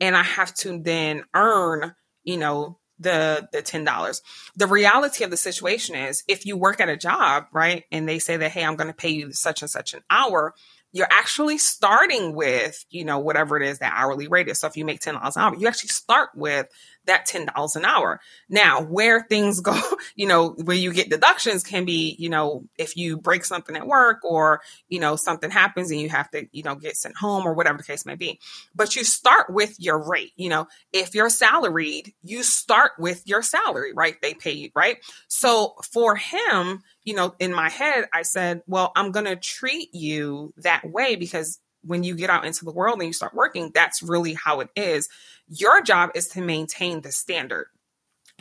and 0.00 0.16
I 0.16 0.22
have 0.22 0.54
to 0.56 0.80
then 0.80 1.24
earn, 1.34 1.94
you 2.24 2.38
know, 2.38 2.78
the 2.98 3.48
the 3.52 3.62
$10. 3.62 4.20
The 4.56 4.66
reality 4.66 5.24
of 5.24 5.30
the 5.30 5.36
situation 5.36 5.94
is 5.96 6.22
if 6.28 6.46
you 6.46 6.56
work 6.56 6.80
at 6.80 6.88
a 6.88 6.96
job, 6.96 7.44
right, 7.52 7.84
and 7.90 8.08
they 8.08 8.18
say 8.18 8.36
that 8.36 8.50
hey, 8.50 8.64
I'm 8.64 8.76
going 8.76 8.90
to 8.90 8.94
pay 8.94 9.10
you 9.10 9.32
such 9.32 9.62
and 9.62 9.70
such 9.70 9.94
an 9.94 10.02
hour, 10.10 10.54
you're 10.92 11.08
actually 11.10 11.58
starting 11.58 12.34
with, 12.34 12.84
you 12.90 13.04
know, 13.04 13.18
whatever 13.18 13.56
it 13.56 13.66
is 13.66 13.78
that 13.78 13.94
hourly 13.96 14.28
rate 14.28 14.48
is. 14.48 14.58
So 14.58 14.66
if 14.66 14.76
you 14.76 14.84
make 14.84 15.00
$10 15.00 15.14
an 15.14 15.42
hour, 15.42 15.56
you 15.56 15.66
actually 15.66 15.88
start 15.88 16.30
with 16.34 16.66
that 17.06 17.26
$10 17.26 17.76
an 17.76 17.84
hour. 17.84 18.20
Now, 18.48 18.82
where 18.82 19.22
things 19.22 19.60
go, 19.60 19.78
you 20.14 20.26
know, 20.26 20.50
where 20.50 20.76
you 20.76 20.92
get 20.92 21.10
deductions 21.10 21.62
can 21.62 21.84
be, 21.84 22.14
you 22.18 22.28
know, 22.28 22.64
if 22.78 22.96
you 22.96 23.16
break 23.16 23.44
something 23.44 23.76
at 23.76 23.86
work 23.86 24.18
or, 24.24 24.60
you 24.88 25.00
know, 25.00 25.16
something 25.16 25.50
happens 25.50 25.90
and 25.90 26.00
you 26.00 26.08
have 26.08 26.30
to, 26.30 26.46
you 26.52 26.62
know, 26.62 26.74
get 26.74 26.96
sent 26.96 27.16
home 27.16 27.46
or 27.46 27.54
whatever 27.54 27.78
the 27.78 27.84
case 27.84 28.06
may 28.06 28.14
be. 28.14 28.38
But 28.74 28.96
you 28.96 29.04
start 29.04 29.50
with 29.50 29.76
your 29.78 30.08
rate. 30.08 30.32
You 30.36 30.50
know, 30.50 30.68
if 30.92 31.14
you're 31.14 31.30
salaried, 31.30 32.12
you 32.22 32.42
start 32.42 32.92
with 32.98 33.26
your 33.26 33.42
salary, 33.42 33.92
right? 33.92 34.16
They 34.20 34.34
pay 34.34 34.52
you, 34.52 34.70
right? 34.74 34.98
So 35.28 35.74
for 35.92 36.16
him, 36.16 36.82
you 37.04 37.14
know, 37.14 37.34
in 37.38 37.52
my 37.52 37.70
head, 37.70 38.08
I 38.12 38.22
said, 38.22 38.62
well, 38.66 38.92
I'm 38.94 39.10
going 39.10 39.26
to 39.26 39.36
treat 39.36 39.94
you 39.94 40.52
that 40.58 40.88
way 40.88 41.16
because 41.16 41.58
when 41.82 42.02
you 42.02 42.14
get 42.14 42.30
out 42.30 42.44
into 42.44 42.64
the 42.64 42.72
world 42.72 42.98
and 42.98 43.06
you 43.06 43.12
start 43.12 43.34
working, 43.34 43.70
that's 43.74 44.02
really 44.02 44.34
how 44.34 44.60
it 44.60 44.68
is. 44.76 45.08
Your 45.50 45.82
job 45.82 46.10
is 46.14 46.28
to 46.28 46.40
maintain 46.40 47.02
the 47.02 47.10
standard. 47.12 47.66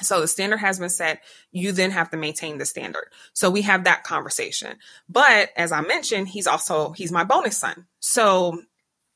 So 0.02 0.22
the 0.22 0.28
standard 0.28 0.58
has 0.58 0.80
been 0.80 0.90
set. 0.90 1.22
You 1.52 1.72
then 1.72 1.92
have 1.92 2.12
to 2.12 2.18
maintain 2.18 2.58
the 2.58 2.66
standard. 2.66 3.12
So 3.34 3.50
we 3.50 3.64
have 3.64 3.84
that 3.84 4.04
conversation. 4.04 4.78
But 5.10 5.50
as 5.58 5.72
I 5.72 5.82
mentioned, 5.82 6.30
he's 6.30 6.48
also, 6.48 6.92
he's 6.92 7.12
my 7.12 7.24
bonus 7.24 7.58
son. 7.58 7.88
So 8.00 8.62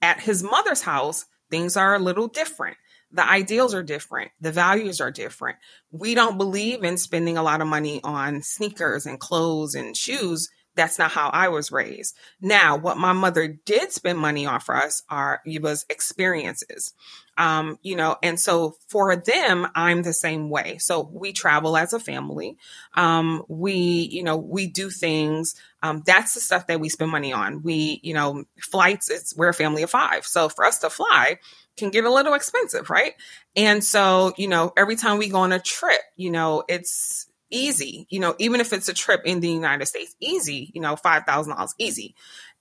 at 0.02 0.20
his 0.20 0.44
mother's 0.44 0.82
house, 0.82 1.26
things 1.50 1.78
are 1.78 1.96
a 1.96 2.00
little 2.00 2.28
different. 2.28 2.78
The 3.12 3.30
ideals 3.30 3.76
are 3.76 3.84
different. 3.84 4.32
The 4.42 4.52
values 4.52 5.00
are 5.00 5.12
different. 5.12 5.58
We 5.92 6.16
don't 6.16 6.40
believe 6.40 6.84
in 6.84 6.98
spending 6.98 7.38
a 7.38 7.44
lot 7.44 7.62
of 7.62 7.68
money 7.68 8.02
on 8.04 8.42
sneakers 8.42 9.06
and 9.06 9.20
clothes 9.20 9.76
and 9.76 9.96
shoes 9.96 10.50
that's 10.76 10.98
not 10.98 11.12
how 11.12 11.30
I 11.30 11.50
was 11.50 11.72
raised. 11.72 12.16
Now, 12.42 12.78
what 12.78 12.98
my 12.98 13.14
mother 13.14 13.48
did 13.48 13.92
spend 13.92 14.20
money 14.20 14.46
on 14.46 14.60
for 14.60 14.76
us 14.76 15.04
are 15.10 15.42
it 15.46 15.62
was 15.62 15.86
experiences. 15.90 16.94
Um, 17.36 17.80
you 17.82 17.96
know, 17.96 18.16
and 18.22 18.40
so 18.40 18.76
for 18.90 19.16
them, 19.16 19.68
I'm 19.74 20.04
the 20.04 20.14
same 20.14 20.50
way. 20.50 20.78
So 20.78 21.10
we 21.12 21.34
travel 21.34 21.76
as 21.76 21.92
a 21.92 22.00
family. 22.00 22.58
Um, 22.94 23.44
we, 23.48 23.74
you 23.74 24.24
know, 24.24 24.38
we 24.38 24.68
do 24.68 24.92
things. 24.92 25.56
Um, 25.82 26.04
that's 26.06 26.36
the 26.36 26.42
stuff 26.42 26.68
that 26.68 26.80
we 26.80 26.90
spend 26.90 27.12
money 27.12 27.34
on. 27.34 27.64
We, 27.64 28.00
you 28.04 28.14
know, 28.14 28.44
flights, 28.60 29.10
it's 29.10 29.36
we're 29.36 29.50
a 29.50 29.54
family 29.54 29.82
of 29.82 29.90
five. 29.90 30.26
So 30.26 30.48
for 30.48 30.64
us 30.64 30.80
to 30.80 30.92
fly, 30.92 31.40
can 31.76 31.90
get 31.90 32.06
a 32.06 32.14
little 32.14 32.36
expensive, 32.36 32.92
right? 32.92 33.14
And 33.56 33.84
so, 33.84 34.34
you 34.38 34.48
know, 34.48 34.72
every 34.78 34.96
time 34.96 35.18
we 35.18 35.30
go 35.30 35.40
on 35.40 35.52
a 35.52 35.60
trip, 35.60 36.02
you 36.16 36.30
know, 36.30 36.64
it's 36.68 37.28
easy, 37.54 38.08
you 38.10 38.20
know, 38.20 38.36
even 38.40 38.60
if 38.60 38.74
it's 38.74 38.90
a 38.90 38.94
trip 38.94 39.22
in 39.26 39.40
the 39.40 39.50
United 39.50 39.86
States, 39.86 40.16
easy, 40.20 40.72
you 40.74 40.82
know, 40.82 40.96
$5,000 40.96 41.70
easy. 41.78 42.16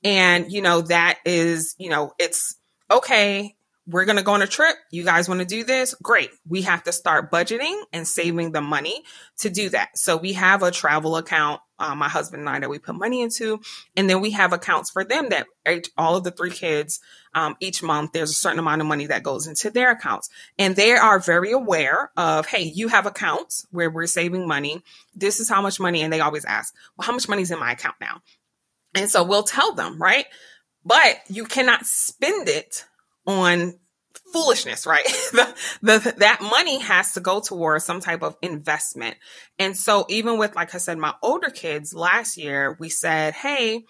And, 0.05 0.53
you 0.53 0.63
know, 0.63 0.83
that 0.83 1.19
is, 1.25 1.75
you 1.79 1.91
know, 1.91 2.13
it's 2.19 2.57
okay. 2.91 3.57
We're 3.87 4.05
going 4.05 4.17
to 4.17 4.23
go 4.23 4.33
on 4.33 4.43
a 4.43 4.47
trip. 4.47 4.77
You 4.91 5.05
guys 5.05 5.29
want 5.29 5.41
to 5.41 5.47
do 5.47 5.65
this? 5.65 5.95
Great. 5.95 6.31
We 6.49 6.63
have 6.63 6.85
to 6.85 6.93
start 6.93 7.33
budgeting 7.33 7.81
and 7.93 8.07
saving 8.07 8.53
the 8.53 8.61
money 8.61 9.03
to 9.39 9.51
do 9.51 9.71
that. 9.71 9.99
So 9.99 10.17
we 10.17 10.35
have 10.35 10.63
a 10.63 10.71
travel 10.71 11.17
account 11.17 11.61
um, 11.83 11.99
my 11.99 12.09
husband 12.09 12.41
and 12.41 12.49
I 12.49 12.61
that 12.61 12.71
we 12.71 12.79
put 12.79 12.95
money 12.95 13.23
into. 13.23 13.61
And 13.97 14.09
then 14.09 14.21
we 14.21 14.31
have 14.31 14.53
accounts 14.53 14.91
for 14.91 15.05
them 15.05 15.31
that 15.31 15.47
all 15.99 16.17
of 16.17 16.25
the 16.25 16.31
three 16.31 16.51
kids, 16.51 17.01
um, 17.35 17.57
each 17.61 17.83
month, 17.83 18.13
there's 18.13 18.31
a 18.31 18.35
certain 18.35 18.59
amount 18.59 18.81
of 18.81 18.87
money 18.87 19.07
that 19.07 19.23
goes 19.23 19.47
into 19.47 19.71
their 19.71 19.91
accounts. 19.91 20.29
And 20.59 20.77
they 20.77 20.93
are 20.93 21.19
very 21.19 21.53
aware 21.53 22.11
of, 22.17 22.47
hey, 22.47 22.63
you 22.63 22.89
have 22.89 23.07
accounts 23.07 23.67
where 23.71 23.91
we're 23.91 24.07
saving 24.07 24.47
money. 24.47 24.83
This 25.15 25.41
is 25.41 25.49
how 25.49 25.63
much 25.63 25.81
money. 25.81 26.03
And 26.03 26.13
they 26.13 26.21
always 26.21 26.45
ask, 26.45 26.75
well, 26.97 27.07
how 27.07 27.13
much 27.13 27.29
money 27.29 27.43
is 27.43 27.51
in 27.51 27.59
my 27.59 27.73
account 27.73 27.97
now? 28.01 28.21
And 28.95 29.11
so 29.11 29.25
we'll 29.25 29.45
tell 29.45 29.73
them, 29.73 30.01
right? 30.01 30.27
But 30.85 31.21
you 31.29 31.45
cannot 31.45 31.87
spend 31.87 32.49
it 32.49 32.85
on 33.27 33.79
foolishness, 34.33 34.87
right? 34.87 35.05
the, 35.33 35.55
the, 35.83 36.15
that 36.19 36.41
money 36.43 36.81
has 36.81 37.13
to 37.13 37.21
go 37.21 37.41
towards 37.41 37.85
some 37.85 38.01
type 38.01 38.23
of 38.23 38.37
investment. 38.43 39.17
And 39.59 39.77
so 39.77 40.07
even 40.09 40.39
with, 40.39 40.55
like 40.57 40.75
I 40.75 40.79
said, 40.79 40.99
my 40.99 41.15
older 41.23 41.51
kids 41.51 41.95
last 41.95 42.37
year, 42.37 42.77
we 42.79 42.89
said, 42.89 43.35
Hey, 43.35 43.85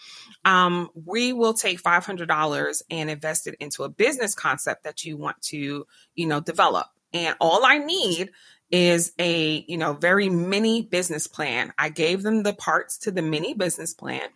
um, 0.44 0.90
we 0.94 1.32
will 1.32 1.54
take 1.54 1.82
$500 1.82 2.82
and 2.90 3.10
invest 3.10 3.46
it 3.46 3.56
into 3.60 3.84
a 3.84 3.88
business 3.88 4.34
concept 4.34 4.84
that 4.84 5.04
you 5.04 5.16
want 5.16 5.40
to, 5.42 5.86
you 6.14 6.26
know, 6.26 6.40
develop. 6.40 6.86
And 7.12 7.36
all 7.40 7.64
I 7.64 7.78
need 7.78 8.30
is 8.70 9.12
a, 9.18 9.64
you 9.68 9.76
know, 9.76 9.92
very 9.92 10.30
mini 10.30 10.82
business 10.82 11.26
plan. 11.26 11.72
I 11.78 11.90
gave 11.90 12.22
them 12.22 12.42
the 12.42 12.54
parts 12.54 12.98
to 12.98 13.10
the 13.10 13.20
mini 13.20 13.52
business 13.52 13.92
plan 13.92 14.28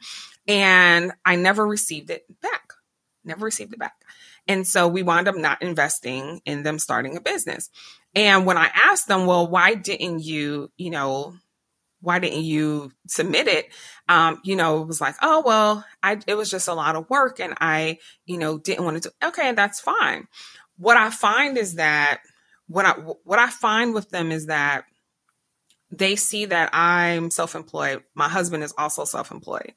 and 0.47 1.13
I 1.25 1.37
never 1.37 1.67
received 1.67 2.11
it 2.11 2.25
back. 2.43 2.73
Never 3.25 3.45
received 3.45 3.73
it 3.73 3.79
back. 3.79 3.95
And 4.49 4.67
so 4.67 4.87
we 4.89 5.03
wound 5.03 5.29
up 5.29 5.37
not 5.37 5.63
investing 5.63 6.41
in 6.45 6.63
them 6.63 6.79
starting 6.79 7.17
a 7.17 7.21
business. 7.21 7.71
And 8.15 8.47
when 8.47 8.57
I 8.57 8.71
asked 8.75 9.09
them, 9.09 9.27
well, 9.27 9.47
why 9.49 9.75
didn't 9.75 10.21
you, 10.21 10.71
you 10.77 10.91
know, 10.91 11.35
why 12.01 12.19
didn't 12.19 12.45
you 12.45 12.93
submit 13.09 13.49
it? 13.49 13.67
Um, 14.09 14.41
you 14.45 14.55
know, 14.55 14.83
it 14.83 14.87
was 14.87 15.01
like, 15.01 15.17
oh, 15.23 15.43
well, 15.45 15.85
I, 16.03 16.19
it 16.27 16.35
was 16.35 16.51
just 16.51 16.69
a 16.69 16.75
lot 16.75 16.95
of 16.95 17.11
work 17.11 17.41
and 17.41 17.55
I, 17.61 17.99
you 18.25 18.39
know, 18.39 18.59
didn't 18.59 18.85
want 18.85 19.03
to 19.03 19.09
do, 19.09 19.29
okay, 19.29 19.53
that's 19.53 19.81
fine. 19.81 20.29
What 20.79 20.97
I 20.97 21.11
find 21.11 21.59
is 21.59 21.75
that 21.75 22.21
what 22.69 22.87
I, 22.87 22.93
what 22.93 23.39
I 23.39 23.51
find 23.51 23.95
with 23.95 24.11
them 24.11 24.31
is 24.31 24.47
that 24.47 24.85
they 25.91 26.17
see 26.17 26.45
that 26.47 26.71
I'm 26.73 27.31
self-employed. 27.31 28.03
My 28.15 28.29
husband 28.29 28.63
is 28.63 28.75
also 28.77 29.05
self-employed. 29.05 29.73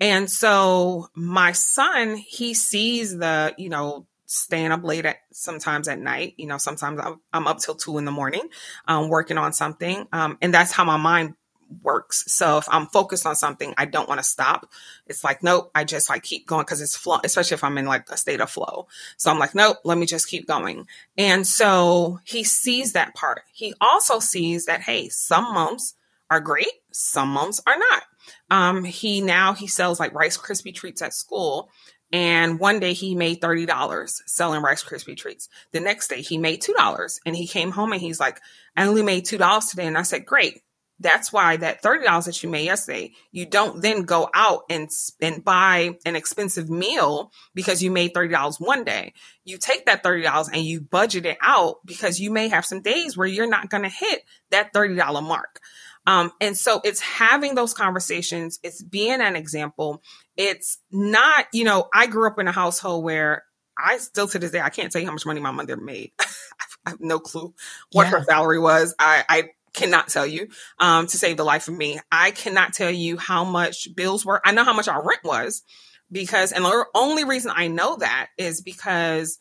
And 0.00 0.30
so 0.30 1.08
my 1.14 1.52
son, 1.52 2.16
he 2.16 2.54
sees 2.54 3.16
the, 3.16 3.54
you 3.58 3.68
know, 3.68 4.06
staying 4.26 4.72
up 4.72 4.84
late 4.84 5.06
at 5.06 5.16
sometimes 5.32 5.88
at 5.88 5.98
night. 5.98 6.34
You 6.36 6.46
know, 6.46 6.58
sometimes 6.58 7.00
I'm, 7.00 7.20
I'm 7.32 7.46
up 7.46 7.58
till 7.58 7.74
two 7.74 7.98
in 7.98 8.04
the 8.04 8.12
morning, 8.12 8.48
um, 8.86 9.08
working 9.08 9.38
on 9.38 9.52
something. 9.52 10.06
Um, 10.12 10.38
and 10.40 10.52
that's 10.52 10.72
how 10.72 10.84
my 10.84 10.98
mind 10.98 11.34
works. 11.82 12.24
So 12.28 12.58
if 12.58 12.66
I'm 12.70 12.86
focused 12.86 13.26
on 13.26 13.36
something, 13.36 13.74
I 13.76 13.84
don't 13.84 14.08
want 14.08 14.20
to 14.20 14.24
stop. 14.24 14.70
It's 15.06 15.24
like, 15.24 15.42
nope, 15.42 15.70
I 15.74 15.84
just 15.84 16.08
like 16.08 16.22
keep 16.22 16.46
going 16.46 16.62
because 16.62 16.80
it's 16.80 16.96
flow, 16.96 17.18
especially 17.24 17.54
if 17.54 17.64
I'm 17.64 17.78
in 17.78 17.86
like 17.86 18.08
a 18.10 18.16
state 18.16 18.40
of 18.40 18.50
flow. 18.50 18.86
So 19.16 19.30
I'm 19.30 19.38
like, 19.38 19.54
nope, 19.54 19.78
let 19.84 19.98
me 19.98 20.06
just 20.06 20.28
keep 20.28 20.46
going. 20.46 20.86
And 21.16 21.46
so 21.46 22.20
he 22.24 22.44
sees 22.44 22.92
that 22.92 23.14
part. 23.14 23.42
He 23.52 23.74
also 23.80 24.18
sees 24.18 24.66
that, 24.66 24.82
hey, 24.82 25.08
some 25.08 25.52
months 25.52 25.94
are 26.30 26.40
great, 26.40 26.66
some 26.90 27.28
months 27.28 27.60
are 27.66 27.78
not. 27.78 28.02
Um, 28.50 28.84
he 28.84 29.20
now 29.20 29.54
he 29.54 29.66
sells 29.66 30.00
like 30.00 30.14
Rice 30.14 30.36
Krispie 30.36 30.74
treats 30.74 31.02
at 31.02 31.14
school. 31.14 31.70
And 32.10 32.58
one 32.58 32.80
day 32.80 32.94
he 32.94 33.14
made 33.14 33.40
$30 33.40 34.22
selling 34.26 34.62
Rice 34.62 34.82
Krispie 34.82 35.16
treats. 35.16 35.48
The 35.72 35.80
next 35.80 36.08
day 36.08 36.22
he 36.22 36.38
made 36.38 36.62
$2 36.62 37.20
and 37.26 37.36
he 37.36 37.46
came 37.46 37.70
home 37.70 37.92
and 37.92 38.00
he's 38.00 38.18
like, 38.18 38.40
I 38.76 38.86
only 38.86 39.02
made 39.02 39.26
$2 39.26 39.70
today. 39.70 39.86
And 39.86 39.98
I 39.98 40.02
said, 40.02 40.24
great. 40.24 40.62
That's 41.00 41.32
why 41.32 41.58
that 41.58 41.82
$30 41.82 42.24
that 42.24 42.42
you 42.42 42.48
made 42.48 42.64
yesterday, 42.64 43.12
you 43.30 43.46
don't 43.46 43.80
then 43.82 44.02
go 44.02 44.28
out 44.34 44.62
and, 44.68 44.88
and 45.20 45.44
buy 45.44 45.96
an 46.04 46.16
expensive 46.16 46.68
meal 46.68 47.30
because 47.54 47.82
you 47.82 47.92
made 47.92 48.14
$30 48.14 48.56
one 48.58 48.82
day. 48.82 49.12
You 49.44 49.58
take 49.58 49.86
that 49.86 50.02
$30 50.02 50.48
and 50.52 50.62
you 50.62 50.80
budget 50.80 51.24
it 51.24 51.38
out 51.40 51.76
because 51.84 52.18
you 52.18 52.32
may 52.32 52.48
have 52.48 52.66
some 52.66 52.82
days 52.82 53.16
where 53.16 53.28
you're 53.28 53.48
not 53.48 53.70
going 53.70 53.84
to 53.84 53.88
hit 53.88 54.22
that 54.50 54.72
$30 54.72 55.22
mark. 55.22 55.60
Um, 56.08 56.32
and 56.40 56.56
so 56.56 56.80
it's 56.84 57.00
having 57.00 57.54
those 57.54 57.74
conversations, 57.74 58.58
it's 58.62 58.82
being 58.82 59.20
an 59.20 59.36
example. 59.36 60.02
It's 60.38 60.78
not, 60.90 61.44
you 61.52 61.64
know, 61.64 61.86
I 61.92 62.06
grew 62.06 62.26
up 62.26 62.38
in 62.38 62.48
a 62.48 62.52
household 62.52 63.04
where 63.04 63.44
I 63.76 63.98
still 63.98 64.26
to 64.28 64.38
this 64.38 64.50
day, 64.50 64.60
I 64.62 64.70
can't 64.70 64.90
tell 64.90 65.02
you 65.02 65.06
how 65.06 65.12
much 65.12 65.26
money 65.26 65.38
my 65.38 65.50
mother 65.50 65.76
made. 65.76 66.12
I 66.18 66.90
have 66.90 67.00
no 67.00 67.18
clue 67.18 67.52
what 67.92 68.04
yeah. 68.04 68.10
her 68.12 68.24
salary 68.24 68.58
was. 68.58 68.94
I, 68.98 69.22
I 69.28 69.50
cannot 69.74 70.08
tell 70.08 70.26
you 70.26 70.48
um, 70.78 71.08
to 71.08 71.18
save 71.18 71.36
the 71.36 71.44
life 71.44 71.68
of 71.68 71.76
me. 71.76 72.00
I 72.10 72.30
cannot 72.30 72.72
tell 72.72 72.90
you 72.90 73.18
how 73.18 73.44
much 73.44 73.94
bills 73.94 74.24
were. 74.24 74.40
I 74.42 74.52
know 74.52 74.64
how 74.64 74.72
much 74.72 74.88
our 74.88 75.06
rent 75.06 75.24
was 75.24 75.62
because, 76.10 76.52
and 76.52 76.64
the 76.64 76.86
only 76.94 77.24
reason 77.24 77.52
I 77.54 77.68
know 77.68 77.96
that 77.96 78.28
is 78.38 78.62
because 78.62 79.38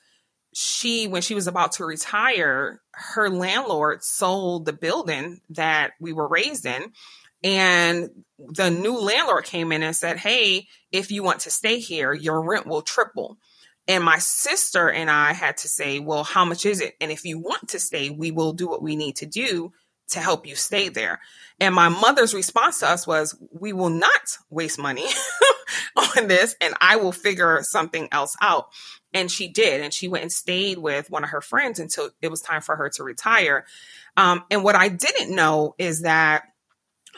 she, 0.59 1.07
when 1.07 1.21
she 1.21 1.35
was 1.35 1.45
about 1.45 1.73
to 1.73 1.85
retire, 1.85 2.81
her 2.91 3.29
landlord 3.29 4.03
sold 4.03 4.65
the 4.65 4.73
building 4.73 5.39
that 5.51 5.91
we 5.99 6.13
were 6.13 6.27
raised 6.27 6.65
in. 6.65 6.93
And 7.43 8.09
the 8.39 8.71
new 8.71 8.97
landlord 8.97 9.43
came 9.43 9.71
in 9.71 9.83
and 9.83 9.95
said, 9.95 10.17
Hey, 10.17 10.67
if 10.91 11.11
you 11.11 11.21
want 11.21 11.41
to 11.41 11.51
stay 11.51 11.77
here, 11.77 12.11
your 12.11 12.41
rent 12.41 12.65
will 12.65 12.81
triple. 12.81 13.37
And 13.87 14.03
my 14.03 14.17
sister 14.17 14.89
and 14.89 15.11
I 15.11 15.33
had 15.33 15.57
to 15.57 15.67
say, 15.67 15.99
Well, 15.99 16.23
how 16.23 16.43
much 16.43 16.65
is 16.65 16.81
it? 16.81 16.95
And 16.99 17.11
if 17.11 17.23
you 17.23 17.37
want 17.37 17.69
to 17.69 17.79
stay, 17.79 18.09
we 18.09 18.31
will 18.31 18.53
do 18.53 18.67
what 18.67 18.81
we 18.81 18.95
need 18.95 19.17
to 19.17 19.27
do 19.27 19.73
to 20.09 20.19
help 20.19 20.47
you 20.47 20.55
stay 20.55 20.89
there. 20.89 21.19
And 21.59 21.75
my 21.75 21.89
mother's 21.89 22.33
response 22.33 22.79
to 22.79 22.89
us 22.89 23.05
was, 23.05 23.37
We 23.51 23.73
will 23.73 23.91
not 23.91 24.39
waste 24.49 24.79
money 24.79 25.05
on 25.95 26.27
this, 26.27 26.55
and 26.61 26.73
I 26.81 26.95
will 26.95 27.11
figure 27.11 27.59
something 27.61 28.07
else 28.11 28.35
out. 28.41 28.69
And 29.13 29.31
she 29.31 29.47
did. 29.47 29.81
And 29.81 29.93
she 29.93 30.07
went 30.07 30.23
and 30.23 30.31
stayed 30.31 30.77
with 30.77 31.09
one 31.09 31.23
of 31.23 31.29
her 31.31 31.41
friends 31.41 31.79
until 31.79 32.09
it 32.21 32.29
was 32.29 32.41
time 32.41 32.61
for 32.61 32.75
her 32.75 32.89
to 32.89 33.03
retire. 33.03 33.65
Um, 34.15 34.43
and 34.51 34.63
what 34.63 34.75
I 34.75 34.89
didn't 34.89 35.33
know 35.33 35.75
is 35.77 36.01
that 36.01 36.43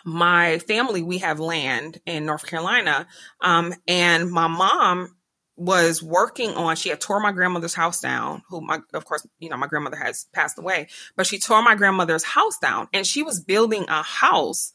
my 0.05 0.59
family, 0.59 1.01
we 1.03 1.19
have 1.19 1.39
land 1.39 1.99
in 2.05 2.25
North 2.25 2.45
Carolina. 2.45 3.07
Um, 3.41 3.73
and 3.87 4.31
my 4.31 4.47
mom 4.47 5.15
was 5.59 6.01
working 6.01 6.51
on 6.51 6.77
she 6.77 6.87
had 6.87 7.01
tore 7.01 7.19
my 7.19 7.33
grandmother's 7.33 7.73
house 7.73 7.99
down 7.99 8.41
who 8.47 8.61
my 8.61 8.79
of 8.93 9.03
course 9.03 9.27
you 9.39 9.49
know 9.49 9.57
my 9.57 9.67
grandmother 9.67 9.97
has 9.97 10.25
passed 10.31 10.57
away 10.57 10.87
but 11.17 11.27
she 11.27 11.37
tore 11.37 11.61
my 11.61 11.75
grandmother's 11.75 12.23
house 12.23 12.57
down 12.59 12.87
and 12.93 13.05
she 13.05 13.23
was 13.23 13.41
building 13.41 13.83
a 13.89 14.01
house 14.01 14.71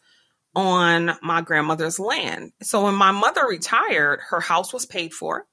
on 0.54 1.12
my 1.22 1.40
grandmother's 1.40 1.98
land 1.98 2.52
so 2.62 2.84
when 2.84 2.94
my 2.94 3.12
mother 3.12 3.46
retired 3.46 4.20
her 4.28 4.40
house 4.40 4.74
was 4.74 4.84
paid 4.84 5.14
for 5.14 5.46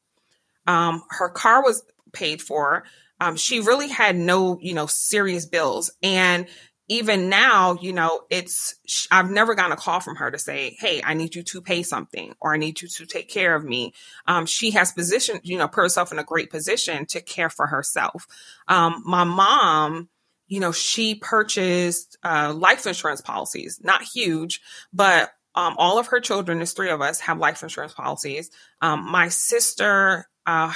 um, 0.68 1.04
her 1.10 1.30
car 1.30 1.64
was 1.64 1.84
paid 2.14 2.42
for. 2.42 2.84
Um, 3.20 3.36
she 3.36 3.60
really 3.60 3.88
had 3.88 4.16
no, 4.16 4.58
you 4.60 4.74
know, 4.74 4.88
serious 4.88 5.46
bills. 5.46 5.92
And 6.02 6.48
even 6.88 7.30
now, 7.30 7.78
you 7.80 7.94
know, 7.94 8.24
it's, 8.30 8.76
I've 9.12 9.30
never 9.30 9.56
gotten 9.56 9.72
a 9.72 9.78
call 9.78 10.02
from 10.02 10.18
her 10.18 10.30
to 10.30 10.38
say, 10.38 10.76
Hey, 10.80 11.02
I 11.04 11.14
need 11.14 11.36
you 11.36 11.44
to 11.44 11.62
pay 11.62 11.84
something 11.84 12.34
or 12.42 12.54
I 12.54 12.58
need 12.58 12.82
you 12.82 12.88
to 12.88 13.06
take 13.06 13.30
care 13.30 13.56
of 13.56 13.64
me. 13.64 13.94
Um, 14.28 14.46
she 14.46 14.72
has 14.72 14.92
positioned, 14.92 15.42
you 15.44 15.58
know, 15.58 15.68
put 15.68 15.84
herself 15.84 16.12
in 16.12 16.20
a 16.20 16.24
great 16.24 16.50
position 16.50 17.06
to 17.08 17.22
care 17.22 17.50
for 17.50 17.68
herself. 17.68 18.28
Um, 18.68 19.04
my 19.06 19.24
mom, 19.24 20.10
you 20.48 20.60
know, 20.60 20.74
she 20.74 21.16
purchased 21.16 22.18
uh, 22.26 22.54
life 22.54 22.86
insurance 22.86 23.22
policies, 23.22 23.80
not 23.82 24.02
huge, 24.02 24.60
but 24.92 25.32
um, 25.56 25.76
all 25.78 25.98
of 25.98 26.08
her 26.08 26.20
children, 26.20 26.58
there's 26.58 26.74
three 26.74 26.90
of 26.90 27.02
us, 27.02 27.22
have 27.22 27.38
life 27.38 27.64
insurance 27.64 27.94
policies. 27.94 28.50
Um, 28.82 29.10
my 29.10 29.30
sister 29.30 30.28
uh, 30.46 30.74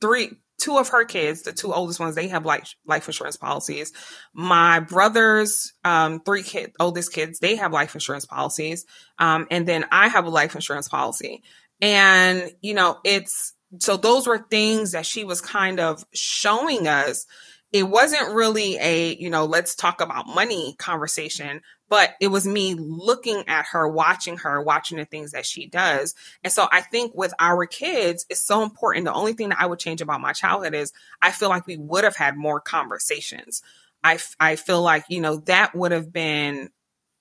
three, 0.00 0.30
two 0.58 0.78
of 0.78 0.88
her 0.88 1.04
kids, 1.04 1.42
the 1.42 1.52
two 1.52 1.72
oldest 1.72 2.00
ones, 2.00 2.14
they 2.14 2.28
have 2.28 2.44
life 2.44 2.74
life 2.86 3.06
insurance 3.06 3.36
policies. 3.36 3.92
My 4.34 4.80
brother's 4.80 5.72
um, 5.84 6.20
three 6.20 6.42
kid, 6.42 6.72
oldest 6.80 7.12
kids, 7.12 7.38
they 7.38 7.56
have 7.56 7.72
life 7.72 7.94
insurance 7.94 8.26
policies, 8.26 8.84
um, 9.18 9.46
and 9.50 9.66
then 9.66 9.84
I 9.90 10.08
have 10.08 10.26
a 10.26 10.30
life 10.30 10.54
insurance 10.54 10.88
policy. 10.88 11.42
And 11.80 12.50
you 12.62 12.74
know, 12.74 12.98
it's 13.04 13.54
so 13.78 13.96
those 13.96 14.26
were 14.26 14.46
things 14.50 14.92
that 14.92 15.06
she 15.06 15.24
was 15.24 15.40
kind 15.40 15.80
of 15.80 16.04
showing 16.14 16.88
us. 16.88 17.26
It 17.72 17.82
wasn't 17.82 18.34
really 18.34 18.78
a 18.80 19.14
you 19.16 19.28
know 19.28 19.44
let's 19.44 19.74
talk 19.74 20.00
about 20.00 20.26
money 20.26 20.74
conversation, 20.78 21.60
but 21.88 22.14
it 22.20 22.28
was 22.28 22.46
me 22.46 22.74
looking 22.74 23.44
at 23.46 23.66
her, 23.72 23.88
watching 23.88 24.38
her, 24.38 24.60
watching 24.60 24.98
the 24.98 25.04
things 25.04 25.32
that 25.32 25.46
she 25.46 25.66
does. 25.66 26.14
And 26.42 26.52
so 26.52 26.66
I 26.70 26.80
think 26.80 27.14
with 27.14 27.32
our 27.38 27.66
kids, 27.66 28.26
it's 28.28 28.40
so 28.40 28.62
important. 28.62 29.04
The 29.04 29.12
only 29.12 29.32
thing 29.34 29.50
that 29.50 29.60
I 29.60 29.66
would 29.66 29.78
change 29.78 30.00
about 30.00 30.20
my 30.20 30.32
childhood 30.32 30.74
is 30.74 30.92
I 31.22 31.30
feel 31.30 31.48
like 31.48 31.66
we 31.66 31.76
would 31.76 32.04
have 32.04 32.16
had 32.16 32.36
more 32.36 32.60
conversations. 32.60 33.62
I, 34.02 34.18
I 34.38 34.56
feel 34.56 34.82
like, 34.82 35.04
you 35.08 35.20
know, 35.20 35.36
that 35.46 35.74
would 35.74 35.92
have 35.92 36.12
been 36.12 36.70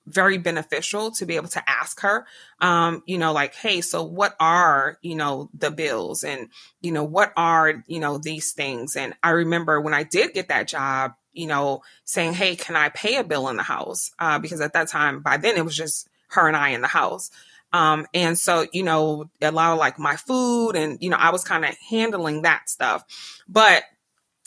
very 0.07 0.38
beneficial 0.38 1.11
to 1.11 1.26
be 1.26 1.36
able 1.36 1.47
to 1.47 1.70
ask 1.70 2.01
her, 2.01 2.28
um, 2.61 3.01
you 3.07 3.18
know, 3.18 3.34
like, 3.34 3.55
hey, 3.55 3.82
so 3.82 4.03
what 4.03 4.36
are, 4.39 4.99
you 5.01 5.16
know, 5.16 5.49
the 5.53 5.72
bills 5.72 6.24
and, 6.24 6.49
you 6.82 6.91
know, 6.91 7.03
what 7.03 7.34
are, 7.36 7.84
you 7.88 7.99
know, 7.99 8.20
these 8.20 8.51
things? 8.51 8.95
And 8.95 9.16
I 9.24 9.32
remember 9.32 9.82
when 9.82 9.95
I 9.95 10.03
did 10.03 10.34
get 10.34 10.49
that 10.49 10.68
job, 10.68 11.13
you 11.36 11.48
know, 11.48 11.82
saying, 12.04 12.34
Hey, 12.34 12.56
can 12.56 12.76
I 12.76 12.90
pay 12.90 13.18
a 13.18 13.24
bill 13.24 13.50
in 13.50 13.58
the 13.58 13.64
house? 13.64 14.12
Uh, 14.20 14.40
because 14.40 14.62
at 14.62 14.74
that 14.74 14.88
time, 14.88 15.22
by 15.22 15.38
then 15.38 15.58
it 15.58 15.66
was 15.66 15.76
just 15.76 16.08
her 16.30 16.48
and 16.48 16.58
I 16.58 16.70
in 16.70 16.82
the 16.82 16.88
house. 16.88 17.32
Um, 17.74 18.08
and 18.14 18.38
so, 18.38 18.68
you 18.72 18.84
know, 18.84 19.30
a 19.42 19.52
lot 19.52 19.74
of 19.74 19.80
like 19.80 20.00
my 20.00 20.16
food 20.16 20.74
and, 20.74 20.98
you 21.02 21.10
know, 21.10 21.18
I 21.18 21.32
was 21.32 21.44
kind 21.44 21.66
of 21.66 21.76
handling 21.90 22.44
that 22.44 22.70
stuff. 22.70 23.04
But 23.50 23.84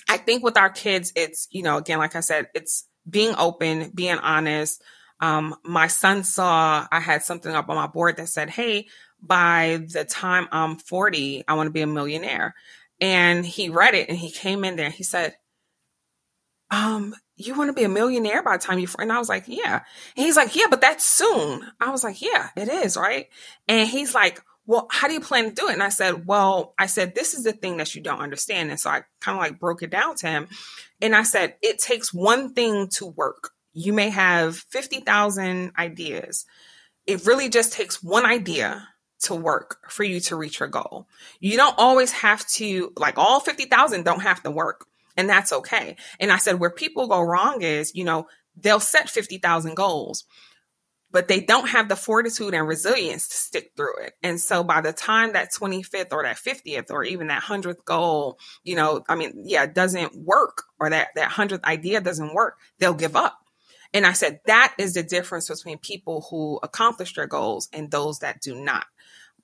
I 0.08 0.16
think 0.16 0.42
with 0.42 0.56
our 0.56 0.70
kids, 0.70 1.12
it's, 1.14 1.46
you 1.50 1.62
know, 1.62 1.76
again, 1.76 1.98
like 1.98 2.16
I 2.16 2.20
said, 2.20 2.48
it's 2.54 2.86
being 3.08 3.34
open, 3.36 3.90
being 3.94 4.18
honest. 4.18 4.82
Um, 5.20 5.54
my 5.64 5.88
son 5.88 6.24
saw 6.24 6.86
I 6.90 7.00
had 7.00 7.22
something 7.22 7.54
up 7.54 7.68
on 7.68 7.76
my 7.76 7.86
board 7.86 8.16
that 8.16 8.28
said, 8.28 8.48
Hey, 8.50 8.86
by 9.20 9.84
the 9.92 10.04
time 10.04 10.48
I'm 10.52 10.76
40, 10.76 11.44
I 11.46 11.54
want 11.54 11.66
to 11.66 11.72
be 11.72 11.82
a 11.82 11.86
millionaire. 11.86 12.54
and 13.00 13.44
he 13.44 13.68
read 13.68 13.94
it 13.94 14.08
and 14.08 14.18
he 14.18 14.30
came 14.30 14.64
in 14.64 14.76
there 14.76 14.90
he 14.90 15.02
said, 15.04 15.36
um, 16.70 17.14
you 17.36 17.54
want 17.54 17.68
to 17.68 17.72
be 17.72 17.84
a 17.84 17.88
millionaire 17.88 18.42
by 18.42 18.56
the 18.56 18.62
time 18.62 18.78
you, 18.78 18.88
and 18.98 19.12
I 19.12 19.18
was 19.18 19.28
like, 19.28 19.44
yeah. 19.46 19.80
And 20.16 20.26
he's 20.26 20.36
like, 20.36 20.54
yeah, 20.54 20.66
but 20.68 20.80
that's 20.80 21.04
soon. 21.04 21.66
I 21.80 21.90
was 21.90 22.04
like, 22.04 22.20
yeah, 22.20 22.50
it 22.56 22.68
is. 22.68 22.96
Right. 22.96 23.28
And 23.66 23.88
he's 23.88 24.14
like, 24.14 24.42
well, 24.66 24.86
how 24.90 25.08
do 25.08 25.14
you 25.14 25.20
plan 25.20 25.44
to 25.44 25.50
do 25.50 25.68
it? 25.68 25.72
And 25.72 25.82
I 25.82 25.88
said, 25.88 26.26
well, 26.26 26.74
I 26.78 26.86
said, 26.86 27.14
this 27.14 27.32
is 27.32 27.42
the 27.42 27.52
thing 27.52 27.78
that 27.78 27.94
you 27.94 28.02
don't 28.02 28.20
understand. 28.20 28.70
And 28.70 28.78
so 28.78 28.90
I 28.90 29.02
kind 29.18 29.38
of 29.38 29.42
like 29.42 29.58
broke 29.58 29.82
it 29.82 29.88
down 29.88 30.14
to 30.16 30.26
him. 30.26 30.48
And 31.00 31.16
I 31.16 31.22
said, 31.22 31.54
it 31.62 31.78
takes 31.78 32.12
one 32.12 32.52
thing 32.52 32.88
to 32.88 33.06
work. 33.06 33.52
You 33.72 33.94
may 33.94 34.10
have 34.10 34.56
50,000 34.56 35.72
ideas. 35.78 36.44
It 37.06 37.24
really 37.24 37.48
just 37.48 37.72
takes 37.72 38.02
one 38.02 38.26
idea 38.26 38.86
to 39.22 39.34
work 39.34 39.78
for 39.90 40.04
you 40.04 40.20
to 40.20 40.36
reach 40.36 40.60
your 40.60 40.68
goal. 40.68 41.08
You 41.40 41.56
don't 41.56 41.78
always 41.78 42.12
have 42.12 42.46
to, 42.48 42.92
like 42.98 43.16
all 43.16 43.40
50,000 43.40 44.04
don't 44.04 44.20
have 44.20 44.42
to 44.42 44.50
work. 44.50 44.86
And 45.18 45.28
that's 45.28 45.52
okay. 45.52 45.96
And 46.18 46.32
I 46.32 46.38
said, 46.38 46.58
where 46.58 46.70
people 46.70 47.08
go 47.08 47.20
wrong 47.20 47.60
is, 47.60 47.94
you 47.94 48.04
know, 48.04 48.26
they'll 48.56 48.80
set 48.80 49.10
50,000 49.10 49.74
goals 49.76 50.24
but 51.10 51.28
they 51.28 51.40
don't 51.40 51.68
have 51.68 51.88
the 51.88 51.96
fortitude 51.96 52.54
and 52.54 52.68
resilience 52.68 53.28
to 53.28 53.36
stick 53.36 53.72
through 53.76 53.96
it. 54.02 54.12
And 54.22 54.40
so 54.40 54.62
by 54.62 54.80
the 54.80 54.92
time 54.92 55.32
that 55.32 55.50
25th 55.52 56.12
or 56.12 56.22
that 56.22 56.36
50th 56.36 56.90
or 56.90 57.02
even 57.04 57.28
that 57.28 57.42
100th 57.42 57.84
goal, 57.84 58.38
you 58.62 58.76
know, 58.76 59.02
I 59.08 59.14
mean, 59.14 59.32
yeah, 59.44 59.66
doesn't 59.66 60.14
work 60.16 60.64
or 60.78 60.90
that 60.90 61.08
that 61.14 61.30
100th 61.30 61.64
idea 61.64 62.00
doesn't 62.00 62.34
work, 62.34 62.58
they'll 62.78 62.94
give 62.94 63.16
up. 63.16 63.38
And 63.94 64.04
I 64.04 64.12
said 64.12 64.40
that 64.46 64.74
is 64.78 64.94
the 64.94 65.02
difference 65.02 65.48
between 65.48 65.78
people 65.78 66.26
who 66.30 66.60
accomplish 66.62 67.14
their 67.14 67.26
goals 67.26 67.68
and 67.72 67.90
those 67.90 68.18
that 68.18 68.42
do 68.42 68.54
not. 68.54 68.86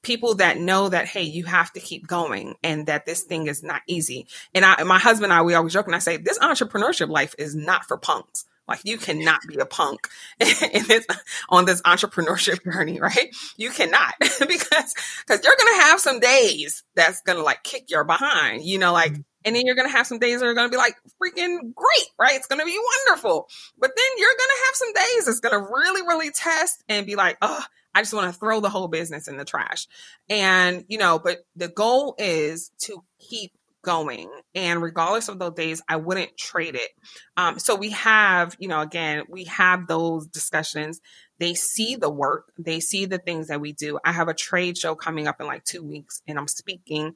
People 0.04 0.36
that 0.36 0.58
know 0.58 0.88
that 0.88 1.06
hey, 1.06 1.22
you 1.22 1.44
have 1.44 1.72
to 1.72 1.80
keep 1.80 2.06
going 2.06 2.54
and 2.62 2.86
that 2.86 3.06
this 3.06 3.22
thing 3.22 3.48
is 3.48 3.62
not 3.62 3.82
easy. 3.88 4.26
And 4.54 4.64
I, 4.64 4.82
my 4.84 4.98
husband 4.98 5.32
and 5.32 5.40
I, 5.40 5.42
we 5.42 5.54
always 5.54 5.72
joke 5.72 5.86
and 5.86 5.96
I 5.96 5.98
say 5.98 6.16
this 6.16 6.38
entrepreneurship 6.38 7.08
life 7.08 7.34
is 7.38 7.54
not 7.54 7.86
for 7.86 7.96
punks 7.96 8.44
like 8.66 8.80
you 8.84 8.96
cannot 8.96 9.40
be 9.46 9.58
a 9.58 9.66
punk 9.66 10.08
in 10.40 10.86
this 10.86 11.06
on 11.48 11.64
this 11.64 11.82
entrepreneurship 11.82 12.64
journey, 12.72 13.00
right? 13.00 13.34
You 13.56 13.70
cannot 13.70 14.14
because 14.20 14.94
because 15.26 15.44
you're 15.44 15.56
gonna 15.58 15.82
have 15.84 16.00
some 16.00 16.20
days 16.20 16.82
that's 16.94 17.20
gonna 17.22 17.42
like 17.42 17.62
kick 17.62 17.90
your 17.90 18.04
behind, 18.04 18.64
you 18.64 18.78
know, 18.78 18.92
like 18.92 19.12
mm-hmm. 19.12 19.20
and 19.44 19.56
then 19.56 19.66
you're 19.66 19.74
gonna 19.74 19.88
have 19.90 20.06
some 20.06 20.18
days 20.18 20.40
that 20.40 20.46
are 20.46 20.54
gonna 20.54 20.70
be 20.70 20.76
like 20.76 20.96
freaking 21.22 21.74
great, 21.74 22.08
right? 22.18 22.36
It's 22.36 22.46
gonna 22.46 22.64
be 22.64 22.78
wonderful. 23.06 23.48
But 23.78 23.90
then 23.94 24.06
you're 24.16 24.28
gonna 24.38 24.66
have 24.66 24.74
some 24.74 24.92
days 24.92 25.26
that's 25.26 25.40
gonna 25.40 25.60
really, 25.60 26.02
really 26.02 26.30
test 26.30 26.82
and 26.88 27.06
be 27.06 27.16
like, 27.16 27.36
oh, 27.42 27.64
I 27.94 28.00
just 28.00 28.14
want 28.14 28.32
to 28.32 28.38
throw 28.38 28.60
the 28.60 28.70
whole 28.70 28.88
business 28.88 29.28
in 29.28 29.36
the 29.36 29.44
trash. 29.44 29.86
And, 30.28 30.84
you 30.88 30.98
know, 30.98 31.18
but 31.18 31.38
the 31.56 31.68
goal 31.68 32.14
is 32.18 32.70
to 32.82 33.04
keep 33.20 33.52
going. 33.84 34.28
And 34.54 34.82
regardless 34.82 35.28
of 35.28 35.38
those 35.38 35.54
days, 35.54 35.82
I 35.88 35.96
wouldn't 35.96 36.36
trade 36.36 36.74
it. 36.74 36.90
Um, 37.36 37.58
so 37.58 37.76
we 37.76 37.90
have, 37.90 38.56
you 38.58 38.66
know, 38.66 38.80
again, 38.80 39.24
we 39.28 39.44
have 39.44 39.86
those 39.86 40.26
discussions. 40.26 41.00
They 41.38 41.54
see 41.54 41.96
the 41.96 42.10
work, 42.10 42.52
they 42.58 42.80
see 42.80 43.06
the 43.06 43.18
things 43.18 43.48
that 43.48 43.60
we 43.60 43.72
do. 43.72 43.98
I 44.04 44.12
have 44.12 44.28
a 44.28 44.34
trade 44.34 44.78
show 44.78 44.94
coming 44.94 45.26
up 45.26 45.40
in 45.40 45.46
like 45.46 45.64
two 45.64 45.82
weeks, 45.82 46.22
and 46.26 46.38
I'm 46.38 46.48
speaking 46.48 47.14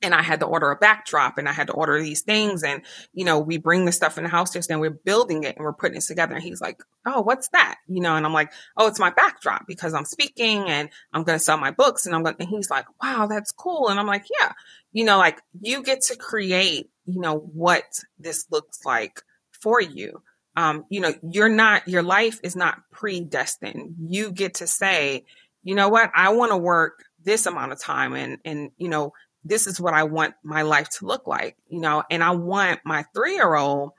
and 0.00 0.14
I 0.14 0.22
had 0.22 0.40
to 0.40 0.46
order 0.46 0.70
a 0.70 0.76
backdrop 0.76 1.38
and 1.38 1.48
I 1.48 1.52
had 1.52 1.66
to 1.66 1.72
order 1.72 2.00
these 2.00 2.22
things. 2.22 2.62
And, 2.62 2.82
you 3.12 3.24
know, 3.24 3.40
we 3.40 3.58
bring 3.58 3.84
the 3.84 3.92
stuff 3.92 4.16
in 4.16 4.24
the 4.24 4.30
house 4.30 4.52
just 4.52 4.70
and 4.70 4.80
we're 4.80 4.90
building 4.90 5.42
it 5.42 5.56
and 5.56 5.64
we're 5.64 5.72
putting 5.72 5.98
it 5.98 6.04
together. 6.04 6.34
And 6.34 6.42
he's 6.42 6.60
like, 6.60 6.80
Oh, 7.04 7.22
what's 7.22 7.48
that? 7.48 7.76
You 7.88 8.00
know, 8.00 8.14
and 8.14 8.24
I'm 8.24 8.32
like, 8.32 8.52
Oh, 8.76 8.86
it's 8.86 9.00
my 9.00 9.10
backdrop 9.10 9.66
because 9.66 9.94
I'm 9.94 10.04
speaking 10.04 10.68
and 10.68 10.88
I'm 11.12 11.24
going 11.24 11.38
to 11.38 11.44
sell 11.44 11.58
my 11.58 11.72
books. 11.72 12.06
And 12.06 12.14
I'm 12.14 12.22
going, 12.22 12.36
and 12.38 12.48
he's 12.48 12.70
like, 12.70 12.86
Wow, 13.02 13.26
that's 13.26 13.50
cool. 13.50 13.88
And 13.88 13.98
I'm 13.98 14.06
like, 14.06 14.26
Yeah, 14.40 14.52
you 14.92 15.04
know, 15.04 15.18
like 15.18 15.40
you 15.60 15.82
get 15.82 16.02
to 16.02 16.16
create, 16.16 16.90
you 17.06 17.20
know, 17.20 17.36
what 17.36 17.84
this 18.18 18.46
looks 18.50 18.84
like 18.84 19.22
for 19.50 19.80
you. 19.80 20.22
Um, 20.56 20.84
you 20.88 21.00
know, 21.00 21.14
you're 21.22 21.48
not, 21.48 21.86
your 21.86 22.02
life 22.02 22.40
is 22.42 22.56
not 22.56 22.78
predestined. 22.90 23.94
You 24.08 24.32
get 24.32 24.54
to 24.54 24.66
say, 24.66 25.24
you 25.62 25.74
know 25.74 25.88
what, 25.88 26.10
I 26.14 26.30
want 26.30 26.50
to 26.50 26.56
work 26.56 27.04
this 27.22 27.46
amount 27.46 27.72
of 27.72 27.80
time 27.80 28.14
and, 28.14 28.38
and, 28.44 28.70
you 28.76 28.88
know, 28.88 29.12
this 29.44 29.66
is 29.66 29.80
what 29.80 29.94
I 29.94 30.04
want 30.04 30.34
my 30.42 30.62
life 30.62 30.88
to 30.98 31.06
look 31.06 31.26
like, 31.26 31.56
you 31.68 31.80
know, 31.80 32.02
and 32.10 32.22
I 32.22 32.32
want 32.32 32.80
my 32.84 33.04
three 33.14 33.34
year 33.34 33.54
old 33.54 33.92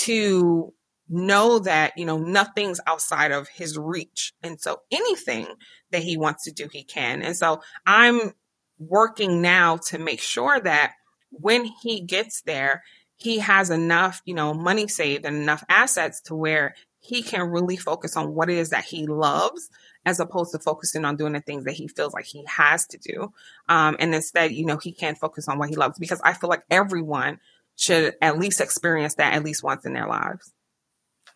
to 0.00 0.72
know 1.08 1.58
that, 1.60 1.96
you 1.96 2.04
know, 2.04 2.18
nothing's 2.18 2.80
outside 2.86 3.32
of 3.32 3.48
his 3.48 3.78
reach. 3.78 4.32
And 4.42 4.60
so 4.60 4.80
anything 4.90 5.46
that 5.90 6.02
he 6.02 6.16
wants 6.16 6.44
to 6.44 6.52
do, 6.52 6.68
he 6.70 6.84
can. 6.84 7.22
And 7.22 7.36
so 7.36 7.62
I'm 7.86 8.32
working 8.78 9.42
now 9.42 9.78
to 9.88 9.98
make 9.98 10.20
sure 10.20 10.60
that 10.60 10.92
when 11.30 11.64
he 11.64 12.02
gets 12.02 12.42
there, 12.42 12.82
he 13.16 13.38
has 13.40 13.70
enough, 13.70 14.22
you 14.24 14.34
know, 14.34 14.54
money 14.54 14.86
saved 14.86 15.24
and 15.24 15.36
enough 15.36 15.64
assets 15.68 16.20
to 16.22 16.34
where 16.34 16.74
he 17.00 17.22
can 17.22 17.50
really 17.50 17.76
focus 17.76 18.16
on 18.16 18.34
what 18.34 18.50
it 18.50 18.58
is 18.58 18.70
that 18.70 18.84
he 18.84 19.06
loves 19.06 19.70
as 20.04 20.20
opposed 20.20 20.52
to 20.52 20.58
focusing 20.58 21.04
on 21.04 21.16
doing 21.16 21.32
the 21.32 21.40
things 21.40 21.64
that 21.64 21.72
he 21.72 21.88
feels 21.88 22.12
like 22.12 22.24
he 22.24 22.44
has 22.46 22.86
to 22.86 22.98
do. 22.98 23.32
Um, 23.68 23.96
and 23.98 24.14
instead, 24.14 24.52
you 24.52 24.64
know, 24.64 24.78
he 24.78 24.92
can 24.92 25.14
focus 25.14 25.48
on 25.48 25.58
what 25.58 25.68
he 25.68 25.76
loves 25.76 25.98
because 25.98 26.20
I 26.22 26.32
feel 26.32 26.50
like 26.50 26.64
everyone 26.70 27.40
should 27.76 28.14
at 28.20 28.38
least 28.38 28.60
experience 28.60 29.14
that 29.14 29.34
at 29.34 29.44
least 29.44 29.62
once 29.62 29.84
in 29.84 29.92
their 29.92 30.08
lives. 30.08 30.52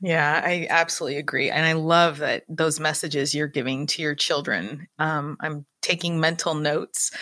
Yeah, 0.02 0.42
I 0.44 0.66
absolutely 0.68 1.18
agree. 1.18 1.48
And 1.48 1.64
I 1.64 1.74
love 1.74 2.18
that 2.18 2.42
those 2.48 2.80
messages 2.80 3.36
you're 3.36 3.46
giving 3.46 3.86
to 3.86 4.02
your 4.02 4.16
children. 4.16 4.88
Um, 4.98 5.36
I'm 5.40 5.64
taking 5.80 6.18
mental 6.18 6.54
notes. 6.54 7.12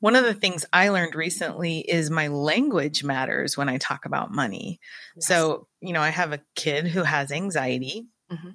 One 0.00 0.16
of 0.16 0.24
the 0.24 0.34
things 0.34 0.66
I 0.70 0.90
learned 0.90 1.14
recently 1.14 1.78
is 1.78 2.10
my 2.10 2.28
language 2.28 3.02
matters 3.02 3.56
when 3.56 3.70
I 3.70 3.78
talk 3.78 4.04
about 4.04 4.30
money. 4.30 4.80
Yes. 5.16 5.28
So, 5.28 5.66
you 5.80 5.94
know, 5.94 6.02
I 6.02 6.10
have 6.10 6.34
a 6.34 6.42
kid 6.54 6.86
who 6.86 7.02
has 7.02 7.32
anxiety. 7.32 8.06
Mm-hmm. 8.30 8.50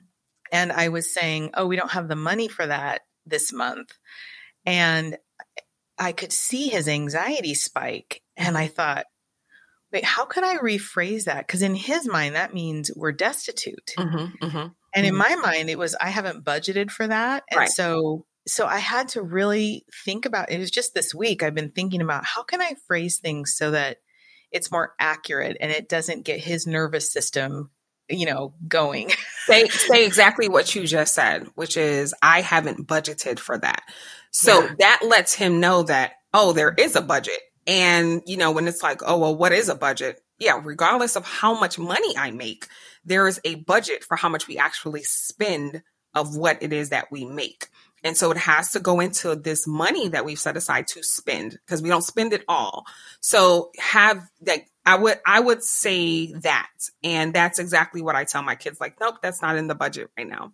And 0.51 0.71
I 0.71 0.89
was 0.89 1.11
saying, 1.11 1.51
oh, 1.55 1.65
we 1.65 1.75
don't 1.75 1.91
have 1.91 2.07
the 2.07 2.15
money 2.15 2.47
for 2.47 2.67
that 2.67 3.01
this 3.25 3.51
month. 3.51 3.97
And 4.63 5.17
I 5.97 6.11
could 6.11 6.31
see 6.31 6.67
his 6.67 6.87
anxiety 6.87 7.55
spike. 7.55 8.21
And 8.37 8.57
I 8.57 8.67
thought, 8.67 9.05
wait, 9.91 10.05
how 10.05 10.25
could 10.25 10.43
I 10.43 10.57
rephrase 10.57 11.25
that? 11.25 11.45
Because 11.45 11.61
in 11.61 11.75
his 11.75 12.07
mind, 12.07 12.35
that 12.35 12.53
means 12.53 12.91
we're 12.95 13.11
destitute. 13.11 13.91
Mm-hmm, 13.97 14.45
mm-hmm, 14.45 14.67
and 14.93 15.05
in 15.05 15.13
mm-hmm. 15.13 15.17
my 15.17 15.35
mind, 15.35 15.69
it 15.69 15.77
was, 15.77 15.95
I 15.95 16.09
haven't 16.09 16.43
budgeted 16.43 16.91
for 16.91 17.07
that. 17.07 17.43
And 17.49 17.59
right. 17.59 17.69
so, 17.69 18.25
so 18.47 18.65
I 18.65 18.79
had 18.79 19.09
to 19.09 19.21
really 19.21 19.85
think 20.05 20.25
about 20.25 20.51
it 20.51 20.59
was 20.59 20.71
just 20.71 20.93
this 20.93 21.13
week 21.13 21.43
I've 21.43 21.55
been 21.55 21.71
thinking 21.71 22.01
about 22.01 22.25
how 22.25 22.43
can 22.43 22.61
I 22.61 22.73
phrase 22.87 23.19
things 23.19 23.55
so 23.55 23.71
that 23.71 23.97
it's 24.51 24.71
more 24.71 24.93
accurate 24.99 25.57
and 25.61 25.71
it 25.71 25.87
doesn't 25.87 26.25
get 26.25 26.39
his 26.39 26.65
nervous 26.67 27.11
system 27.11 27.69
you 28.11 28.25
know, 28.25 28.53
going. 28.67 29.09
say 29.45 29.67
say 29.69 30.05
exactly 30.05 30.49
what 30.49 30.75
you 30.75 30.85
just 30.85 31.15
said, 31.15 31.47
which 31.55 31.77
is 31.77 32.13
I 32.21 32.41
haven't 32.41 32.87
budgeted 32.87 33.39
for 33.39 33.57
that. 33.57 33.83
So 34.31 34.63
yeah. 34.63 34.73
that 34.79 35.01
lets 35.05 35.33
him 35.33 35.59
know 35.59 35.83
that 35.83 36.13
oh, 36.33 36.53
there 36.53 36.73
is 36.77 36.95
a 36.95 37.01
budget. 37.01 37.39
And 37.67 38.21
you 38.25 38.37
know, 38.37 38.51
when 38.51 38.67
it's 38.67 38.83
like, 38.83 39.01
oh, 39.05 39.17
well, 39.17 39.35
what 39.35 39.51
is 39.51 39.69
a 39.69 39.75
budget? 39.75 40.21
Yeah, 40.39 40.59
regardless 40.63 41.15
of 41.15 41.25
how 41.25 41.59
much 41.59 41.77
money 41.77 42.17
I 42.17 42.31
make, 42.31 42.67
there 43.05 43.27
is 43.27 43.39
a 43.43 43.55
budget 43.55 44.03
for 44.03 44.17
how 44.17 44.29
much 44.29 44.47
we 44.47 44.57
actually 44.57 45.03
spend 45.03 45.83
of 46.13 46.35
what 46.35 46.61
it 46.61 46.73
is 46.73 46.89
that 46.89 47.11
we 47.11 47.25
make. 47.25 47.67
And 48.03 48.17
so 48.17 48.31
it 48.31 48.37
has 48.37 48.71
to 48.71 48.79
go 48.79 48.99
into 48.99 49.35
this 49.35 49.67
money 49.67 50.09
that 50.09 50.25
we've 50.25 50.39
set 50.39 50.57
aside 50.57 50.87
to 50.87 51.03
spend 51.03 51.51
because 51.51 51.81
we 51.81 51.89
don't 51.89 52.01
spend 52.01 52.33
it 52.33 52.43
all. 52.47 52.85
So 53.19 53.71
have 53.77 54.27
like 54.45 54.71
I 54.85 54.95
would 54.95 55.19
I 55.25 55.39
would 55.39 55.63
say 55.63 56.33
that. 56.33 56.71
And 57.03 57.33
that's 57.33 57.59
exactly 57.59 58.01
what 58.01 58.15
I 58.15 58.23
tell 58.23 58.41
my 58.41 58.55
kids 58.55 58.81
like 58.81 58.99
nope, 58.99 59.17
that's 59.21 59.41
not 59.41 59.55
in 59.55 59.67
the 59.67 59.75
budget 59.75 60.09
right 60.17 60.27
now. 60.27 60.53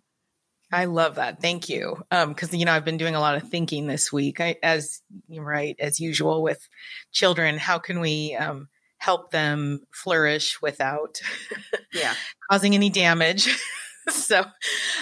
I 0.70 0.84
love 0.84 1.14
that. 1.14 1.40
Thank 1.40 1.68
you. 1.68 2.02
Um 2.10 2.34
cuz 2.34 2.52
you 2.52 2.64
know, 2.64 2.72
I've 2.72 2.84
been 2.84 2.98
doing 2.98 3.14
a 3.14 3.20
lot 3.20 3.36
of 3.36 3.48
thinking 3.48 3.86
this 3.86 4.12
week. 4.12 4.40
I 4.40 4.56
as 4.62 5.02
you're 5.28 5.44
right 5.44 5.76
as 5.78 6.00
usual 6.00 6.42
with 6.42 6.68
children, 7.12 7.58
how 7.58 7.78
can 7.78 8.00
we 8.00 8.34
um 8.34 8.68
help 8.98 9.30
them 9.30 9.80
flourish 9.92 10.60
without 10.60 11.20
yeah, 11.92 12.14
causing 12.50 12.74
any 12.74 12.90
damage? 12.90 13.48
so 14.08 14.44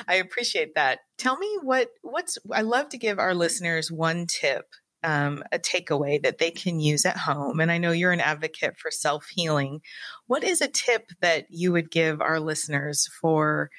I 0.07 0.17
appreciate 0.17 0.75
that. 0.75 1.01
Tell 1.19 1.37
me 1.37 1.59
what 1.63 1.89
what's 2.03 2.39
I 2.53 2.63
love 2.63 2.89
to 2.91 2.99
give 2.99 3.19
our 3.19 3.35
listeners 3.35 3.91
one 3.91 4.27
tip, 4.27 4.67
um, 5.03 5.43
a 5.53 5.59
takeaway 5.59 6.23
that 6.23 6.39
they 6.39 6.51
can 6.51 6.81
use 6.81 7.05
at 7.05 7.17
home. 7.17 7.61
And 7.61 7.71
I 7.71 7.79
know 7.79 7.93
you're 7.93 8.13
an 8.13 8.21
advocate 8.21 8.77
for 8.79 8.91
self 8.91 9.27
healing. 9.35 9.81
What 10.27 10.45
is 10.45 10.61
a 10.61 10.69
tip 10.69 11.11
that 11.21 11.47
you 11.51 11.73
would 11.73 11.91
give 11.91 12.21
our 12.21 12.41
listeners 12.41 13.09
for 13.21 13.71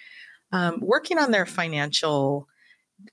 um, 0.51 0.79
working 0.81 1.17
on 1.17 1.31
their 1.31 1.45
financial 1.45 2.47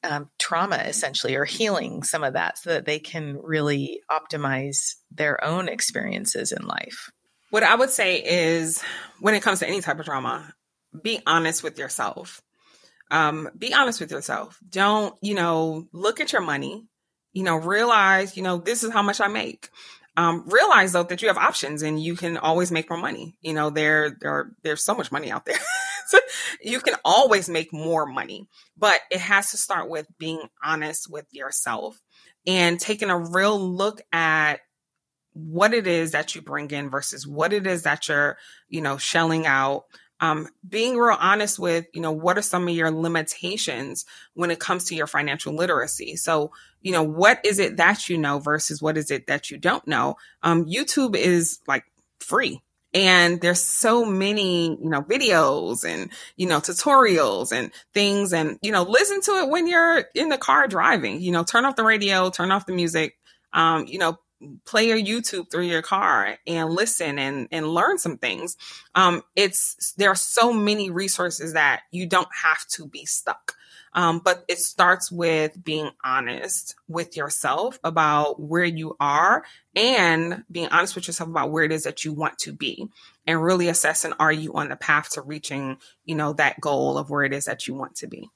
um, 0.02 0.30
trauma, 0.38 0.76
essentially, 0.76 1.34
or 1.34 1.44
healing 1.44 2.02
some 2.02 2.24
of 2.24 2.32
that, 2.34 2.58
so 2.58 2.70
that 2.70 2.86
they 2.86 2.98
can 2.98 3.38
really 3.42 4.00
optimize 4.10 4.94
their 5.10 5.42
own 5.44 5.68
experiences 5.68 6.52
in 6.52 6.66
life? 6.66 7.10
What 7.50 7.62
I 7.62 7.74
would 7.74 7.90
say 7.90 8.22
is 8.22 8.82
when 9.20 9.34
it 9.34 9.42
comes 9.42 9.58
to 9.60 9.68
any 9.68 9.80
type 9.80 9.98
of 9.98 10.06
trauma, 10.06 10.54
be 11.02 11.20
honest 11.26 11.62
with 11.62 11.78
yourself. 11.78 12.40
Um, 13.10 13.48
be 13.56 13.74
honest 13.74 14.00
with 14.00 14.10
yourself. 14.10 14.58
Don't, 14.68 15.14
you 15.20 15.34
know, 15.34 15.86
look 15.92 16.20
at 16.20 16.32
your 16.32 16.40
money, 16.42 16.86
you 17.32 17.42
know, 17.44 17.56
realize, 17.56 18.36
you 18.36 18.42
know, 18.42 18.56
this 18.56 18.82
is 18.82 18.92
how 18.92 19.02
much 19.02 19.20
I 19.20 19.28
make. 19.28 19.68
um, 20.16 20.44
realize 20.48 20.92
though 20.92 21.02
that 21.02 21.22
you 21.22 21.28
have 21.28 21.36
options 21.38 21.82
and 21.82 22.02
you 22.02 22.16
can 22.16 22.36
always 22.36 22.70
make 22.70 22.88
more 22.88 22.98
money. 22.98 23.36
You 23.40 23.52
know, 23.52 23.70
there, 23.70 24.16
there, 24.20 24.50
there's 24.62 24.84
so 24.84 24.94
much 24.94 25.10
money 25.10 25.30
out 25.30 25.44
there. 25.44 25.58
you 26.62 26.80
can 26.80 26.94
always 27.04 27.48
make 27.48 27.72
more 27.72 28.06
money, 28.06 28.48
but 28.76 29.00
it 29.10 29.20
has 29.20 29.50
to 29.50 29.56
start 29.56 29.88
with 29.88 30.06
being 30.18 30.42
honest 30.62 31.10
with 31.10 31.26
yourself 31.32 32.00
and 32.46 32.78
taking 32.78 33.10
a 33.10 33.18
real 33.18 33.58
look 33.58 34.00
at 34.12 34.60
what 35.32 35.74
it 35.74 35.86
is 35.86 36.12
that 36.12 36.34
you 36.34 36.42
bring 36.42 36.70
in 36.70 36.90
versus 36.90 37.26
what 37.26 37.52
it 37.52 37.66
is 37.66 37.82
that 37.82 38.08
you're, 38.08 38.38
you 38.68 38.80
know, 38.80 38.96
shelling 38.96 39.46
out. 39.46 39.84
Um, 40.20 40.48
being 40.66 40.96
real 40.96 41.16
honest 41.18 41.58
with, 41.58 41.86
you 41.92 42.00
know, 42.00 42.12
what 42.12 42.38
are 42.38 42.42
some 42.42 42.68
of 42.68 42.74
your 42.74 42.90
limitations 42.90 44.04
when 44.34 44.50
it 44.50 44.60
comes 44.60 44.84
to 44.84 44.94
your 44.94 45.08
financial 45.08 45.54
literacy? 45.54 46.16
So, 46.16 46.52
you 46.80 46.92
know, 46.92 47.02
what 47.02 47.44
is 47.44 47.58
it 47.58 47.76
that 47.78 48.08
you 48.08 48.16
know 48.16 48.38
versus 48.38 48.80
what 48.80 48.96
is 48.96 49.10
it 49.10 49.26
that 49.26 49.50
you 49.50 49.58
don't 49.58 49.86
know? 49.88 50.14
Um, 50.42 50.66
YouTube 50.66 51.16
is 51.16 51.58
like 51.66 51.84
free. 52.20 52.62
And 52.94 53.40
there's 53.40 53.62
so 53.62 54.04
many, 54.04 54.68
you 54.68 54.88
know, 54.88 55.02
videos 55.02 55.84
and, 55.84 56.10
you 56.36 56.46
know, 56.46 56.60
tutorials 56.60 57.52
and 57.52 57.72
things. 57.92 58.32
And, 58.32 58.58
you 58.62 58.70
know, 58.70 58.84
listen 58.84 59.20
to 59.22 59.32
it 59.32 59.48
when 59.48 59.66
you're 59.66 60.04
in 60.14 60.28
the 60.28 60.38
car 60.38 60.68
driving, 60.68 61.20
you 61.20 61.32
know, 61.32 61.42
turn 61.42 61.64
off 61.64 61.74
the 61.74 61.84
radio, 61.84 62.30
turn 62.30 62.52
off 62.52 62.66
the 62.66 62.72
music, 62.72 63.18
um, 63.52 63.86
you 63.86 63.98
know, 63.98 64.18
play 64.64 64.88
your 64.88 64.98
YouTube 64.98 65.50
through 65.50 65.64
your 65.64 65.82
car 65.82 66.36
and 66.46 66.70
listen 66.70 67.18
and 67.18 67.48
and 67.50 67.66
learn 67.66 67.98
some 67.98 68.18
things. 68.18 68.56
Um, 68.94 69.22
it's 69.34 69.94
there 69.96 70.10
are 70.10 70.16
so 70.16 70.52
many 70.52 70.90
resources 70.90 71.54
that 71.54 71.82
you 71.90 72.06
don't 72.06 72.28
have 72.42 72.66
to 72.68 72.86
be 72.86 73.04
stuck. 73.06 73.54
Um, 73.94 74.18
but 74.18 74.44
it 74.48 74.58
starts 74.58 75.10
with 75.12 75.62
being 75.62 75.90
honest 76.04 76.74
with 76.88 77.16
yourself 77.16 77.78
about 77.84 78.40
where 78.40 78.64
you 78.64 78.96
are 78.98 79.44
and 79.76 80.44
being 80.50 80.68
honest 80.68 80.94
with 80.94 81.06
yourself 81.06 81.30
about 81.30 81.50
where 81.50 81.64
it 81.64 81.72
is 81.72 81.84
that 81.84 82.04
you 82.04 82.12
want 82.12 82.38
to 82.38 82.52
be 82.52 82.88
and 83.26 83.42
really 83.42 83.68
assessing 83.68 84.12
are 84.18 84.32
you 84.32 84.54
on 84.54 84.68
the 84.68 84.76
path 84.76 85.10
to 85.10 85.22
reaching, 85.22 85.78
you 86.04 86.14
know, 86.14 86.32
that 86.34 86.60
goal 86.60 86.98
of 86.98 87.10
where 87.10 87.22
it 87.22 87.32
is 87.32 87.44
that 87.44 87.66
you 87.66 87.74
want 87.74 87.96
to 87.96 88.06
be. 88.06 88.28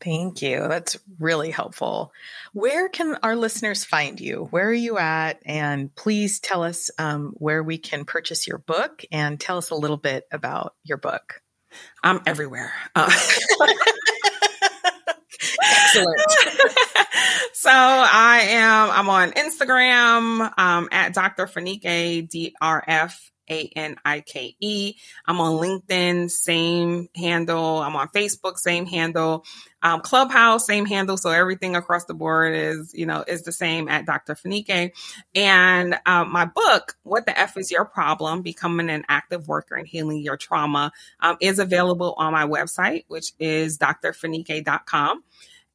Thank 0.00 0.40
you. 0.40 0.66
That's 0.66 0.96
really 1.18 1.50
helpful. 1.50 2.12
Where 2.54 2.88
can 2.88 3.18
our 3.22 3.36
listeners 3.36 3.84
find 3.84 4.18
you? 4.18 4.48
Where 4.50 4.68
are 4.68 4.72
you 4.72 4.96
at? 4.96 5.42
And 5.44 5.94
please 5.94 6.40
tell 6.40 6.62
us 6.62 6.90
um, 6.98 7.34
where 7.36 7.62
we 7.62 7.76
can 7.76 8.06
purchase 8.06 8.46
your 8.46 8.58
book 8.58 9.04
and 9.12 9.38
tell 9.38 9.58
us 9.58 9.70
a 9.70 9.74
little 9.74 9.98
bit 9.98 10.26
about 10.32 10.74
your 10.84 10.96
book. 10.96 11.42
I'm 12.02 12.22
everywhere. 12.26 12.72
Uh- 12.94 13.12
Excellent. 15.96 16.20
so 17.52 17.70
I 17.70 18.46
am, 18.50 18.90
I'm 18.90 19.08
on 19.08 19.32
Instagram 19.32 20.58
um, 20.58 20.88
at 20.92 21.14
Dr. 21.14 21.46
Fanike, 21.46 22.28
D-R-F 22.28 23.30
a 23.50 23.70
N 23.76 23.96
I 24.04 24.20
K 24.20 24.56
E. 24.60 24.94
I'm 25.26 25.40
on 25.40 25.60
LinkedIn, 25.60 26.30
same 26.30 27.08
handle. 27.14 27.78
I'm 27.78 27.96
on 27.96 28.08
Facebook, 28.08 28.56
same 28.58 28.86
handle. 28.86 29.44
Um, 29.82 30.00
Clubhouse, 30.00 30.66
same 30.66 30.86
handle. 30.86 31.16
So 31.16 31.30
everything 31.30 31.74
across 31.74 32.04
the 32.04 32.14
board 32.14 32.54
is, 32.54 32.94
you 32.94 33.06
know, 33.06 33.24
is 33.26 33.42
the 33.42 33.52
same 33.52 33.88
at 33.88 34.06
Dr. 34.06 34.34
Fanike. 34.34 34.92
And 35.34 35.98
um, 36.06 36.30
my 36.30 36.44
book, 36.44 36.96
What 37.02 37.26
the 37.26 37.38
F 37.38 37.56
is 37.56 37.70
Your 37.70 37.84
Problem? 37.84 38.42
Becoming 38.42 38.90
an 38.90 39.04
Active 39.08 39.48
Worker 39.48 39.74
and 39.74 39.86
Healing 39.86 40.18
Your 40.18 40.36
Trauma, 40.36 40.92
um, 41.20 41.36
is 41.40 41.58
available 41.58 42.14
on 42.16 42.32
my 42.32 42.46
website, 42.46 43.04
which 43.08 43.32
is 43.38 43.78
drfanike.com. 43.78 45.24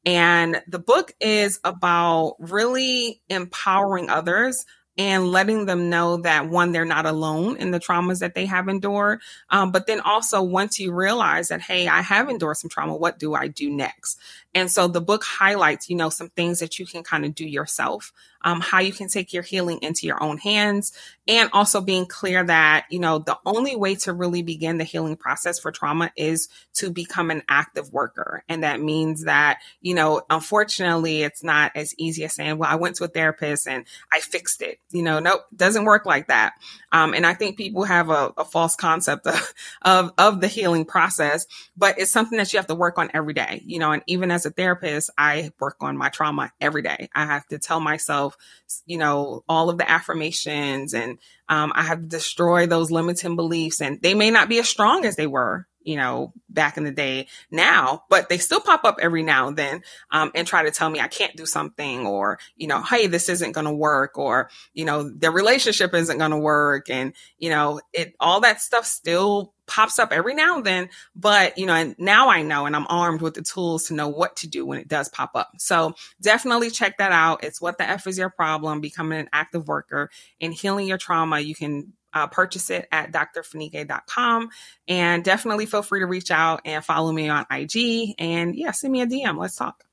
And 0.06 0.62
the 0.68 0.78
book 0.78 1.12
is 1.20 1.58
about 1.64 2.36
really 2.38 3.20
empowering 3.28 4.08
others 4.08 4.64
and 4.98 5.30
letting 5.30 5.66
them 5.66 5.90
know 5.90 6.18
that 6.18 6.48
one, 6.48 6.72
they're 6.72 6.86
not 6.86 7.04
alone 7.04 7.56
in 7.58 7.70
the 7.70 7.80
traumas 7.80 8.20
that 8.20 8.34
they 8.34 8.46
have 8.46 8.68
endured. 8.68 9.20
Um, 9.50 9.70
but 9.70 9.86
then 9.86 10.00
also, 10.00 10.42
once 10.42 10.78
you 10.78 10.92
realize 10.92 11.48
that, 11.48 11.60
hey, 11.60 11.86
I 11.86 12.00
have 12.00 12.30
endured 12.30 12.56
some 12.56 12.70
trauma, 12.70 12.96
what 12.96 13.18
do 13.18 13.34
I 13.34 13.48
do 13.48 13.68
next? 13.70 14.18
And 14.54 14.70
so 14.70 14.88
the 14.88 15.02
book 15.02 15.22
highlights, 15.22 15.90
you 15.90 15.96
know, 15.96 16.08
some 16.08 16.30
things 16.30 16.60
that 16.60 16.78
you 16.78 16.86
can 16.86 17.02
kind 17.02 17.26
of 17.26 17.34
do 17.34 17.46
yourself, 17.46 18.12
um, 18.46 18.62
how 18.62 18.78
you 18.78 18.92
can 18.92 19.08
take 19.08 19.34
your 19.34 19.42
healing 19.42 19.80
into 19.82 20.06
your 20.06 20.22
own 20.22 20.38
hands, 20.38 20.92
and 21.28 21.50
also 21.52 21.80
being 21.80 22.06
clear 22.06 22.44
that, 22.44 22.86
you 22.88 23.00
know, 23.00 23.18
the 23.18 23.36
only 23.44 23.74
way 23.74 23.96
to 23.96 24.12
really 24.12 24.42
begin 24.42 24.78
the 24.78 24.84
healing 24.84 25.16
process 25.16 25.58
for 25.58 25.72
trauma 25.72 26.12
is 26.16 26.48
to 26.74 26.90
become 26.90 27.32
an 27.32 27.42
active 27.48 27.92
worker. 27.92 28.44
And 28.48 28.62
that 28.62 28.80
means 28.80 29.24
that, 29.24 29.58
you 29.80 29.94
know, 29.94 30.22
unfortunately, 30.30 31.22
it's 31.22 31.42
not 31.42 31.72
as 31.74 31.92
easy 31.98 32.24
as 32.24 32.34
saying, 32.34 32.58
well, 32.58 32.70
I 32.70 32.76
went 32.76 32.94
to 32.96 33.04
a 33.04 33.08
therapist 33.08 33.66
and 33.66 33.84
I 34.12 34.20
fixed 34.20 34.62
it. 34.62 34.78
You 34.92 35.02
know, 35.02 35.18
nope, 35.18 35.40
doesn't 35.54 35.84
work 35.84 36.06
like 36.06 36.28
that. 36.28 36.52
Um, 36.92 37.12
and 37.12 37.26
I 37.26 37.34
think 37.34 37.56
people 37.56 37.82
have 37.82 38.08
a, 38.08 38.32
a 38.38 38.44
false 38.44 38.76
concept 38.76 39.26
of, 39.26 39.54
of, 39.82 40.12
of 40.16 40.40
the 40.40 40.46
healing 40.46 40.84
process, 40.84 41.46
but 41.76 41.98
it's 41.98 42.12
something 42.12 42.38
that 42.38 42.52
you 42.52 42.60
have 42.60 42.68
to 42.68 42.76
work 42.76 42.98
on 42.98 43.10
every 43.12 43.34
day, 43.34 43.62
you 43.66 43.80
know, 43.80 43.90
and 43.90 44.04
even 44.06 44.30
as 44.30 44.46
a 44.46 44.50
therapist, 44.50 45.10
I 45.18 45.50
work 45.58 45.78
on 45.80 45.96
my 45.96 46.10
trauma 46.10 46.52
every 46.60 46.82
day. 46.82 47.08
I 47.12 47.26
have 47.26 47.44
to 47.48 47.58
tell 47.58 47.80
myself, 47.80 48.35
you 48.86 48.98
know, 48.98 49.44
all 49.48 49.70
of 49.70 49.78
the 49.78 49.90
affirmations 49.90 50.94
and 50.94 51.18
um, 51.48 51.72
I 51.74 51.82
have 51.82 52.08
destroyed 52.08 52.70
those 52.70 52.90
limiting 52.90 53.36
beliefs 53.36 53.80
and 53.80 54.00
they 54.00 54.14
may 54.14 54.30
not 54.30 54.48
be 54.48 54.58
as 54.58 54.68
strong 54.68 55.04
as 55.04 55.16
they 55.16 55.26
were 55.26 55.66
you 55.86 55.94
know, 55.94 56.32
back 56.50 56.76
in 56.76 56.82
the 56.82 56.90
day 56.90 57.28
now, 57.48 58.02
but 58.10 58.28
they 58.28 58.38
still 58.38 58.60
pop 58.60 58.84
up 58.84 58.98
every 59.00 59.22
now 59.22 59.46
and 59.46 59.56
then 59.56 59.82
um, 60.10 60.32
and 60.34 60.44
try 60.44 60.64
to 60.64 60.72
tell 60.72 60.90
me 60.90 60.98
I 60.98 61.06
can't 61.06 61.36
do 61.36 61.46
something 61.46 62.04
or, 62.04 62.40
you 62.56 62.66
know, 62.66 62.82
hey, 62.82 63.06
this 63.06 63.28
isn't 63.28 63.52
going 63.52 63.66
to 63.66 63.72
work 63.72 64.18
or, 64.18 64.50
you 64.74 64.84
know, 64.84 65.08
the 65.08 65.30
relationship 65.30 65.94
isn't 65.94 66.18
going 66.18 66.32
to 66.32 66.38
work. 66.38 66.90
And, 66.90 67.12
you 67.38 67.50
know, 67.50 67.80
it, 67.92 68.16
all 68.18 68.40
that 68.40 68.60
stuff 68.60 68.84
still 68.84 69.54
pops 69.68 70.00
up 70.00 70.12
every 70.12 70.34
now 70.34 70.56
and 70.56 70.66
then, 70.66 70.88
but 71.14 71.56
you 71.56 71.66
know, 71.66 71.74
and 71.74 71.94
now 71.98 72.30
I 72.30 72.42
know 72.42 72.66
and 72.66 72.74
I'm 72.74 72.86
armed 72.88 73.20
with 73.20 73.34
the 73.34 73.42
tools 73.42 73.84
to 73.84 73.94
know 73.94 74.08
what 74.08 74.36
to 74.36 74.48
do 74.48 74.66
when 74.66 74.78
it 74.78 74.88
does 74.88 75.08
pop 75.08 75.32
up. 75.34 75.52
So 75.58 75.94
definitely 76.20 76.70
check 76.70 76.98
that 76.98 77.12
out. 77.12 77.44
It's 77.44 77.60
what 77.60 77.78
the 77.78 77.88
F 77.88 78.06
is 78.08 78.18
your 78.18 78.30
problem, 78.30 78.80
becoming 78.80 79.20
an 79.20 79.28
active 79.32 79.68
worker 79.68 80.10
and 80.40 80.52
healing 80.52 80.86
your 80.86 80.98
trauma. 80.98 81.40
You 81.40 81.54
can 81.54 81.92
uh, 82.16 82.26
purchase 82.26 82.70
it 82.70 82.88
at 82.90 83.12
drfanike.com. 83.12 84.48
And 84.88 85.22
definitely 85.22 85.66
feel 85.66 85.82
free 85.82 86.00
to 86.00 86.06
reach 86.06 86.30
out 86.30 86.62
and 86.64 86.82
follow 86.82 87.12
me 87.12 87.28
on 87.28 87.44
IG. 87.50 88.14
And 88.18 88.56
yeah, 88.56 88.70
send 88.70 88.92
me 88.92 89.02
a 89.02 89.06
DM. 89.06 89.38
Let's 89.38 89.56
talk. 89.56 89.84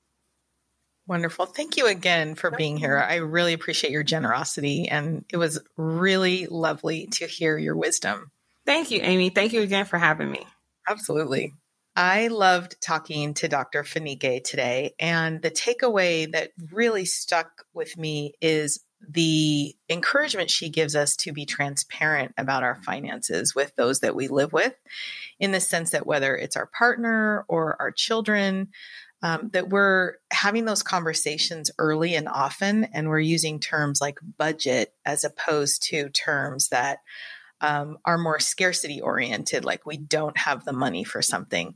Wonderful. 1.05 1.47
Thank 1.47 1.76
you 1.76 1.88
again 1.88 2.36
for 2.36 2.49
being 2.49 2.78
here. 2.78 2.97
I 2.97 3.15
really 3.15 3.51
appreciate 3.51 3.91
your 3.91 4.03
generosity. 4.03 4.88
And 4.88 5.26
it 5.30 5.36
was 5.36 5.59
really 5.76 6.47
lovely 6.47 7.07
to 7.07 7.28
hear 7.28 7.57
your 7.57 7.76
wisdom. 7.76 8.32
Thank 8.65 8.89
you, 8.89 9.01
Amy. 9.03 9.30
Thank 9.30 9.51
you 9.51 9.61
again 9.61 9.84
for 9.84 9.97
having 9.97 10.32
me. 10.32 10.47
Absolutely. 10.88 11.53
I 11.93 12.30
loved 12.30 12.78
talking 12.82 13.34
to 13.36 13.49
Dr. 13.49 13.84
Fanike 13.84 14.45
today. 14.45 14.95
And 14.97 15.41
the 15.41 15.51
takeaway 15.51 16.32
that 16.32 16.51
really 16.71 17.03
stuck 17.03 17.65
with 17.74 17.97
me 17.97 18.36
is 18.39 18.80
the 19.10 19.76
encouragement 19.89 20.49
she 20.49 20.70
gives 20.70 20.95
us 20.95 21.16
to 21.18 21.32
be 21.32 21.45
transparent 21.45 22.34
about 22.38 22.64
our 22.64 22.76
finances 22.84 23.54
with 23.54 23.76
those 23.76 23.99
that 23.99 24.16
we 24.16 24.28
live 24.28 24.54
with, 24.54 24.74
in 25.39 25.51
the 25.51 25.60
sense 25.60 25.91
that 25.91 26.08
whether 26.08 26.36
it's 26.36 26.56
our 26.56 26.68
partner 26.68 27.45
or 27.47 27.76
our 27.80 27.91
children, 27.91 28.70
um, 29.22 29.49
that 29.54 29.70
we're 29.70 30.16
having 30.32 30.66
those 30.66 30.84
conversations 30.84 31.72
early 31.80 32.16
and 32.16 32.28
often, 32.28 32.86
and 32.93 33.08
we're 33.08 33.20
using 33.20 33.60
terms 33.60 34.01
like 34.01 34.20
budget 34.38 34.93
as 35.06 35.24
opposed 35.24 35.84
to 35.89 36.10
terms 36.10 36.70
that 36.70 36.99
um, 37.62 37.97
are 38.04 38.18
more 38.18 38.39
scarcity 38.39 38.99
oriented, 38.99 39.64
like 39.64 39.86
we 39.86 39.95
don't 39.95 40.38
have 40.38 40.66
the 40.66 40.74
money 40.74 41.06
for 41.06 41.22
something. 41.22 41.76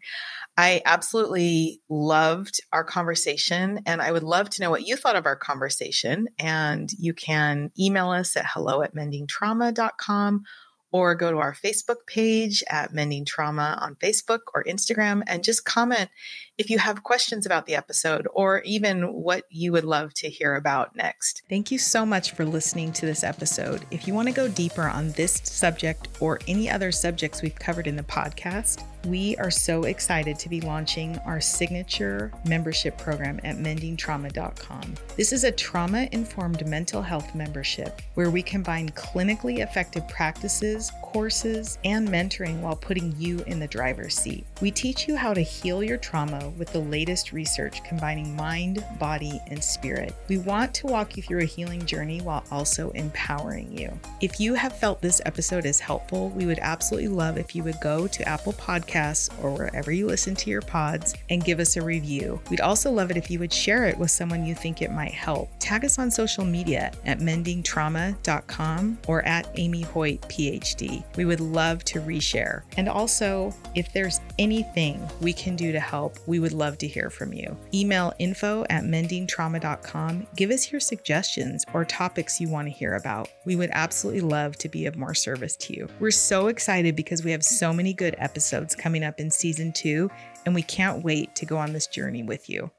I 0.58 0.82
absolutely 0.86 1.82
loved 1.88 2.60
our 2.74 2.84
conversation, 2.84 3.82
and 3.86 4.01
I 4.01 4.12
would 4.12 4.24
love 4.24 4.49
to 4.51 4.62
know 4.62 4.72
what 4.72 4.88
you 4.88 4.95
thought 4.95 5.16
of 5.16 5.28
our 5.28 5.36
conversation. 5.36 6.28
And 6.39 6.89
you 6.97 7.14
can 7.14 7.72
email 7.80 8.10
us 8.10 8.36
at 8.36 8.47
hello 8.47 8.82
at 8.82 8.95
mendingtrauma.com 8.95 10.43
or 10.91 11.16
go 11.16 11.32
to 11.32 11.38
our 11.38 11.53
Facebook 11.53 12.08
page 12.08 12.64
at 12.70 12.93
Mending 12.93 13.26
Trauma 13.26 13.78
on 13.82 13.95
Facebook 13.95 14.39
or 14.55 14.64
Instagram 14.64 15.22
and 15.28 15.43
just 15.43 15.64
comment 15.64 16.10
if 16.58 16.72
you 16.72 16.80
have 16.80 17.03
questions 17.03 17.45
about 17.45 17.66
the 17.68 17.76
episode 17.76 18.28
or 18.34 18.62
even 18.62 19.14
what 19.14 19.43
you 19.49 19.72
would 19.72 19.84
love 19.84 20.14
to 20.16 20.30
hear 20.30 20.55
about 20.55 20.95
next. 20.95 21.43
Thank 21.49 21.72
you 21.72 21.78
so 21.78 22.05
much 22.05 22.32
for 22.32 22.45
listening 22.45 22.91
to 22.93 23.05
this 23.05 23.24
episode. 23.24 23.86
If 23.91 24.08
you 24.08 24.14
want 24.14 24.28
to 24.28 24.34
go 24.34 24.47
deeper 24.47 24.84
on 24.84 25.12
this 25.12 25.39
subject 25.43 26.08
or 26.20 26.39
any 26.47 26.70
other 26.70 26.91
subjects 26.91 27.41
we've 27.41 27.55
covered 27.55 27.86
in 27.86 27.95
the 27.95 28.03
podcast, 28.03 28.84
we 29.05 29.38
are 29.38 29.51
so 29.51 29.84
excited 29.84 30.39
to 30.39 30.49
be 30.49 30.60
launching 30.62 31.18
our 31.20 31.39
signature 31.39 32.32
membership 32.45 32.97
program 32.97 33.39
at 33.43 33.58
mendingtrauma.com. 33.58 34.95
This 35.16 35.32
is 35.32 35.43
a 35.43 35.51
trauma 35.51 36.10
informed 36.12 36.68
mental 36.68 37.01
health 37.01 37.36
membership 37.36 38.01
where 38.16 38.32
we 38.32 38.41
combine 38.41 38.89
clinically 38.89 39.60
effective 39.60 40.08
practices 40.08 40.91
courses, 41.18 41.80
and 41.84 42.08
mentoring 42.08 42.60
while 42.60 42.76
putting 42.76 43.12
you 43.18 43.39
in 43.47 43.60
the 43.60 43.68
driver's 43.68 44.14
seat. 44.14 44.45
We 44.62 44.70
teach 44.70 45.08
you 45.08 45.16
how 45.16 45.34
to 45.34 45.41
heal 45.41 45.84
your 45.84 45.97
trauma 45.97 46.47
with 46.58 46.72
the 46.72 46.80
latest 46.80 47.32
research 47.32 47.84
combining 47.84 48.36
mind, 48.36 48.84
body, 49.00 49.41
and 49.48 49.64
spirit. 49.64 50.14
We 50.28 50.38
want 50.38 50.74
to 50.76 50.88
walk 50.88 51.18
you 51.18 51.24
through 51.24 51.41
a 51.41 51.45
healing 51.45 51.86
journey 51.86 52.22
while 52.22 52.43
also 52.52 52.91
empowering 52.91 53.78
you. 53.78 53.98
If 54.22 54.39
you 54.39 54.54
have 54.54 54.78
felt 54.78 55.02
this 55.02 55.22
episode 55.26 55.66
is 55.66 55.80
helpful, 55.80 56.30
we 56.30 56.45
would 56.45 56.60
absolutely 56.60 57.10
love 57.10 57.38
if 57.38 57.56
you 57.56 57.64
would 57.64 57.80
go 57.82 58.08
to 58.08 58.28
Apple 58.28 58.54
Podcasts 58.54 59.32
or 59.43 59.52
wherever 59.52 59.91
you 59.91 60.08
listen 60.08 60.36
to 60.36 60.50
your 60.50 60.62
pods 60.62 61.16
and 61.30 61.43
give 61.43 61.60
us 61.60 61.78
a 61.78 61.82
review. 61.82 62.39
We'd 62.50 62.62
also 62.62 62.91
love 62.91 63.12
it 63.12 63.18
if 63.18 63.30
you 63.30 63.39
would 63.39 63.54
share 63.54 63.86
it 63.86 63.98
with 63.98 64.12
someone 64.12 64.45
you 64.45 64.56
think 64.56 64.82
it 64.82 64.91
might 64.91 65.14
help. 65.14 65.50
Tag 65.60 65.86
us 65.86 66.00
on 66.00 66.12
social 66.12 66.45
media 66.45 66.91
at 67.06 67.20
mendingtrauma.com 67.20 68.98
or 69.08 69.26
at 69.26 69.50
Amy 69.56 69.82
Hoyt 69.82 70.22
PhD. 70.24 71.04
We 71.16 71.26
would 71.26 71.39
love 71.39 71.84
to 71.86 72.00
reshare. 72.02 72.62
And 72.78 72.88
also, 72.89 73.54
if 73.76 73.91
there's 73.93 74.22
anything 74.39 75.08
we 75.22 75.34
can 75.34 75.56
do 75.56 75.72
to 75.72 75.80
help, 75.80 76.18
we 76.38 76.42
would 76.42 76.54
love 76.54 76.78
to 76.78 76.88
hear 76.88 77.10
from 77.10 77.34
you. 77.34 77.58
Email 77.74 78.14
info 78.20 78.64
at 78.70 78.84
mendingtrauma.com. 78.84 80.28
Give 80.36 80.52
us 80.52 80.72
your 80.72 80.80
suggestions 80.80 81.66
or 81.74 81.84
topics 81.84 82.40
you 82.40 82.48
want 82.48 82.68
to 82.68 82.72
hear 82.72 82.94
about. 82.94 83.28
We 83.46 83.56
would 83.56 83.72
absolutely 83.74 84.22
love 84.22 84.56
to 84.58 84.70
be 84.70 84.86
of 84.86 84.96
more 84.96 85.16
service 85.16 85.56
to 85.56 85.74
you. 85.74 85.88
We're 86.00 86.12
so 86.12 86.46
excited 86.46 86.96
because 86.96 87.24
we 87.24 87.32
have 87.32 87.44
so 87.44 87.74
many 87.74 87.92
good 87.92 88.14
episodes 88.20 88.76
coming 88.76 89.04
up 89.04 89.20
in 89.20 89.32
season 89.32 89.74
two, 89.74 90.12
and 90.46 90.54
we 90.54 90.62
can't 90.62 91.04
wait 91.04 91.34
to 91.38 91.48
go 91.48 91.58
on 91.58 91.74
this 91.74 91.88
journey 91.88 92.22
with 92.22 92.48
you. 92.52 92.70